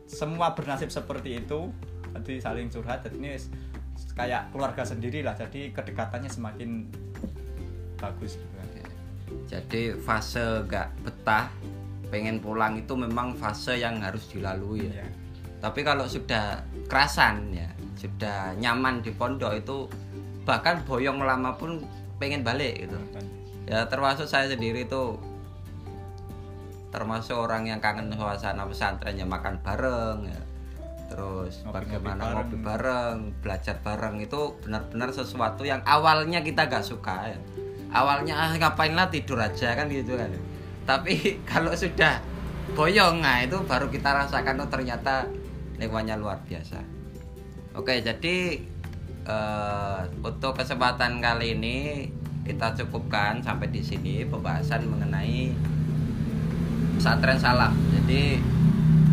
semua 0.05 0.53
bernasib 0.53 0.93
seperti 0.93 1.41
itu 1.41 1.73
jadi 2.13 2.45
saling 2.45 2.69
curhat 2.69 3.09
jadi 3.09 3.17
ini 3.17 3.41
kayak 4.13 4.53
keluarga 4.53 4.85
sendiri 4.85 5.25
lah 5.25 5.33
jadi 5.33 5.73
kedekatannya 5.73 6.29
semakin 6.29 6.93
bagus 7.97 8.37
gitu 8.37 8.58
jadi 9.49 9.97
fase 9.97 10.63
gak 10.69 10.93
betah 11.01 11.49
pengen 12.13 12.41
pulang 12.41 12.77
itu 12.77 12.93
memang 12.93 13.33
fase 13.37 13.81
yang 13.81 14.01
harus 14.05 14.29
dilalui 14.29 14.93
ya. 14.93 15.09
Tapi 15.59 15.81
kalau 15.83 16.05
sudah 16.07 16.63
kerasan 16.87 17.51
ya, 17.51 17.69
sudah 17.97 18.55
nyaman 18.61 19.01
di 19.01 19.11
pondok 19.11 19.59
itu 19.59 19.89
bahkan 20.45 20.85
boyong 20.85 21.25
lama 21.25 21.57
pun 21.57 21.83
pengen 22.21 22.45
balik 22.45 22.87
gitu. 22.87 22.97
Ya 23.69 23.85
termasuk 23.89 24.29
saya 24.29 24.49
sendiri 24.49 24.89
itu 24.89 25.17
termasuk 26.89 27.37
orang 27.37 27.69
yang 27.69 27.81
kangen 27.85 28.09
suasana 28.17 28.65
pesantren 28.65 29.17
ya 29.17 29.29
makan 29.29 29.61
bareng 29.61 30.29
ya. 30.29 30.41
Terus 31.09 31.65
ngopi, 31.65 31.73
bagaimana 31.73 32.21
ngopi 32.21 32.29
bareng. 32.29 32.37
ngopi 32.37 32.57
bareng, 32.61 33.17
belajar 33.41 33.77
bareng 33.81 34.17
itu 34.21 34.41
benar-benar 34.61 35.09
sesuatu 35.13 35.65
yang 35.65 35.81
awalnya 35.89 36.45
kita 36.45 36.69
gak 36.69 36.85
suka 36.85 37.33
ya 37.33 37.41
awalnya 37.93 38.35
ah, 38.37 38.53
ngapain 38.57 38.93
lah 38.93 39.09
tidur 39.09 39.41
aja 39.41 39.75
kan 39.75 39.89
gitu 39.89 40.17
kan. 40.17 40.31
Tapi 40.85 41.15
kalau 41.51 41.73
sudah 41.73 42.21
boyong 42.77 43.25
nah 43.25 43.41
itu 43.41 43.57
baru 43.65 43.89
kita 43.89 44.13
rasakan 44.13 44.61
oh 44.61 44.69
ternyata 44.69 45.25
nikmatnya 45.81 46.21
luar 46.21 46.41
biasa. 46.45 46.81
Oke 47.77 48.03
jadi 48.03 48.59
uh, 49.29 50.03
untuk 50.21 50.59
kesempatan 50.59 51.23
kali 51.23 51.57
ini 51.57 51.77
kita 52.45 52.73
cukupkan 52.81 53.45
sampai 53.45 53.69
di 53.69 53.85
sini 53.85 54.25
pembahasan 54.25 54.89
mengenai 54.89 55.53
pesantren 56.97 57.39
salaf. 57.41 57.73
Jadi 57.93 58.41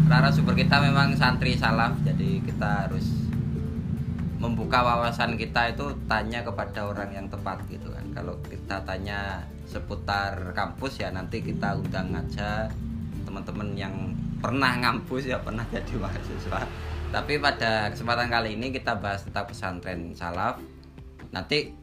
rara 0.06 0.30
super 0.30 0.54
kita 0.54 0.78
memang 0.86 1.18
santri 1.18 1.58
salaf 1.58 1.98
jadi 2.06 2.38
kita 2.46 2.86
harus 2.86 3.25
membuka 4.46 4.86
wawasan 4.86 5.34
kita 5.36 5.74
itu 5.74 5.89
tanya 6.06 6.46
kepada 6.46 6.86
orang 6.86 7.10
yang 7.10 7.26
tepat 7.26 7.66
gitu 7.66 7.89
kan. 7.89 8.06
Kalau 8.14 8.38
kita 8.46 8.86
tanya 8.86 9.41
seputar 9.66 10.54
kampus 10.54 11.02
ya 11.02 11.10
nanti 11.10 11.41
kita 11.41 11.74
undang 11.74 12.14
aja 12.14 12.70
teman-teman 13.26 13.74
yang 13.74 13.93
pernah 14.38 14.78
ngampus 14.78 15.26
ya 15.26 15.41
pernah 15.41 15.66
jadi 15.74 15.98
mahasiswa. 15.98 16.62
Tapi 17.10 17.34
pada 17.41 17.89
kesempatan 17.89 18.30
kali 18.30 18.54
ini 18.54 18.70
kita 18.70 19.02
bahas 19.02 19.26
tentang 19.26 19.50
pesantren 19.50 20.14
salaf. 20.14 20.62
Nanti 21.34 21.74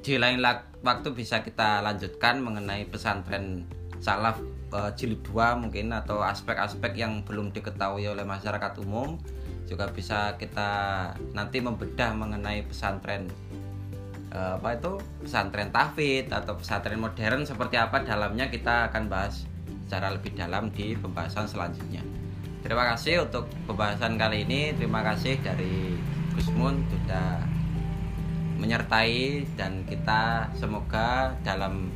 di 0.00 0.14
lain 0.16 0.40
waktu 0.80 1.08
bisa 1.12 1.44
kita 1.44 1.84
lanjutkan 1.84 2.40
mengenai 2.40 2.88
pesantren 2.88 3.68
salaf 3.98 4.40
uh, 4.72 4.90
jilid 4.94 5.20
2 5.26 5.58
mungkin 5.58 5.90
atau 5.90 6.22
aspek-aspek 6.22 6.94
yang 6.94 7.24
belum 7.24 7.50
diketahui 7.50 8.06
oleh 8.06 8.22
masyarakat 8.22 8.78
umum 8.84 9.18
juga 9.68 9.92
bisa 9.92 10.34
kita 10.40 10.70
nanti 11.36 11.60
membedah 11.60 12.16
mengenai 12.16 12.64
pesantren 12.64 13.28
eh, 14.32 14.52
apa 14.56 14.80
itu 14.80 14.96
pesantren 15.20 15.68
tahfidz 15.68 16.32
atau 16.32 16.56
pesantren 16.56 16.96
modern 16.96 17.44
seperti 17.44 17.76
apa 17.76 18.00
dalamnya 18.00 18.48
kita 18.48 18.88
akan 18.88 19.12
bahas 19.12 19.44
secara 19.84 20.12
lebih 20.12 20.32
dalam 20.36 20.72
di 20.72 20.96
pembahasan 20.96 21.48
selanjutnya. 21.48 22.00
Terima 22.60 22.84
kasih 22.92 23.24
untuk 23.24 23.48
pembahasan 23.64 24.20
kali 24.20 24.44
ini. 24.44 24.76
Terima 24.76 25.00
kasih 25.00 25.40
dari 25.40 25.96
Gusmun 26.36 26.84
sudah 26.90 27.40
menyertai 28.58 29.46
dan 29.54 29.86
kita 29.86 30.50
semoga 30.58 31.32
dalam 31.46 31.88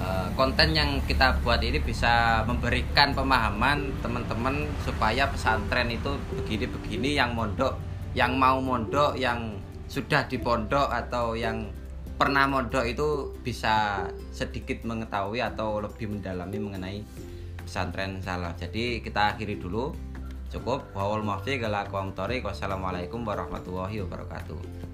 uh, 0.00 0.28
konten 0.34 0.74
yang 0.74 0.98
kita 1.04 1.38
buat 1.42 1.62
ini 1.62 1.78
bisa 1.82 2.42
memberikan 2.46 3.12
pemahaman 3.12 3.90
teman-teman 4.00 4.66
supaya 4.82 5.28
pesantren 5.30 5.90
itu 5.90 6.16
begini-begini 6.34 7.18
yang 7.18 7.34
mondok, 7.34 7.78
yang 8.14 8.38
mau 8.38 8.58
mondok, 8.58 9.18
yang 9.18 9.58
sudah 9.90 10.26
di 10.26 10.40
pondok 10.40 10.90
atau 10.90 11.36
yang 11.36 11.68
pernah 12.14 12.46
mondok 12.46 12.86
itu 12.86 13.34
bisa 13.42 14.06
sedikit 14.30 14.86
mengetahui 14.86 15.42
atau 15.42 15.82
lebih 15.82 16.08
mendalami 16.08 16.58
mengenai 16.62 16.98
pesantren 17.62 18.22
salah. 18.22 18.54
Jadi 18.54 19.02
kita 19.02 19.34
akhiri 19.34 19.58
dulu. 19.58 19.94
Cukup. 20.54 20.94
Wassalamualaikum 22.46 23.26
warahmatullahi 23.26 24.06
wabarakatuh. 24.06 24.93